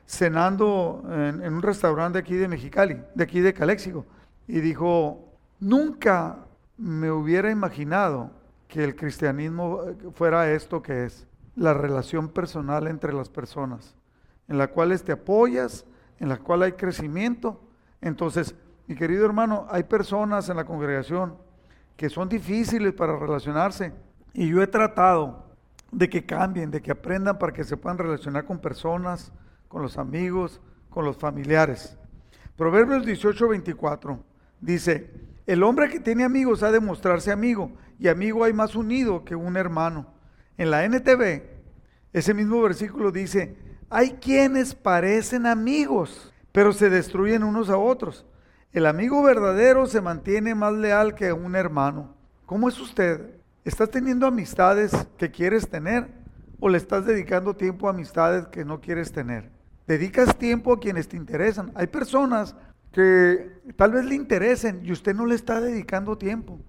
cenando 0.06 1.02
en, 1.10 1.52
un 1.52 1.60
restaurante 1.60 2.18
de 2.18 2.20
aquí 2.20 2.36
de 2.36 2.46
Mexicali, 2.46 3.02
de 3.12 3.24
aquí 3.24 3.40
de 3.40 3.52
Calexico, 3.52 4.06
y 4.46 4.60
dijo, 4.60 5.34
nunca 5.58 6.46
me 6.76 7.10
hubiera 7.10 7.50
imaginado 7.50 8.30
que 8.68 8.84
el 8.84 8.94
cristianismo 8.94 9.80
fuera 10.14 10.48
esto 10.52 10.80
que 10.80 11.06
es, 11.06 11.26
la 11.56 11.74
relación 11.74 12.28
personal 12.28 12.86
entre 12.86 13.12
las 13.12 13.28
personas, 13.28 13.96
en 14.48 14.58
la 14.58 14.68
cual 14.68 15.00
te 15.02 15.12
apoyas, 15.12 15.84
en 16.18 16.28
la 16.28 16.38
cual 16.38 16.62
hay 16.62 16.72
crecimiento. 16.72 17.60
Entonces, 18.00 18.54
mi 18.86 18.94
querido 18.94 19.24
hermano, 19.24 19.66
hay 19.70 19.84
personas 19.84 20.48
en 20.48 20.56
la 20.56 20.64
congregación 20.64 21.36
que 21.96 22.08
son 22.08 22.28
difíciles 22.28 22.94
para 22.94 23.18
relacionarse. 23.18 23.92
Y 24.32 24.48
yo 24.48 24.62
he 24.62 24.66
tratado 24.66 25.46
de 25.90 26.08
que 26.08 26.24
cambien, 26.24 26.70
de 26.70 26.80
que 26.80 26.90
aprendan 26.90 27.38
para 27.38 27.52
que 27.52 27.64
se 27.64 27.76
puedan 27.76 27.98
relacionar 27.98 28.44
con 28.44 28.58
personas, 28.58 29.32
con 29.68 29.82
los 29.82 29.98
amigos, 29.98 30.60
con 30.90 31.04
los 31.04 31.16
familiares. 31.16 31.96
Proverbios 32.56 33.04
18, 33.04 33.48
24 33.48 34.18
dice, 34.60 35.10
el 35.46 35.62
hombre 35.62 35.88
que 35.88 36.00
tiene 36.00 36.24
amigos 36.24 36.62
ha 36.62 36.70
de 36.70 36.80
mostrarse 36.80 37.30
amigo, 37.30 37.72
y 37.98 38.08
amigo 38.08 38.44
hay 38.44 38.52
más 38.52 38.74
unido 38.74 39.24
que 39.24 39.34
un 39.34 39.56
hermano. 39.56 40.06
En 40.56 40.70
la 40.70 40.84
NTV, 40.84 41.42
ese 42.12 42.34
mismo 42.34 42.60
versículo 42.62 43.10
dice, 43.10 43.56
hay 43.90 44.10
quienes 44.12 44.74
parecen 44.74 45.46
amigos, 45.46 46.32
pero 46.52 46.72
se 46.72 46.90
destruyen 46.90 47.42
unos 47.42 47.70
a 47.70 47.78
otros. 47.78 48.26
El 48.72 48.86
amigo 48.86 49.22
verdadero 49.22 49.86
se 49.86 50.00
mantiene 50.00 50.54
más 50.54 50.74
leal 50.74 51.14
que 51.14 51.32
un 51.32 51.56
hermano. 51.56 52.14
¿Cómo 52.44 52.68
es 52.68 52.78
usted? 52.78 53.30
¿Estás 53.64 53.90
teniendo 53.90 54.26
amistades 54.26 54.92
que 55.16 55.30
quieres 55.30 55.68
tener 55.68 56.08
o 56.60 56.68
le 56.68 56.78
estás 56.78 57.06
dedicando 57.06 57.56
tiempo 57.56 57.86
a 57.86 57.90
amistades 57.90 58.46
que 58.48 58.64
no 58.64 58.80
quieres 58.80 59.12
tener? 59.12 59.50
Dedicas 59.86 60.36
tiempo 60.36 60.72
a 60.72 60.80
quienes 60.80 61.08
te 61.08 61.16
interesan. 61.16 61.72
Hay 61.74 61.86
personas 61.86 62.54
que 62.92 63.50
tal 63.76 63.92
vez 63.92 64.04
le 64.04 64.14
interesen 64.14 64.82
y 64.84 64.92
usted 64.92 65.14
no 65.14 65.24
le 65.24 65.34
está 65.34 65.60
dedicando 65.60 66.18
tiempo. 66.18 66.60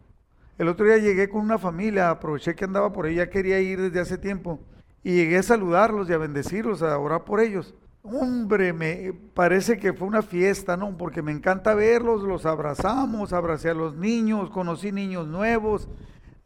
El 0.58 0.70
otro 0.70 0.86
día 0.86 0.98
llegué 0.98 1.30
con 1.30 1.42
una 1.42 1.58
familia, 1.58 2.10
aproveché 2.10 2.56
que 2.56 2.66
andaba 2.66 2.92
por 2.92 3.10
ya 3.10 3.30
quería 3.30 3.60
ir 3.60 3.80
desde 3.82 4.00
hace 4.00 4.18
tiempo 4.18 4.60
y 5.04 5.16
llegué 5.16 5.38
a 5.38 5.44
saludarlos 5.44 6.10
y 6.10 6.14
a 6.14 6.18
bendecirlos, 6.18 6.82
a 6.82 6.98
orar 6.98 7.24
por 7.24 7.40
ellos. 7.40 7.74
Hombre, 8.02 8.74
me 8.74 9.14
parece 9.34 9.78
que 9.78 9.94
fue 9.94 10.08
una 10.08 10.22
fiesta, 10.22 10.78
¿no? 10.78 10.98
Porque 10.98 11.22
me 11.22 11.32
encanta 11.32 11.74
verlos, 11.74 12.24
los 12.24 12.46
abrazamos, 12.46 13.34
abracé 13.34 13.70
a 13.70 13.74
los 13.74 13.96
niños, 13.96 14.50
conocí 14.50 14.92
niños 14.92 15.28
nuevos. 15.28 15.90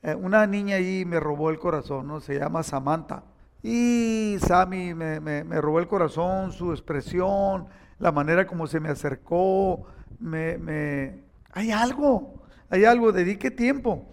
Eh, 0.01 0.15
una 0.15 0.45
niña 0.47 0.77
ahí 0.77 1.05
me 1.05 1.19
robó 1.19 1.49
el 1.49 1.59
corazón, 1.59 2.07
¿no? 2.07 2.19
Se 2.19 2.39
llama 2.39 2.63
Samantha. 2.63 3.23
Y 3.61 4.35
Sammy 4.41 4.93
me, 4.93 5.19
me, 5.21 5.61
robó 5.61 5.79
el 5.79 5.87
corazón, 5.87 6.51
su 6.51 6.71
expresión, 6.71 7.67
la 7.97 8.11
manera 8.11 8.45
como 8.45 8.67
se 8.67 8.79
me 8.79 8.89
acercó. 8.89 9.85
Me, 10.19 10.57
me... 10.57 11.23
Hay 11.51 11.71
algo, 11.71 12.41
hay 12.69 12.83
algo, 12.83 13.11
dedique 13.11 13.51
tiempo. 13.51 14.05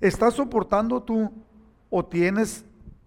¿Estás 0.00 0.34
soportando 0.34 1.02
tú 1.02 1.30
o 1.90 2.04
tienes 2.04 2.64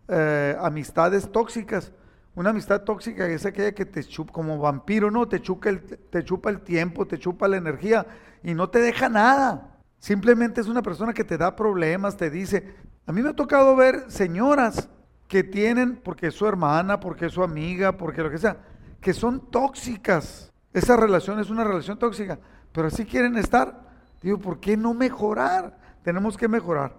eh, 0.08 0.56
amistades 0.60 1.32
tóxicas? 1.32 1.92
Una 2.36 2.52
amistad 2.52 2.82
tóxica 2.82 3.28
es 3.28 3.46
aquella 3.46 3.72
que 3.72 3.86
te 3.86 4.04
chupa, 4.04 4.32
como 4.32 4.60
vampiro, 4.60 5.10
¿no? 5.10 5.28
Te 5.28 5.42
chupa, 5.42 5.70
el, 5.70 5.82
te 5.82 6.24
chupa 6.24 6.52
el 6.52 6.62
tiempo, 6.62 7.08
te 7.08 7.18
chupa 7.18 7.48
la 7.48 7.58
energía 7.58 8.06
y 8.44 8.54
no 8.54 8.70
te 8.70 8.80
deja 8.80 9.10
nada. 9.10 9.78
Simplemente 10.00 10.62
es 10.62 10.68
una 10.68 10.84
persona 10.84 11.14
que 11.14 11.24
te 11.24 11.38
da 11.38 11.56
problemas, 11.56 12.16
te 12.16 12.30
dice. 12.30 12.76
A 13.08 13.12
mí 13.12 13.22
me 13.24 13.30
ha 13.30 13.34
tocado 13.34 13.76
ver 13.76 14.06
señoras 14.10 14.90
que 15.28 15.44
tienen, 15.44 15.96
porque 15.96 16.28
es 16.28 16.36
su 16.36 16.46
hermana, 16.46 17.00
porque 17.00 17.26
es 17.26 17.34
su 17.34 17.44
amiga, 17.44 17.98
porque 17.98 18.22
lo 18.22 18.30
que 18.30 18.38
sea, 18.38 18.58
que 19.02 19.14
son 19.14 19.50
tóxicas. 19.50 20.54
Esa 20.74 20.96
relación 20.96 21.40
es 21.40 21.50
una 21.50 21.64
relación 21.64 21.98
tóxica, 21.98 22.38
pero 22.72 22.88
así 22.88 23.06
quieren 23.06 23.36
estar. 23.38 23.82
Digo, 24.22 24.38
¿por 24.38 24.60
qué 24.60 24.78
no 24.78 24.94
mejorar? 24.94 25.78
Tenemos 26.04 26.38
que 26.38 26.48
mejorar. 26.48 26.94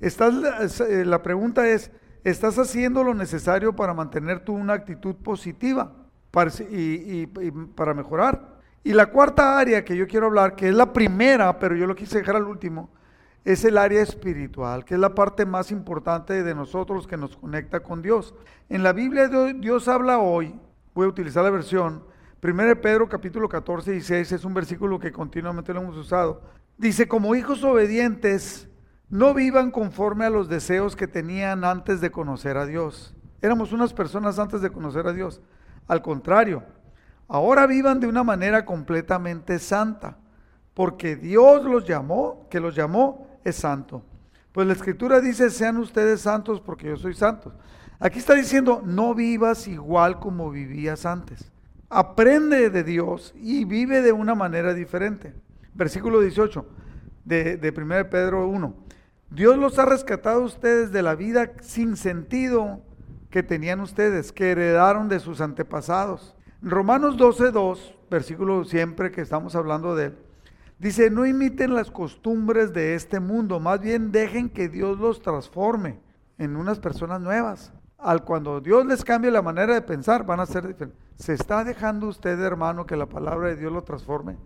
Eh, 0.00 1.04
la 1.06 1.22
pregunta 1.22 1.68
es, 1.68 1.90
¿estás 2.24 2.58
haciendo 2.58 3.04
lo 3.04 3.14
necesario 3.14 3.74
para 3.74 3.94
mantener 3.94 4.40
tú 4.40 4.54
una 4.54 4.74
actitud 4.74 5.14
positiva 5.16 5.92
para, 6.30 6.50
y, 6.70 7.26
para 7.74 7.94
mejorar? 7.94 8.60
Y 8.84 8.92
la 8.92 9.06
cuarta 9.06 9.58
área 9.58 9.84
que 9.84 9.96
yo 9.96 10.06
quiero 10.06 10.26
hablar, 10.26 10.56
que 10.56 10.68
es 10.68 10.74
la 10.74 10.92
primera, 10.92 11.58
pero 11.58 11.76
yo 11.76 11.86
lo 11.86 11.94
quise 11.94 12.18
dejar 12.18 12.36
al 12.36 12.44
último, 12.44 12.90
es 13.44 13.64
el 13.64 13.78
área 13.78 14.02
espiritual, 14.02 14.84
que 14.84 14.94
es 14.94 15.00
la 15.00 15.14
parte 15.14 15.46
más 15.46 15.70
importante 15.70 16.42
de 16.42 16.54
nosotros 16.54 17.06
que 17.06 17.16
nos 17.16 17.36
conecta 17.36 17.80
con 17.80 18.02
Dios. 18.02 18.34
En 18.68 18.82
la 18.82 18.92
Biblia 18.92 19.28
Dios 19.54 19.88
habla 19.88 20.18
hoy, 20.18 20.54
voy 20.94 21.06
a 21.06 21.08
utilizar 21.08 21.44
la 21.44 21.50
versión, 21.50 22.04
1 22.42 22.80
Pedro 22.80 23.08
capítulo 23.08 23.48
14 23.48 23.90
y 23.90 23.94
16 23.94 24.32
es 24.32 24.44
un 24.44 24.52
versículo 24.52 24.98
que 24.98 25.12
continuamente 25.12 25.72
lo 25.72 25.80
hemos 25.80 25.96
usado. 25.96 26.42
Dice, 26.76 27.06
como 27.06 27.36
hijos 27.36 27.62
obedientes, 27.62 28.68
no 29.12 29.34
vivan 29.34 29.70
conforme 29.70 30.24
a 30.24 30.30
los 30.30 30.48
deseos 30.48 30.96
que 30.96 31.06
tenían 31.06 31.64
antes 31.64 32.00
de 32.00 32.10
conocer 32.10 32.56
a 32.56 32.64
Dios. 32.64 33.14
Éramos 33.42 33.70
unas 33.72 33.92
personas 33.92 34.38
antes 34.38 34.62
de 34.62 34.70
conocer 34.70 35.06
a 35.06 35.12
Dios. 35.12 35.42
Al 35.86 36.00
contrario, 36.00 36.62
ahora 37.28 37.66
vivan 37.66 38.00
de 38.00 38.06
una 38.06 38.24
manera 38.24 38.64
completamente 38.64 39.58
santa, 39.58 40.16
porque 40.72 41.14
Dios 41.14 41.62
los 41.62 41.86
llamó, 41.86 42.46
que 42.48 42.58
los 42.58 42.74
llamó 42.74 43.26
es 43.44 43.56
santo. 43.56 44.02
Pues 44.50 44.66
la 44.66 44.72
escritura 44.72 45.20
dice, 45.20 45.50
sean 45.50 45.76
ustedes 45.76 46.22
santos 46.22 46.62
porque 46.62 46.88
yo 46.88 46.96
soy 46.96 47.12
santo. 47.12 47.52
Aquí 48.00 48.18
está 48.18 48.32
diciendo, 48.32 48.80
no 48.82 49.14
vivas 49.14 49.68
igual 49.68 50.20
como 50.20 50.50
vivías 50.50 51.04
antes. 51.04 51.52
Aprende 51.90 52.70
de 52.70 52.82
Dios 52.82 53.34
y 53.36 53.66
vive 53.66 54.00
de 54.00 54.12
una 54.12 54.34
manera 54.34 54.72
diferente. 54.72 55.34
Versículo 55.74 56.18
18 56.22 56.66
de, 57.26 57.58
de 57.58 57.74
1 57.76 58.08
Pedro 58.08 58.48
1. 58.48 58.91
Dios 59.34 59.56
los 59.56 59.78
ha 59.78 59.86
rescatado 59.86 60.42
a 60.42 60.44
ustedes 60.44 60.92
de 60.92 61.02
la 61.02 61.14
vida 61.14 61.52
sin 61.62 61.96
sentido 61.96 62.80
que 63.30 63.42
tenían 63.42 63.80
ustedes, 63.80 64.30
que 64.30 64.50
heredaron 64.50 65.08
de 65.08 65.20
sus 65.20 65.40
antepasados. 65.40 66.36
Romanos 66.60 67.16
12.2, 67.16 67.96
versículo 68.10 68.64
siempre 68.64 69.10
que 69.10 69.22
estamos 69.22 69.54
hablando 69.56 69.96
de 69.96 70.06
él, 70.06 70.18
Dice, 70.82 71.10
no 71.10 71.24
imiten 71.24 71.74
las 71.74 71.92
costumbres 71.92 72.72
de 72.72 72.96
este 72.96 73.20
mundo, 73.20 73.60
más 73.60 73.80
bien 73.80 74.10
dejen 74.10 74.50
que 74.50 74.68
Dios 74.68 74.98
los 74.98 75.22
transforme 75.22 76.00
en 76.38 76.56
unas 76.56 76.80
personas 76.80 77.20
nuevas. 77.20 77.72
Al 77.98 78.24
cuando 78.24 78.60
Dios 78.60 78.84
les 78.84 79.04
cambie 79.04 79.30
la 79.30 79.42
manera 79.42 79.74
de 79.74 79.82
pensar, 79.82 80.26
van 80.26 80.40
a 80.40 80.46
ser 80.46 80.66
diferentes. 80.66 80.98
¿Se 81.14 81.34
está 81.34 81.62
dejando 81.62 82.08
usted, 82.08 82.36
hermano, 82.40 82.84
que 82.84 82.96
la 82.96 83.06
palabra 83.06 83.50
de 83.50 83.56
Dios 83.56 83.72
lo 83.72 83.82
transforme? 83.82 84.36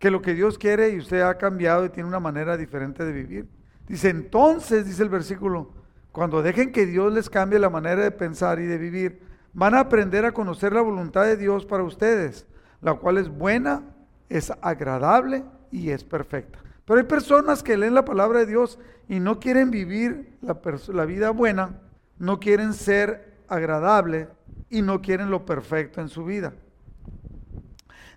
Que 0.00 0.10
lo 0.10 0.22
que 0.22 0.34
Dios 0.34 0.58
quiere 0.58 0.90
y 0.90 0.98
usted 0.98 1.20
ha 1.20 1.38
cambiado 1.38 1.84
y 1.84 1.90
tiene 1.90 2.08
una 2.08 2.18
manera 2.18 2.56
diferente 2.56 3.04
de 3.04 3.12
vivir. 3.12 3.48
Dice, 3.88 4.08
entonces, 4.08 4.86
dice 4.86 5.02
el 5.02 5.08
versículo, 5.08 5.70
cuando 6.12 6.42
dejen 6.42 6.72
que 6.72 6.86
Dios 6.86 7.12
les 7.12 7.30
cambie 7.30 7.58
la 7.58 7.70
manera 7.70 8.02
de 8.02 8.10
pensar 8.10 8.58
y 8.58 8.66
de 8.66 8.78
vivir, 8.78 9.20
van 9.52 9.74
a 9.74 9.80
aprender 9.80 10.24
a 10.24 10.32
conocer 10.32 10.72
la 10.72 10.80
voluntad 10.80 11.24
de 11.24 11.36
Dios 11.36 11.64
para 11.64 11.82
ustedes, 11.82 12.46
la 12.80 12.94
cual 12.94 13.18
es 13.18 13.28
buena, 13.28 13.84
es 14.28 14.52
agradable 14.60 15.44
y 15.70 15.90
es 15.90 16.04
perfecta. 16.04 16.58
Pero 16.84 17.00
hay 17.00 17.06
personas 17.06 17.62
que 17.62 17.76
leen 17.76 17.94
la 17.94 18.04
palabra 18.04 18.40
de 18.40 18.46
Dios 18.46 18.78
y 19.08 19.20
no 19.20 19.40
quieren 19.40 19.70
vivir 19.70 20.38
la, 20.40 21.04
vida 21.04 21.30
buena, 21.30 21.80
no 22.18 22.40
quieren 22.40 22.74
ser 22.74 23.42
agradable 23.48 24.28
y 24.70 24.82
no 24.82 25.02
quieren 25.02 25.30
lo 25.30 25.44
perfecto 25.44 26.00
en 26.00 26.08
su 26.08 26.24
vida. 26.24 26.54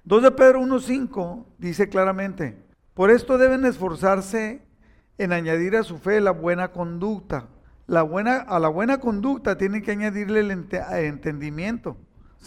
2 0.04 0.24
de 0.24 0.32
Pedro 0.32 0.62
1.5 0.62 1.46
dice 1.58 1.90
claramente, 1.90 2.58
por 2.94 3.12
esto 3.12 3.38
deben 3.38 3.66
esforzarse 3.66 4.62
en 5.20 5.34
añadir 5.34 5.76
a 5.76 5.84
su 5.84 6.00
fe 6.00 6.22
la 6.22 6.32
buena 6.32 6.70
conducta. 6.70 7.48
La 7.86 8.04
buena, 8.04 8.38
a 8.38 8.58
la 8.60 8.70
buena 8.70 9.00
conducta 9.00 9.58
tienen 9.58 9.84
que 9.84 9.92
añadirle 9.92 10.40
el 10.40 10.52
entendimiento, 10.52 11.98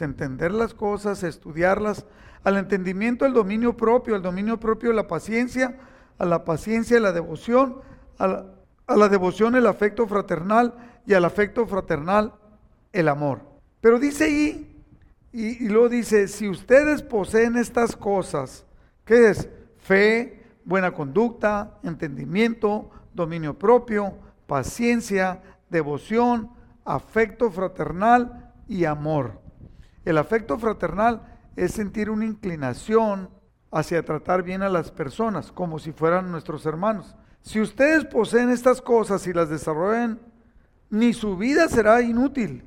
entender 0.01 0.53
las 0.53 0.73
cosas, 0.73 1.23
estudiarlas, 1.23 2.07
al 2.45 2.57
entendimiento 2.57 3.27
el 3.27 3.35
dominio 3.35 3.77
propio, 3.77 4.15
al 4.15 4.23
dominio 4.23 4.59
propio 4.59 4.93
la 4.93 5.07
paciencia, 5.07 5.79
a 6.19 6.25
la 6.25 6.45
paciencia 6.45 6.99
la 6.99 7.13
devoción, 7.13 7.81
a 8.19 8.47
la, 8.89 9.09
devoción 9.09 9.55
el 9.55 9.67
afecto 9.67 10.07
fraternal 10.07 10.75
y 11.07 11.15
al 11.15 11.25
afecto 11.25 11.67
fraternal 11.67 12.33
el 12.93 13.09
amor. 13.09 13.43
Pero 13.81 13.99
dice 13.99 14.25
ahí, 14.25 14.83
y, 15.31 15.65
y 15.65 15.69
luego 15.69 15.89
dice, 15.89 16.27
si 16.27 16.49
ustedes 16.49 17.03
poseen 17.03 17.57
estas 17.57 17.97
cosas, 17.97 18.65
¿qué 19.05 19.31
es? 19.31 19.49
Fe, 19.79 20.42
buena 20.65 20.93
conducta, 20.93 21.79
entendimiento, 21.83 22.91
dominio 23.15 23.59
propio, 23.59 24.15
paciencia, 24.47 25.43
devoción, 25.71 26.51
afecto 26.85 27.51
fraternal 27.51 28.53
y 28.69 28.85
amor. 28.85 29.41
El 30.05 30.19
afecto 30.19 30.59
fraternal 30.59 31.23
es 31.57 31.73
sentir 31.73 32.11
una 32.11 32.25
inclinación 32.25 33.31
hacia 33.71 34.05
tratar 34.05 34.43
bien 34.43 34.63
a 34.63 34.69
las 34.69 34.91
personas, 34.91 35.51
como 35.51 35.79
si 35.79 35.93
fueran 35.93 36.31
nuestros 36.31 36.67
hermanos. 36.67 37.17
Si 37.41 37.61
ustedes 37.61 38.05
poseen 38.05 38.51
estas 38.51 38.81
cosas 38.81 39.27
y 39.27 39.33
las 39.33 39.49
desarrollan, 39.49 40.21
ni 40.91 41.13
su 41.15 41.37
vida 41.37 41.69
será 41.69 42.03
inútil, 42.03 42.65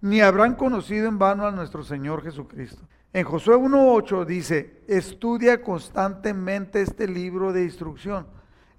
ni 0.00 0.20
habrán 0.20 0.54
conocido 0.54 1.08
en 1.08 1.18
vano 1.18 1.46
a 1.46 1.50
nuestro 1.50 1.82
Señor 1.82 2.22
Jesucristo. 2.22 2.86
En 3.16 3.24
Josué 3.24 3.56
1.8 3.56 4.26
dice, 4.26 4.82
estudia 4.86 5.62
constantemente 5.62 6.82
este 6.82 7.08
libro 7.08 7.54
de 7.54 7.62
instrucción, 7.62 8.26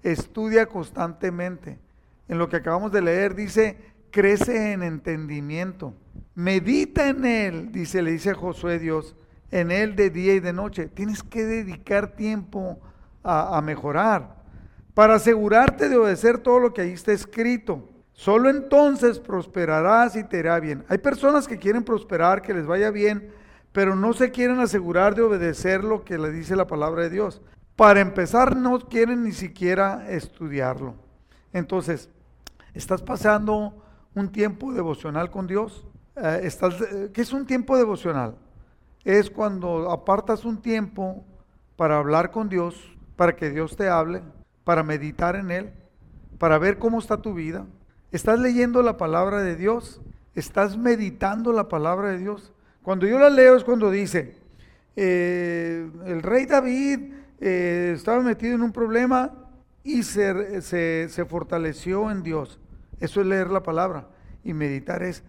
estudia 0.04 0.66
constantemente. 0.66 1.80
En 2.28 2.38
lo 2.38 2.48
que 2.48 2.54
acabamos 2.54 2.92
de 2.92 3.02
leer 3.02 3.34
dice, 3.34 3.76
crece 4.12 4.70
en 4.70 4.84
entendimiento, 4.84 5.92
medita 6.36 7.08
en 7.08 7.24
él, 7.24 7.72
dice, 7.72 8.00
le 8.00 8.12
dice 8.12 8.32
Josué 8.32 8.78
Dios, 8.78 9.16
en 9.50 9.72
Él 9.72 9.96
de 9.96 10.08
día 10.08 10.34
y 10.34 10.38
de 10.38 10.52
noche. 10.52 10.86
Tienes 10.86 11.24
que 11.24 11.44
dedicar 11.44 12.14
tiempo 12.14 12.78
a, 13.24 13.60
mejorar 13.60 14.36
para 14.94 15.16
asegurarte 15.16 15.88
de 15.88 15.96
obedecer 15.96 16.38
todo 16.38 16.60
lo 16.60 16.72
que 16.72 16.82
ahí 16.82 16.92
está 16.92 17.10
escrito. 17.10 17.88
Solo 18.12 18.50
entonces 18.50 19.18
prosperarás 19.18 20.14
y 20.14 20.22
te 20.22 20.38
irá 20.38 20.60
bien. 20.60 20.84
Hay 20.86 20.98
personas 20.98 21.48
que 21.48 21.58
quieren 21.58 21.82
prosperar, 21.82 22.40
que 22.40 22.54
les 22.54 22.66
vaya 22.66 22.92
bien, 22.92 23.32
pero 23.78 23.94
no 23.94 24.12
se 24.12 24.32
quieren 24.32 24.58
asegurar 24.58 25.14
de 25.14 25.22
obedecer 25.22 25.84
lo 25.84 26.04
que 26.04 26.18
le 26.18 26.32
dice 26.32 26.56
la 26.56 26.66
palabra 26.66 27.02
de 27.02 27.10
Dios. 27.10 27.40
Para 27.76 28.00
empezar, 28.00 28.56
no 28.56 28.80
quieren 28.80 29.22
ni 29.22 29.30
siquiera 29.30 30.10
estudiarlo. 30.10 30.96
Entonces, 31.52 32.10
¿estás 32.74 33.02
pasando 33.02 33.80
un 34.16 34.32
tiempo 34.32 34.72
devocional 34.72 35.30
con 35.30 35.46
Dios? 35.46 35.86
Eh, 36.16 36.40
¿estás, 36.42 36.80
eh, 36.80 37.10
¿Qué 37.14 37.20
es 37.20 37.32
un 37.32 37.46
tiempo 37.46 37.76
devocional? 37.76 38.34
es 39.04 39.30
cuando 39.30 39.92
apartas 39.92 40.44
un 40.44 40.60
tiempo 40.60 41.24
para 41.76 41.98
hablar 41.98 42.32
con 42.32 42.48
Dios, 42.48 42.74
para 43.14 43.36
que 43.36 43.48
Dios 43.48 43.76
te 43.76 43.88
hable, 43.88 44.24
para 44.64 44.82
meditar 44.82 45.36
en 45.36 45.52
Él, 45.52 45.72
para 46.38 46.58
ver 46.58 46.80
cómo 46.80 46.98
está 46.98 47.18
tu 47.22 47.32
vida. 47.32 47.64
¿Estás 48.10 48.40
leyendo 48.40 48.82
la 48.82 48.96
palabra 48.96 49.40
de 49.40 49.54
Dios? 49.54 50.00
¿Estás 50.34 50.76
meditando 50.76 51.52
la 51.52 51.68
palabra 51.68 52.08
de 52.08 52.18
Dios? 52.18 52.52
Cuando 52.82 53.06
yo 53.06 53.18
la 53.18 53.30
leo 53.30 53.56
es 53.56 53.64
cuando 53.64 53.90
dice, 53.90 54.36
eh, 54.96 55.90
el 56.06 56.22
rey 56.22 56.46
David 56.46 57.12
eh, 57.40 57.92
estaba 57.94 58.22
metido 58.22 58.54
en 58.54 58.62
un 58.62 58.72
problema 58.72 59.32
y 59.84 60.02
se, 60.02 60.60
se 60.62 61.24
fortaleció 61.24 62.10
en 62.10 62.22
Dios. 62.22 62.60
Eso 63.00 63.20
es 63.20 63.26
leer 63.26 63.50
la 63.50 63.62
palabra. 63.62 64.08
Y 64.44 64.54
meditar 64.54 65.02
es, 65.02 65.22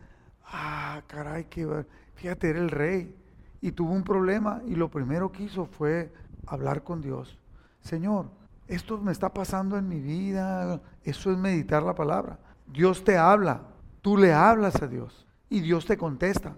ah, 0.45 1.01
caray, 1.07 1.45
que, 1.45 1.85
fíjate, 2.15 2.49
era 2.49 2.59
el 2.59 2.69
rey 2.69 3.15
y 3.61 3.71
tuvo 3.71 3.93
un 3.93 4.03
problema 4.03 4.61
y 4.65 4.75
lo 4.75 4.89
primero 4.89 5.31
que 5.31 5.43
hizo 5.43 5.65
fue 5.65 6.11
hablar 6.47 6.83
con 6.83 7.01
Dios. 7.01 7.37
Señor, 7.81 8.29
esto 8.67 8.97
me 8.97 9.11
está 9.11 9.33
pasando 9.33 9.77
en 9.77 9.87
mi 9.87 9.99
vida, 9.99 10.81
eso 11.03 11.31
es 11.31 11.37
meditar 11.37 11.83
la 11.83 11.95
palabra. 11.95 12.39
Dios 12.67 13.03
te 13.03 13.17
habla, 13.17 13.63
tú 14.01 14.17
le 14.17 14.33
hablas 14.33 14.81
a 14.81 14.87
Dios 14.87 15.27
y 15.49 15.61
Dios 15.61 15.85
te 15.85 15.97
contesta. 15.97 16.55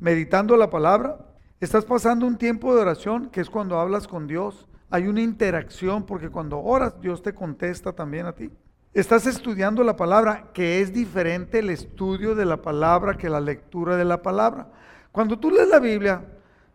Meditando 0.00 0.56
la 0.56 0.70
palabra, 0.70 1.18
estás 1.60 1.84
pasando 1.84 2.26
un 2.26 2.38
tiempo 2.38 2.74
de 2.74 2.80
oración 2.80 3.28
que 3.28 3.42
es 3.42 3.50
cuando 3.50 3.78
hablas 3.78 4.08
con 4.08 4.26
Dios. 4.26 4.66
Hay 4.88 5.06
una 5.06 5.20
interacción 5.20 6.06
porque 6.06 6.30
cuando 6.30 6.58
oras 6.58 6.98
Dios 7.02 7.22
te 7.22 7.34
contesta 7.34 7.92
también 7.92 8.24
a 8.24 8.32
ti. 8.32 8.50
Estás 8.94 9.26
estudiando 9.26 9.84
la 9.84 9.96
palabra, 9.96 10.48
que 10.54 10.80
es 10.80 10.94
diferente 10.94 11.58
el 11.58 11.68
estudio 11.68 12.34
de 12.34 12.46
la 12.46 12.62
palabra 12.62 13.18
que 13.18 13.28
la 13.28 13.42
lectura 13.42 13.96
de 13.96 14.06
la 14.06 14.22
palabra. 14.22 14.68
Cuando 15.12 15.38
tú 15.38 15.50
lees 15.50 15.68
la 15.68 15.80
Biblia, 15.80 16.24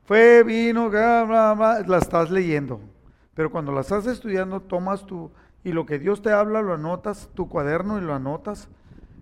fue, 0.03 0.43
vino, 0.43 0.87
la 0.91 1.97
estás 1.99 2.29
leyendo. 2.29 2.79
Pero 3.33 3.49
cuando 3.49 3.71
la 3.71 3.81
estás 3.81 4.05
estudiando, 4.05 4.59
tomas 4.59 5.03
tu, 5.03 5.31
y 5.63 5.71
lo 5.71 5.87
que 5.87 5.97
Dios 5.97 6.21
te 6.21 6.31
habla, 6.31 6.61
lo 6.61 6.75
anotas, 6.75 7.31
tu 7.33 7.49
cuaderno 7.49 7.97
y 7.97 8.01
lo 8.01 8.13
anotas. 8.13 8.69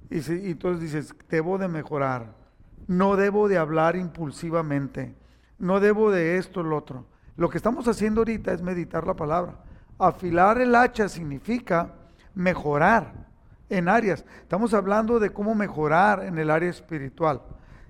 Y, 0.09 0.17
y 0.17 0.51
entonces 0.51 0.81
dices, 0.81 1.15
debo 1.29 1.57
de 1.57 1.69
mejorar. 1.69 2.42
No 2.87 3.15
debo 3.15 3.47
de 3.47 3.57
hablar 3.57 3.95
impulsivamente. 3.95 5.15
No 5.57 5.79
debo 5.79 6.11
de 6.11 6.37
esto, 6.37 6.63
lo 6.63 6.77
otro. 6.77 7.05
Lo 7.35 7.49
que 7.49 7.57
estamos 7.57 7.87
haciendo 7.87 8.21
ahorita 8.21 8.53
es 8.53 8.61
meditar 8.61 9.07
la 9.07 9.15
palabra. 9.15 9.55
Afilar 9.97 10.59
el 10.59 10.75
hacha 10.75 11.07
significa 11.07 11.93
mejorar 12.35 13.27
en 13.69 13.89
áreas. 13.89 14.25
Estamos 14.41 14.73
hablando 14.73 15.19
de 15.19 15.31
cómo 15.31 15.55
mejorar 15.55 16.23
en 16.23 16.37
el 16.37 16.51
área 16.51 16.69
espiritual. 16.69 17.41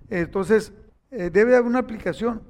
Entonces, 0.09 0.71
eh, 1.11 1.29
debe 1.31 1.55
haber 1.55 1.67
una 1.67 1.79
aplicación. 1.79 2.41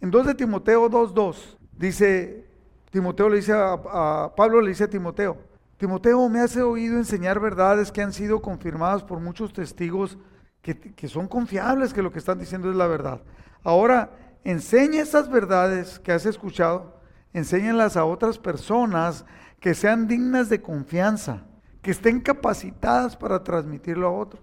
En 0.00 0.10
2 0.10 0.26
de 0.26 0.34
Timoteo 0.34 0.90
2.2 0.90 1.36
dice, 1.76 2.46
Timoteo 2.90 3.28
le 3.28 3.36
dice 3.36 3.52
a, 3.54 4.32
Pablo 4.36 4.60
le 4.60 4.68
dice 4.68 4.84
a 4.84 4.90
Timoteo, 4.90 5.38
Timoteo, 5.76 6.28
me 6.28 6.40
has 6.40 6.56
oído 6.56 6.96
enseñar 6.96 7.40
verdades 7.40 7.90
que 7.90 8.02
han 8.02 8.12
sido 8.12 8.40
confirmadas 8.40 9.02
por 9.02 9.18
muchos 9.18 9.52
testigos 9.52 10.16
que, 10.62 11.08
son 11.08 11.26
confiables, 11.26 11.92
que 11.92 12.02
lo 12.02 12.12
que 12.12 12.20
están 12.20 12.38
diciendo 12.38 12.70
es 12.70 12.76
la 12.76 12.86
verdad. 12.86 13.20
Ahora, 13.64 14.10
enseña 14.44 15.02
esas 15.02 15.28
verdades 15.28 15.98
que 15.98 16.12
has 16.12 16.24
escuchado, 16.24 17.00
enséñalas 17.32 17.96
a 17.96 18.04
otras 18.04 18.38
personas 18.38 19.24
que 19.58 19.74
sean 19.74 20.06
dignas 20.06 20.48
de 20.48 20.62
confianza, 20.62 21.44
que 21.82 21.90
estén 21.90 22.20
capacitadas 22.20 23.16
para 23.16 23.42
transmitirlo 23.42 24.06
a 24.06 24.12
otros. 24.12 24.42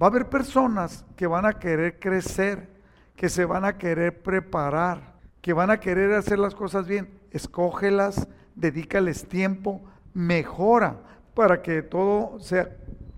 Va 0.00 0.06
a 0.06 0.10
haber 0.10 0.28
personas 0.28 1.04
que 1.16 1.26
van 1.26 1.46
a 1.46 1.58
querer 1.58 1.98
crecer, 1.98 2.72
que 3.16 3.28
se 3.28 3.44
van 3.44 3.64
a 3.64 3.76
querer 3.76 4.22
preparar, 4.22 5.14
que 5.40 5.52
van 5.52 5.70
a 5.70 5.80
querer 5.80 6.14
hacer 6.14 6.38
las 6.38 6.54
cosas 6.54 6.86
bien. 6.86 7.20
Escógelas, 7.30 8.28
dedícales 8.54 9.28
tiempo, 9.28 9.82
mejora 10.12 11.00
para 11.34 11.60
que 11.60 11.82
todo 11.82 12.38
sea 12.38 12.76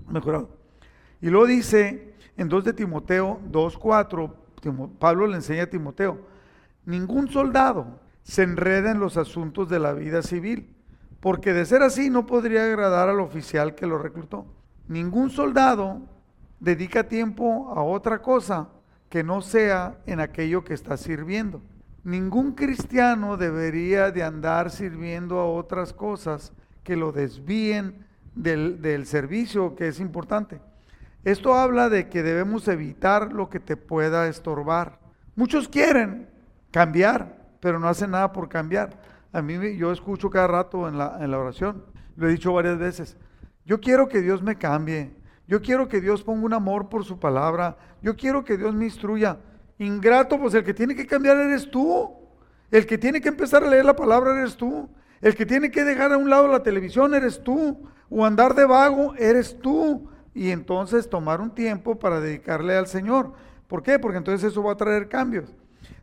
mejorado. 0.08 0.55
Y 1.20 1.30
luego 1.30 1.46
dice 1.46 2.14
en 2.36 2.48
2 2.48 2.64
de 2.64 2.72
Timoteo 2.72 3.40
2.4, 3.50 4.98
Pablo 4.98 5.26
le 5.26 5.36
enseña 5.36 5.64
a 5.64 5.70
Timoteo, 5.70 6.18
ningún 6.84 7.28
soldado 7.28 8.00
se 8.22 8.42
enreda 8.42 8.90
en 8.90 9.00
los 9.00 9.16
asuntos 9.16 9.68
de 9.68 9.78
la 9.78 9.92
vida 9.92 10.22
civil 10.22 10.76
porque 11.20 11.52
de 11.52 11.66
ser 11.66 11.82
así 11.82 12.10
no 12.10 12.26
podría 12.26 12.64
agradar 12.64 13.08
al 13.08 13.20
oficial 13.20 13.74
que 13.74 13.86
lo 13.86 13.98
reclutó. 13.98 14.46
Ningún 14.86 15.30
soldado 15.30 16.02
dedica 16.60 17.08
tiempo 17.08 17.72
a 17.74 17.82
otra 17.82 18.22
cosa 18.22 18.68
que 19.08 19.24
no 19.24 19.40
sea 19.40 19.98
en 20.06 20.20
aquello 20.20 20.62
que 20.62 20.74
está 20.74 20.96
sirviendo. 20.96 21.62
Ningún 22.04 22.52
cristiano 22.52 23.36
debería 23.36 24.12
de 24.12 24.22
andar 24.22 24.70
sirviendo 24.70 25.40
a 25.40 25.50
otras 25.50 25.92
cosas 25.92 26.52
que 26.84 26.94
lo 26.94 27.10
desvíen 27.10 28.06
del, 28.34 28.80
del 28.80 29.06
servicio 29.06 29.74
que 29.74 29.88
es 29.88 29.98
importante. 29.98 30.60
Esto 31.26 31.54
habla 31.54 31.88
de 31.88 32.08
que 32.08 32.22
debemos 32.22 32.68
evitar 32.68 33.32
lo 33.32 33.50
que 33.50 33.58
te 33.58 33.76
pueda 33.76 34.28
estorbar. 34.28 35.00
Muchos 35.34 35.68
quieren 35.68 36.28
cambiar, 36.70 37.48
pero 37.58 37.80
no 37.80 37.88
hacen 37.88 38.12
nada 38.12 38.30
por 38.30 38.48
cambiar. 38.48 38.90
A 39.32 39.42
mí 39.42 39.76
yo 39.76 39.90
escucho 39.90 40.30
cada 40.30 40.46
rato 40.46 40.86
en 40.86 40.96
la, 40.96 41.18
en 41.20 41.32
la 41.32 41.40
oración, 41.40 41.84
lo 42.14 42.28
he 42.28 42.30
dicho 42.30 42.52
varias 42.52 42.78
veces, 42.78 43.16
yo 43.64 43.80
quiero 43.80 44.06
que 44.06 44.22
Dios 44.22 44.40
me 44.40 44.54
cambie, 44.54 45.16
yo 45.48 45.60
quiero 45.60 45.88
que 45.88 46.00
Dios 46.00 46.22
ponga 46.22 46.46
un 46.46 46.52
amor 46.52 46.88
por 46.88 47.04
su 47.04 47.18
palabra, 47.18 47.76
yo 48.02 48.14
quiero 48.14 48.44
que 48.44 48.56
Dios 48.56 48.72
me 48.72 48.84
instruya. 48.84 49.36
Ingrato, 49.80 50.38
pues 50.38 50.54
el 50.54 50.62
que 50.62 50.74
tiene 50.74 50.94
que 50.94 51.08
cambiar 51.08 51.38
eres 51.38 51.68
tú, 51.68 52.08
el 52.70 52.86
que 52.86 52.98
tiene 52.98 53.20
que 53.20 53.30
empezar 53.30 53.64
a 53.64 53.68
leer 53.68 53.84
la 53.84 53.96
palabra 53.96 54.30
eres 54.38 54.56
tú, 54.56 54.88
el 55.20 55.34
que 55.34 55.44
tiene 55.44 55.72
que 55.72 55.82
dejar 55.82 56.12
a 56.12 56.18
un 56.18 56.30
lado 56.30 56.46
la 56.46 56.62
televisión 56.62 57.14
eres 57.14 57.42
tú, 57.42 57.82
o 58.10 58.24
andar 58.24 58.54
de 58.54 58.64
vago 58.64 59.16
eres 59.16 59.58
tú, 59.58 60.08
y 60.36 60.50
entonces 60.50 61.08
tomar 61.08 61.40
un 61.40 61.50
tiempo 61.50 61.98
para 61.98 62.20
dedicarle 62.20 62.76
al 62.76 62.86
Señor. 62.86 63.32
¿Por 63.66 63.82
qué? 63.82 63.98
Porque 63.98 64.18
entonces 64.18 64.52
eso 64.52 64.62
va 64.62 64.72
a 64.72 64.76
traer 64.76 65.08
cambios. 65.08 65.52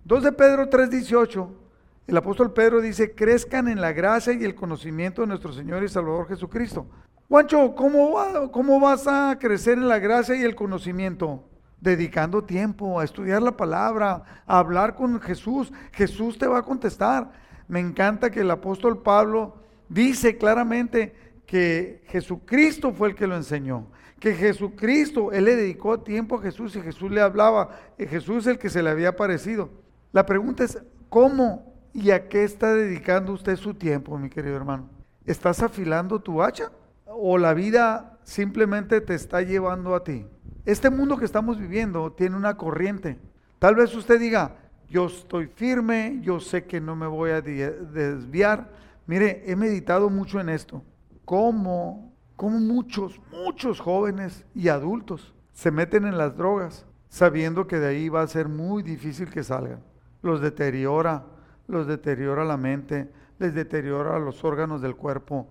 2 0.05 0.23
de 0.23 0.31
Pedro 0.31 0.69
3:18 0.69 1.63
el 2.05 2.17
apóstol 2.17 2.51
Pedro 2.51 2.81
dice, 2.81 3.15
crezcan 3.15 3.69
en 3.69 3.79
la 3.79 3.93
gracia 3.93 4.33
y 4.33 4.43
el 4.43 4.55
conocimiento 4.55 5.21
de 5.21 5.27
nuestro 5.27 5.53
Señor 5.53 5.83
y 5.83 5.87
Salvador 5.87 6.27
Jesucristo. 6.27 6.85
Juancho, 7.29 7.75
¿cómo, 7.75 8.51
¿cómo 8.51 8.79
vas 8.81 9.07
a 9.07 9.37
crecer 9.39 9.77
en 9.77 9.87
la 9.87 9.99
gracia 9.99 10.35
y 10.35 10.43
el 10.43 10.53
conocimiento? 10.53 11.45
Dedicando 11.79 12.43
tiempo 12.43 12.99
a 12.99 13.05
estudiar 13.05 13.41
la 13.41 13.55
palabra, 13.55 14.43
a 14.45 14.59
hablar 14.59 14.95
con 14.95 15.21
Jesús. 15.21 15.71
Jesús 15.93 16.37
te 16.37 16.45
va 16.45 16.59
a 16.59 16.63
contestar. 16.63 17.31
Me 17.69 17.79
encanta 17.79 18.29
que 18.29 18.41
el 18.41 18.51
apóstol 18.51 19.01
Pablo 19.01 19.55
dice 19.87 20.37
claramente 20.37 21.15
que 21.45 22.03
Jesucristo 22.07 22.91
fue 22.91 23.09
el 23.09 23.15
que 23.15 23.27
lo 23.27 23.37
enseñó. 23.37 23.87
Que 24.23 24.33
Jesucristo, 24.33 25.33
él 25.33 25.43
le 25.43 25.57
dedicó 25.57 25.99
tiempo 25.99 26.37
a 26.37 26.41
Jesús 26.41 26.75
y 26.77 26.81
Jesús 26.81 27.11
le 27.11 27.19
hablaba. 27.19 27.77
Jesús 27.97 28.37
es 28.37 28.47
el 28.47 28.57
que 28.57 28.69
se 28.69 28.81
le 28.81 28.89
había 28.89 29.17
parecido. 29.17 29.69
La 30.13 30.25
pregunta 30.25 30.63
es, 30.63 30.81
¿cómo 31.09 31.73
¿Y 31.93 32.09
a 32.09 32.27
qué 32.27 32.43
está 32.43 32.73
dedicando 32.73 33.33
usted 33.33 33.55
su 33.55 33.75
tiempo, 33.75 34.17
mi 34.17 34.29
querido 34.29 34.55
hermano? 34.55 34.89
¿Estás 35.25 35.61
afilando 35.61 36.19
tu 36.19 36.41
hacha? 36.41 36.71
¿O 37.05 37.37
la 37.37 37.53
vida 37.53 38.17
simplemente 38.23 38.99
te 38.99 39.13
está 39.13 39.41
llevando 39.41 39.93
a 39.93 40.03
ti? 40.03 40.25
Este 40.65 40.89
mundo 40.89 41.17
que 41.17 41.25
estamos 41.25 41.59
viviendo 41.59 42.11
tiene 42.11 42.35
una 42.35 42.57
corriente. 42.57 43.19
Tal 43.59 43.75
vez 43.75 43.93
usted 43.93 44.19
diga, 44.19 44.55
yo 44.89 45.05
estoy 45.05 45.47
firme, 45.47 46.19
yo 46.21 46.39
sé 46.39 46.65
que 46.65 46.81
no 46.81 46.95
me 46.95 47.05
voy 47.05 47.29
a 47.29 47.41
desviar. 47.41 48.71
Mire, 49.05 49.43
he 49.45 49.55
meditado 49.55 50.09
mucho 50.09 50.39
en 50.39 50.49
esto. 50.49 50.83
¿Cómo, 51.25 52.12
cómo 52.43 52.59
muchos, 52.59 53.21
muchos 53.31 53.79
jóvenes 53.79 54.43
y 54.53 54.67
adultos 54.67 55.33
se 55.53 55.71
meten 55.71 56.03
en 56.03 56.17
las 56.17 56.35
drogas 56.35 56.85
sabiendo 57.07 57.67
que 57.67 57.79
de 57.79 57.87
ahí 57.87 58.09
va 58.09 58.21
a 58.21 58.27
ser 58.27 58.49
muy 58.49 58.83
difícil 58.83 59.29
que 59.29 59.45
salgan? 59.45 59.79
Los 60.21 60.41
deteriora, 60.41 61.23
los 61.69 61.87
deteriora 61.87 62.43
la 62.43 62.57
mente, 62.57 63.09
les 63.39 63.53
deteriora 63.53 64.19
los 64.19 64.43
órganos 64.43 64.81
del 64.81 64.97
cuerpo 64.97 65.47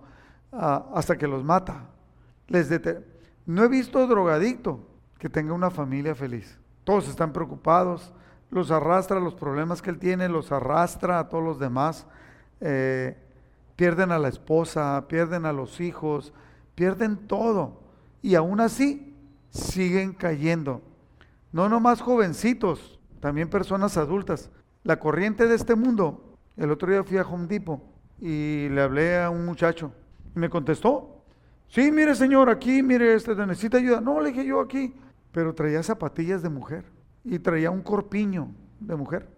ah, 0.51 0.85
hasta 0.93 1.17
que 1.17 1.25
los 1.27 1.43
mata. 1.43 1.85
Les 2.47 2.69
no 3.47 3.63
he 3.63 3.67
visto 3.69 4.05
drogadicto 4.05 4.79
que 5.17 5.29
tenga 5.29 5.53
una 5.53 5.71
familia 5.71 6.13
feliz. 6.13 6.59
Todos 6.83 7.09
están 7.09 7.33
preocupados, 7.33 8.13
los 8.51 8.69
arrastra 8.69 9.19
los 9.19 9.33
problemas 9.33 9.81
que 9.81 9.89
él 9.89 9.97
tiene, 9.97 10.29
los 10.29 10.51
arrastra 10.51 11.17
a 11.17 11.27
todos 11.27 11.43
los 11.43 11.57
demás. 11.57 12.05
Eh, 12.61 13.17
pierden 13.75 14.11
a 14.11 14.19
la 14.19 14.27
esposa, 14.27 15.03
pierden 15.07 15.47
a 15.47 15.53
los 15.53 15.81
hijos, 15.81 16.33
pierden 16.75 17.27
todo. 17.27 17.81
Y 18.21 18.35
aún 18.35 18.59
así 18.59 19.15
siguen 19.49 20.13
cayendo. 20.13 20.81
No 21.51 21.69
nomás 21.69 22.01
jovencitos, 22.01 22.99
también 23.19 23.49
personas 23.49 23.97
adultas 23.97 24.49
la 24.83 24.99
corriente 24.99 25.47
de 25.47 25.55
este 25.55 25.75
mundo. 25.75 26.37
El 26.57 26.71
otro 26.71 26.91
día 26.91 27.03
fui 27.03 27.17
a 27.17 27.23
Home 27.23 27.47
Depot 27.47 27.81
y 28.19 28.69
le 28.69 28.81
hablé 28.81 29.21
a 29.21 29.29
un 29.29 29.45
muchacho 29.45 29.91
y 30.35 30.39
me 30.39 30.49
contestó, 30.49 31.23
sí, 31.67 31.91
mire 31.91 32.15
señor, 32.15 32.49
aquí, 32.49 32.83
mire, 32.83 33.15
este, 33.15 33.35
necesita 33.35 33.77
ayuda. 33.77 34.01
No, 34.01 34.21
le 34.21 34.29
dije 34.29 34.45
yo 34.45 34.59
aquí, 34.59 34.93
pero 35.31 35.53
traía 35.53 35.81
zapatillas 35.83 36.41
de 36.41 36.49
mujer 36.49 36.85
y 37.23 37.39
traía 37.39 37.71
un 37.71 37.81
corpiño 37.81 38.49
de 38.79 38.95
mujer 38.95 39.29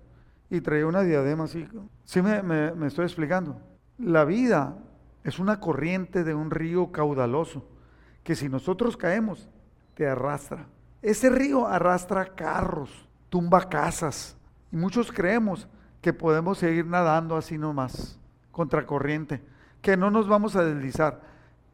y 0.49 0.61
traía 0.61 0.87
una 0.87 1.01
diadema 1.01 1.45
así. 1.45 1.67
Sí 2.03 2.21
me, 2.21 2.41
me 2.41 2.87
estoy 2.87 3.05
explicando. 3.05 3.61
La 3.97 4.25
vida 4.25 4.77
es 5.25 5.39
una 5.39 5.59
corriente 5.59 6.23
de 6.23 6.35
un 6.35 6.51
río 6.51 6.91
caudaloso 6.91 7.65
que 8.23 8.35
si 8.35 8.47
nosotros 8.47 8.95
caemos, 8.95 9.49
te 9.95 10.07
arrastra. 10.07 10.67
Ese 11.01 11.29
río 11.29 11.67
arrastra 11.67 12.35
carros, 12.35 13.07
tumba 13.29 13.67
casas, 13.67 14.37
y 14.71 14.75
muchos 14.75 15.11
creemos 15.11 15.67
que 15.99 16.13
podemos 16.13 16.59
seguir 16.59 16.85
nadando 16.85 17.35
así 17.35 17.57
nomás, 17.57 18.19
contracorriente, 18.51 19.41
que 19.81 19.97
no 19.97 20.11
nos 20.11 20.27
vamos 20.27 20.55
a 20.55 20.63
deslizar. 20.63 21.21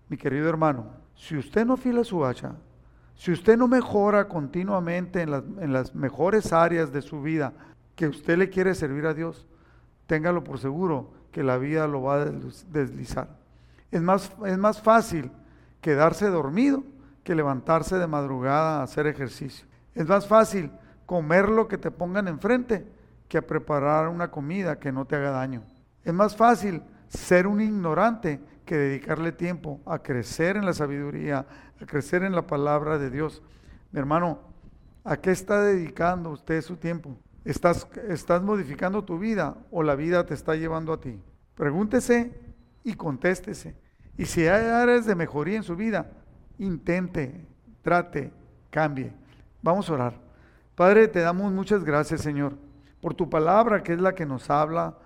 Mi 0.07 0.15
querido 0.15 0.47
hermano, 0.47 0.85
si 1.15 1.37
usted 1.37 1.65
no 1.65 1.75
fila 1.75 2.05
su 2.05 2.25
hacha, 2.25 2.53
si 3.15 3.33
usted 3.33 3.57
no 3.57 3.67
mejora 3.67 4.29
continuamente 4.29 5.21
en 5.21 5.31
las, 5.31 5.43
en 5.59 5.73
las 5.73 5.93
mejores 5.93 6.53
áreas 6.53 6.93
de 6.93 7.01
su 7.01 7.21
vida, 7.21 7.51
que 7.97 8.07
usted 8.07 8.37
le 8.37 8.49
quiere 8.49 8.75
servir 8.75 9.05
a 9.05 9.13
Dios, 9.13 9.45
téngalo 10.07 10.41
por 10.41 10.57
seguro 10.57 11.11
que 11.33 11.43
la 11.43 11.57
vida 11.57 11.85
lo 11.87 12.03
va 12.03 12.21
a 12.21 12.25
deslizar. 12.71 13.40
Es 13.91 14.01
más, 14.01 14.31
es 14.45 14.57
más 14.57 14.81
fácil 14.81 15.31
quedarse 15.81 16.27
dormido 16.27 16.83
que 17.23 17.35
levantarse 17.35 17.97
de 17.97 18.07
madrugada 18.07 18.79
a 18.79 18.83
hacer 18.83 19.07
ejercicio. 19.07 19.65
Es 19.93 20.07
más 20.07 20.27
fácil 20.27 20.71
comer 21.05 21.49
lo 21.49 21.67
que 21.67 21.77
te 21.77 21.91
pongan 21.91 22.27
enfrente 22.27 22.85
que 23.27 23.37
a 23.37 23.45
preparar 23.45 24.07
una 24.07 24.31
comida 24.31 24.79
que 24.79 24.91
no 24.91 25.05
te 25.05 25.15
haga 25.15 25.31
daño. 25.31 25.63
Es 26.03 26.13
más 26.13 26.35
fácil 26.35 26.81
ser 27.07 27.47
un 27.47 27.61
ignorante 27.61 28.39
que 28.65 28.77
dedicarle 28.77 29.31
tiempo 29.31 29.81
a 29.85 29.99
crecer 29.99 30.57
en 30.57 30.65
la 30.65 30.73
sabiduría, 30.73 31.45
a 31.81 31.85
crecer 31.85 32.23
en 32.23 32.33
la 32.33 32.47
palabra 32.47 32.97
de 32.97 33.09
Dios. 33.09 33.41
Mi 33.91 33.99
hermano, 33.99 34.39
¿a 35.03 35.17
qué 35.17 35.31
está 35.31 35.61
dedicando 35.61 36.31
usted 36.31 36.61
su 36.61 36.77
tiempo? 36.77 37.17
¿Estás, 37.43 37.87
¿Estás 38.07 38.41
modificando 38.41 39.03
tu 39.03 39.19
vida 39.19 39.57
o 39.71 39.83
la 39.83 39.95
vida 39.95 40.25
te 40.25 40.33
está 40.33 40.55
llevando 40.55 40.93
a 40.93 40.99
ti? 40.99 41.19
Pregúntese 41.55 42.50
y 42.83 42.93
contéstese. 42.93 43.75
Y 44.17 44.25
si 44.25 44.41
hay 44.41 44.65
áreas 44.65 45.05
de 45.05 45.15
mejoría 45.15 45.57
en 45.57 45.63
su 45.63 45.75
vida, 45.75 46.11
intente, 46.57 47.47
trate, 47.81 48.31
cambie. 48.69 49.13
Vamos 49.61 49.89
a 49.89 49.93
orar. 49.93 50.13
Padre, 50.75 51.07
te 51.07 51.19
damos 51.19 51.51
muchas 51.51 51.83
gracias, 51.83 52.21
Señor, 52.21 52.53
por 53.01 53.13
tu 53.13 53.29
palabra 53.29 53.83
que 53.83 53.93
es 53.93 54.01
la 54.01 54.15
que 54.15 54.25
nos 54.25 54.49
habla 54.49 54.97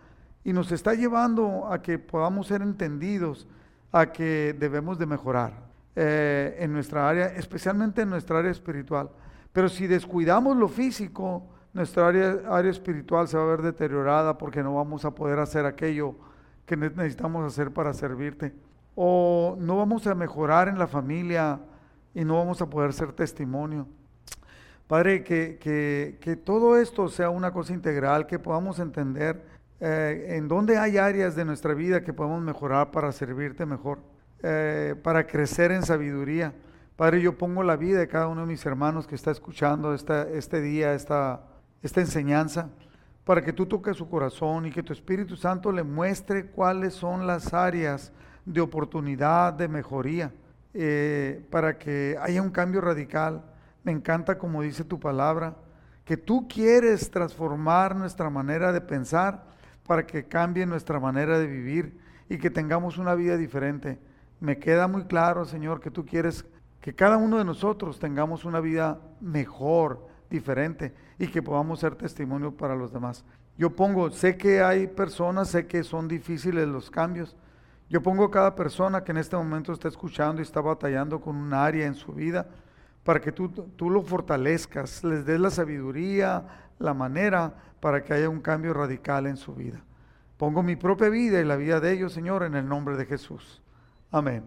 y 0.43 0.53
nos 0.53 0.71
está 0.71 0.93
llevando 0.93 1.71
a 1.71 1.81
que 1.81 1.97
podamos 1.97 2.47
ser 2.47 2.61
entendidos, 2.61 3.47
a 3.91 4.11
que 4.11 4.55
debemos 4.57 4.99
de 4.99 5.05
mejorar 5.05 5.53
eh, 5.95 6.57
en 6.59 6.71
nuestra 6.73 7.09
área, 7.09 7.27
especialmente 7.27 8.01
en 8.01 8.09
nuestra 8.09 8.39
área 8.39 8.51
espiritual. 8.51 9.09
Pero 9.51 9.69
si 9.69 9.87
descuidamos 9.87 10.57
lo 10.57 10.67
físico, 10.67 11.47
nuestra 11.73 12.07
área, 12.07 12.39
área 12.49 12.71
espiritual 12.71 13.27
se 13.27 13.37
va 13.37 13.43
a 13.43 13.47
ver 13.47 13.61
deteriorada 13.61 14.37
porque 14.37 14.61
no 14.61 14.75
vamos 14.75 15.03
a 15.03 15.11
poder 15.11 15.39
hacer 15.39 15.65
aquello 15.65 16.15
que 16.65 16.77
necesitamos 16.77 17.45
hacer 17.45 17.71
para 17.71 17.93
servirte. 17.93 18.53
O 18.95 19.55
no 19.59 19.77
vamos 19.77 20.07
a 20.07 20.15
mejorar 20.15 20.67
en 20.67 20.79
la 20.79 20.87
familia 20.87 21.59
y 22.13 22.23
no 22.23 22.37
vamos 22.37 22.61
a 22.61 22.69
poder 22.69 22.93
ser 22.93 23.11
testimonio. 23.11 23.87
Padre, 24.87 25.23
que, 25.23 25.57
que, 25.59 26.35
todo 26.35 26.77
esto 26.77 27.09
sea 27.09 27.31
una 27.31 27.51
cosa 27.51 27.73
integral, 27.73 28.27
que 28.27 28.37
podamos 28.37 28.79
entender 28.79 29.43
eh, 29.79 30.35
en 30.37 30.47
dónde 30.47 30.77
hay 30.77 30.97
áreas 30.97 31.35
de 31.35 31.43
nuestra 31.43 31.73
vida 31.73 32.03
que 32.03 32.13
podemos 32.13 32.41
mejorar 32.41 32.91
para 32.91 33.11
servirte 33.11 33.65
mejor, 33.65 33.99
eh, 34.43 34.95
para 35.01 35.25
crecer 35.25 35.71
en 35.71 35.83
sabiduría. 35.83 36.53
Padre, 36.95 37.19
yo 37.19 37.35
pongo 37.35 37.63
la 37.63 37.75
vida 37.75 37.99
de 37.99 38.07
cada 38.07 38.27
uno 38.27 38.41
de 38.41 38.47
mis 38.47 38.65
hermanos 38.65 39.07
que 39.07 39.15
está 39.15 39.31
escuchando 39.31 39.93
esta, 39.93 40.29
este 40.29 40.61
día, 40.61 40.93
esta, 40.93 41.41
esta 41.81 42.01
enseñanza, 42.01 42.69
para 43.25 43.43
que 43.43 43.51
tú 43.51 43.65
toques 43.65 43.97
su 43.97 44.07
corazón 44.07 44.67
y 44.67 44.71
que 44.71 44.83
tu 44.83 44.93
Espíritu 44.93 45.35
Santo 45.35 45.71
le 45.71 45.83
muestre 45.83 46.45
cuáles 46.45 46.93
son 46.93 47.27
las 47.27 47.53
áreas 47.53 48.13
de 48.45 48.61
oportunidad, 48.61 49.51
de 49.53 49.67
mejoría, 49.67 50.31
eh, 50.73 51.43
para 51.49 51.77
que 51.77 52.17
haya 52.21 52.41
un 52.41 52.51
cambio 52.51 52.81
radical 52.81 53.43
me 53.85 53.91
encanta 53.91 54.39
como 54.39 54.63
dice 54.63 54.83
tu 54.83 54.99
palabra, 54.99 55.55
que 56.05 56.17
tú 56.17 56.47
quieres 56.47 57.11
transformar 57.11 57.95
nuestra 57.95 58.31
manera 58.31 58.73
de 58.73 58.81
pensar 58.81 59.43
para 59.85 60.07
que 60.07 60.25
cambie 60.25 60.65
nuestra 60.65 60.99
manera 60.99 61.37
de 61.37 61.45
vivir 61.45 61.99
y 62.27 62.39
que 62.39 62.49
tengamos 62.49 62.97
una 62.97 63.13
vida 63.13 63.37
diferente. 63.37 63.99
Me 64.39 64.57
queda 64.57 64.87
muy 64.87 65.05
claro, 65.05 65.45
Señor, 65.45 65.79
que 65.79 65.91
tú 65.91 66.03
quieres 66.03 66.45
que 66.81 66.95
cada 66.95 67.17
uno 67.17 67.37
de 67.37 67.45
nosotros 67.45 67.99
tengamos 67.99 68.43
una 68.43 68.59
vida 68.59 68.99
mejor, 69.21 70.07
diferente 70.29 70.93
y 71.19 71.27
que 71.27 71.41
podamos 71.41 71.79
ser 71.79 71.95
testimonio 71.95 72.51
para 72.51 72.75
los 72.75 72.91
demás. 72.91 73.23
Yo 73.57 73.69
pongo, 73.69 74.11
sé 74.11 74.37
que 74.37 74.61
hay 74.61 74.87
personas, 74.87 75.49
sé 75.49 75.65
que 75.67 75.83
son 75.83 76.07
difíciles 76.07 76.67
los 76.67 76.91
cambios. 76.91 77.35
Yo 77.89 78.01
pongo 78.01 78.29
cada 78.29 78.55
persona 78.55 79.03
que 79.03 79.11
en 79.11 79.17
este 79.17 79.35
momento 79.35 79.71
está 79.71 79.87
escuchando 79.87 80.41
y 80.41 80.43
está 80.43 80.59
batallando 80.59 81.21
con 81.21 81.35
un 81.35 81.53
área 81.53 81.85
en 81.85 81.95
su 81.95 82.11
vida 82.11 82.47
para 83.03 83.21
que 83.21 83.31
tú, 83.31 83.49
tú 83.49 83.89
lo 83.89 84.01
fortalezcas, 84.01 85.03
les 85.03 85.25
des 85.25 85.39
la 85.39 85.51
sabiduría, 85.51 86.43
la 86.79 86.93
manera 86.93 87.53
para 87.79 88.03
que 88.03 88.13
haya 88.13 88.27
un 88.27 88.41
cambio 88.41 88.73
radical 88.73 89.27
en 89.27 89.37
su 89.37 89.53
vida. 89.53 89.79
Pongo 90.37 90.63
mi 90.63 90.75
propia 90.75 91.09
vida 91.09 91.39
y 91.39 91.45
la 91.45 91.55
vida 91.55 91.79
de 91.79 91.93
ellos, 91.93 92.11
Señor, 92.11 92.43
en 92.43 92.55
el 92.55 92.67
nombre 92.67 92.97
de 92.97 93.05
Jesús. 93.05 93.61
Amén. 94.11 94.43